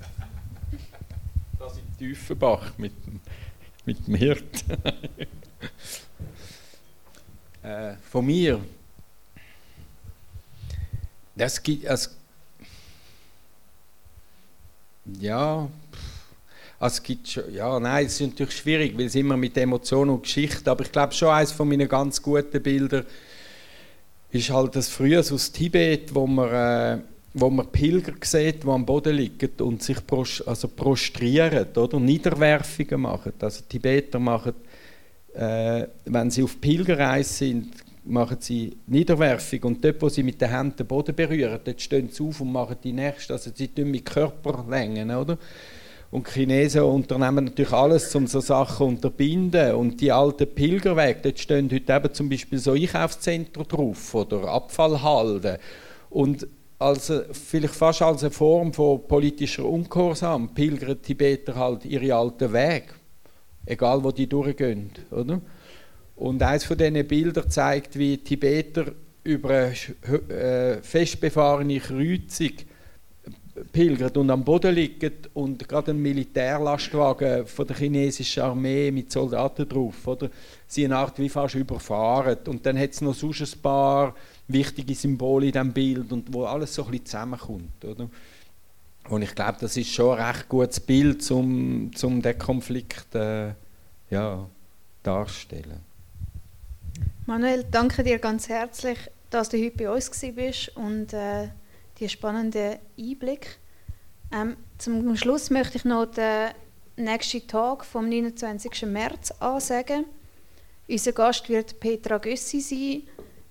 das 1.59 1.77
in 1.77 1.99
Tiefenbach 1.99 2.79
mit, 2.79 2.93
mit 3.85 4.07
dem 4.07 4.15
Hirt. 4.15 4.65
äh, 7.65 7.97
von 7.97 8.25
mir 8.25 8.61
das 11.39 11.63
gibt, 11.63 11.87
also, 11.87 12.11
ja, 15.21 15.69
es 16.81 17.03
gibt 17.03 17.29
schon, 17.29 17.53
ja, 17.53 17.81
nein, 17.81 18.07
es 18.07 18.21
ist 18.21 18.29
natürlich 18.29 18.57
schwierig, 18.57 18.97
weil 18.97 19.07
es 19.07 19.15
immer 19.15 19.37
mit 19.37 19.57
Emotionen 19.57 20.11
und 20.11 20.23
Geschichte, 20.23 20.71
aber 20.71 20.85
ich 20.85 20.93
glaube 20.93 21.13
schon 21.13 21.29
eines 21.29 21.53
von 21.53 21.69
meinen 21.69 21.89
ganz 21.89 22.23
guten 22.23 22.63
Bildern 22.63 23.05
ist 24.31 24.51
halt 24.51 24.77
das 24.77 24.89
früher 24.89 25.21
aus 25.21 25.53
Tibet, 25.53 26.15
wo 26.15 26.27
man, 26.27 26.51
äh, 26.51 27.03
wo 27.35 27.51
man 27.51 27.71
Pilger 27.73 28.13
sieht, 28.23 28.63
die 28.63 28.69
am 28.69 28.85
Boden 28.85 29.17
liegen 29.17 29.51
und 29.61 29.83
sich 29.83 30.07
pros, 30.07 30.43
also 30.43 30.69
prostrieren 30.69 31.67
oder 31.75 31.99
Niederwerfungen 31.99 33.01
machen. 33.01 33.33
Also 33.41 33.63
Tibeter 33.69 34.19
machen, 34.19 34.55
äh, 35.35 35.87
wenn 36.05 36.31
sie 36.31 36.43
auf 36.43 36.61
Pilgerreise 36.61 37.33
sind, 37.33 37.73
machen 38.09 38.39
sie 38.41 38.77
Niederwerfung 38.87 39.61
und 39.65 39.85
dort, 39.85 40.01
wo 40.01 40.09
sie 40.09 40.23
mit 40.23 40.41
den 40.41 40.51
Händen 40.51 40.77
den 40.77 40.87
Boden 40.87 41.15
berühren, 41.15 41.61
dort 41.63 41.81
stehen 41.81 42.09
sie 42.09 42.23
auf 42.23 42.41
und 42.41 42.53
machen 42.53 42.77
die 42.83 42.93
nächste, 42.93 43.35
also 43.35 43.51
sie 43.55 43.69
tun 43.69 43.91
mit 43.91 44.05
Körperlängen, 44.05 45.11
oder? 45.11 45.39
Und 46.11 46.27
die 46.27 46.41
Chinesen 46.41 46.83
unternehmen 46.83 47.45
natürlich 47.45 47.73
alles, 47.73 48.15
um 48.15 48.27
so 48.27 48.41
Sachen 48.41 48.77
zu 48.77 48.85
unterbinden. 48.85 49.75
Und 49.75 50.01
die 50.01 50.11
alten 50.11 50.47
Pilgerwege, 50.47 51.21
dort 51.23 51.39
stehen 51.39 51.71
heute 51.71 51.93
eben 51.93 52.15
zum 52.15 52.31
Beispiel 52.31 52.59
so 52.59 52.73
Einkaufszentren 52.73 53.69
drauf 53.69 54.15
oder 54.15 54.45
Abfallhalden. 54.49 55.59
Und 56.09 56.47
also 56.79 57.23
vielleicht 57.33 57.75
fast 57.75 58.01
als 58.01 58.23
eine 58.23 58.31
Form 58.31 58.73
von 58.73 59.07
politischer 59.07 59.67
Ungehorsam 59.67 60.55
pilgern 60.55 61.03
Tibeter 61.03 61.57
halt 61.57 61.85
ihre 61.85 62.15
alten 62.15 62.53
Wege, 62.55 62.87
egal 63.67 64.03
wo 64.03 64.11
die 64.11 64.29
durchgehen, 64.29 64.93
oder? 65.11 65.43
Und 66.19 66.43
eines 66.43 66.65
von 66.65 66.77
diesen 66.77 67.07
Bildern 67.07 67.49
zeigt, 67.49 67.99
wie 67.99 68.19
Tibeter 68.19 68.93
über 69.23 69.51
eine 69.51 69.75
äh, 70.35 70.83
festbefahrene 70.83 71.79
Kreuzung 71.79 72.53
pilgert 73.73 74.17
und 74.17 74.31
am 74.31 74.45
Boden 74.45 74.75
liegt 74.75 75.31
und 75.35 75.69
gerade 75.69 75.93
ein 75.93 76.01
Militärlastwagen 76.01 77.47
von 77.47 77.67
der 77.67 77.77
chinesischen 77.77 78.43
Armee 78.43 78.91
mit 78.91 79.11
Soldaten 79.13 79.69
drauf, 79.69 80.07
oder? 80.07 80.31
Sie 80.67 80.85
eine 80.85 80.97
Art 80.97 81.19
wie 81.19 81.29
fast 81.29 81.55
überfahren. 81.55 82.39
Und 82.47 82.65
dann 82.67 82.79
hat 82.79 82.91
es 82.91 83.01
noch 83.01 83.15
sonst 83.15 83.41
ein 83.41 83.63
paar 83.63 84.15
wichtige 84.49 84.95
Symbole 84.95 85.47
in 85.47 85.53
diesem 85.53 85.73
Bild 85.73 86.13
und 86.13 86.33
wo 86.33 86.45
alles 86.45 86.75
so 86.75 86.85
ein 86.85 86.91
bisschen 86.91 87.07
zusammenkommt, 87.07 87.85
oder? 87.85 88.09
Und 89.09 89.23
ich 89.23 89.35
glaube, 89.35 89.57
das 89.61 89.77
ist 89.77 89.93
schon 89.93 90.19
ein 90.19 90.25
recht 90.27 90.49
gutes 90.49 90.81
Bild, 90.81 91.29
um, 91.31 91.91
um 92.03 92.23
den 92.23 92.39
Konflikt 92.39 93.15
äh, 93.15 93.53
ja, 94.11 94.47
darzustellen. 95.03 95.88
Manuel, 97.27 97.65
danke 97.71 98.03
dir 98.03 98.19
ganz 98.19 98.49
herzlich, 98.49 98.99
dass 99.31 99.49
du 99.49 99.57
heute 99.59 99.77
bei 99.77 99.89
uns 99.91 100.11
bist 100.11 100.77
und 100.77 101.13
äh, 101.13 101.49
die 102.01 102.09
spannenden 102.09 102.79
Einblick. 102.99 103.59
Ähm, 104.33 104.57
zum 104.79 105.15
Schluss 105.17 105.51
möchte 105.51 105.77
ich 105.79 105.85
noch 105.85 106.07
den 106.07 106.49
nächsten 106.97 107.47
Tag 107.47 107.85
vom 107.85 108.09
29. 108.09 108.87
März 108.87 109.31
ansagen. 109.41 110.07
Unser 110.89 111.13
Gast 111.13 111.49
wird 111.49 111.79
Petra 111.81 112.19
Gössi 112.19 112.61
sein, 112.61 113.03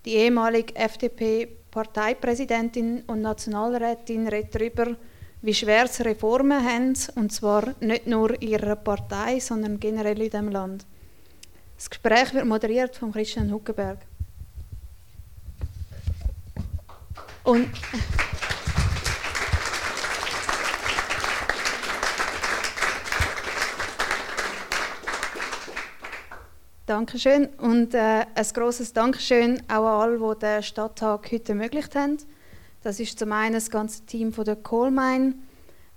die 0.05 0.15
ehemalige 0.15 0.75
FDP-Parteipräsidentin 0.75 3.03
und 3.07 3.21
Nationalrätin, 3.21 4.27
redet 4.27 4.55
darüber, 4.55 4.95
wie 5.41 5.53
schwer 5.53 5.85
es 5.85 6.03
Reformen 6.03 6.61
haben, 6.63 6.95
und 7.15 7.31
zwar 7.31 7.75
nicht 7.79 8.07
nur 8.07 8.41
in 8.41 8.49
ihrer 8.49 8.75
Partei, 8.75 9.39
sondern 9.39 9.79
generell 9.79 10.21
in 10.21 10.31
diesem 10.31 10.49
Land. 10.49 10.85
Das 11.77 11.91
Gespräch 11.91 12.33
wird 12.33 12.45
moderiert 12.45 12.95
von 12.95 13.11
Christian 13.11 13.51
Huckenberg. 13.51 13.99
Und 17.43 17.69
Dankeschön 26.87 27.45
und 27.59 27.93
äh, 27.93 28.25
ein 28.33 28.45
großes 28.53 28.93
Dankeschön 28.93 29.61
auch 29.67 29.85
an 29.85 30.01
alle, 30.01 30.17
die 30.17 30.39
den 30.39 30.63
Stadttag 30.63 31.31
heute 31.31 31.51
ermöglicht 31.51 31.95
haben. 31.95 32.17
Das 32.81 32.99
ist 32.99 33.19
zum 33.19 33.31
einen 33.31 33.53
das 33.53 33.69
ganze 33.69 34.03
Team 34.05 34.33
von 34.33 34.45
der 34.45 34.55
Coalmine. 34.55 35.35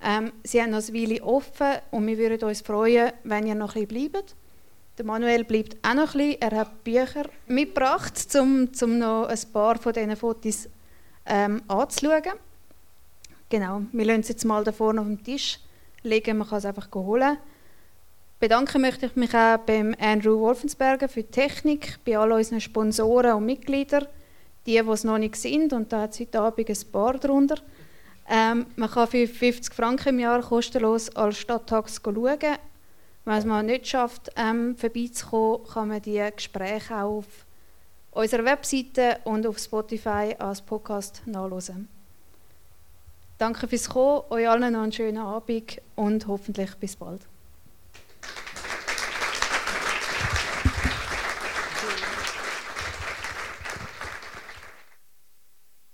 Ähm, 0.02 0.32
sie 0.44 0.61
haben 0.61 0.70
noch 0.70 0.86
eine 0.86 0.94
Weile 0.94 1.23
offen 1.23 1.78
und 1.90 2.07
wir 2.07 2.19
würden 2.19 2.48
uns 2.48 2.61
freuen, 2.61 3.12
wenn 3.24 3.47
ihr 3.47 3.55
noch 3.55 3.77
ein 3.77 3.86
bisschen 3.86 4.12
bleibt. 4.12 4.36
Der 5.01 5.06
Manuel 5.06 5.44
bleibt 5.44 5.78
auch 5.82 5.94
noch 5.94 6.14
ein 6.14 6.18
bisschen. 6.18 6.43
Er 6.43 6.59
hat 6.59 6.85
Bücher 6.85 7.24
mitgebracht, 7.47 8.12
um, 8.39 8.68
um 8.82 8.98
noch 8.98 9.28
ein 9.28 9.39
paar 9.51 9.78
von 9.78 9.94
diesen 9.94 10.14
Fotos 10.14 10.68
ähm, 11.24 11.62
anzuschauen. 11.68 12.35
Genau, 13.48 13.81
wir 13.93 14.05
lassen 14.05 14.20
es 14.20 14.28
jetzt 14.28 14.44
mal 14.44 14.62
da 14.62 14.72
vorne 14.72 15.01
auf 15.01 15.06
dem 15.06 15.24
Tisch 15.24 15.59
legen, 16.02 16.36
man 16.36 16.47
kann 16.47 16.59
es 16.59 16.66
einfach 16.66 16.86
holen. 16.94 17.39
Bedanken 18.40 18.82
möchte 18.82 19.06
ich 19.06 19.16
mich 19.16 19.35
auch 19.35 19.56
beim 19.60 19.97
Andrew 19.98 20.39
Wolfensberger 20.39 21.09
für 21.09 21.22
die 21.22 21.31
Technik, 21.31 21.98
bei 22.05 22.18
all 22.18 22.32
unseren 22.32 22.60
Sponsoren 22.60 23.36
und 23.36 23.47
Mitgliedern, 23.47 24.06
die, 24.66 24.72
die 24.82 24.90
es 24.90 25.05
noch 25.05 25.16
nicht 25.16 25.36
sind, 25.36 25.72
und 25.72 25.94
da 25.94 26.02
hat 26.02 26.12
es 26.12 26.20
heute 26.20 26.40
Abend 26.43 26.68
ein 26.68 26.93
paar 26.93 27.16
darunter. 27.16 27.56
Ähm, 28.28 28.66
man 28.77 28.90
kann 28.90 29.09
für 29.09 29.27
50 29.27 29.72
Franken 29.72 30.10
im 30.10 30.18
Jahr 30.18 30.43
kostenlos 30.43 31.09
als 31.16 31.39
Stadttags 31.39 32.02
schauen. 32.05 32.59
Wenn 33.24 33.36
es 33.36 33.44
mal 33.44 33.62
nicht 33.62 33.86
schafft, 33.86 34.30
ähm, 34.36 34.76
vorbeizukommen, 34.76 35.66
kann 35.66 35.88
man 35.88 36.02
die 36.02 36.22
Gespräche 36.34 36.97
auch 36.97 37.18
auf 37.18 37.47
unserer 38.12 38.44
Webseite 38.44 39.18
und 39.24 39.47
auf 39.47 39.59
Spotify 39.59 40.34
als 40.38 40.62
Podcast 40.62 41.22
nachlesen. 41.26 41.88
Danke 43.38 43.68
fürs 43.68 43.88
Kommen, 43.88 44.22
euch 44.30 44.48
allen 44.48 44.72
noch 44.72 44.82
einen 44.82 44.92
schönen 44.92 45.18
Abend 45.18 45.80
und 45.97 46.26
hoffentlich 46.26 46.74
bis 46.76 46.97
bald. 46.97 47.22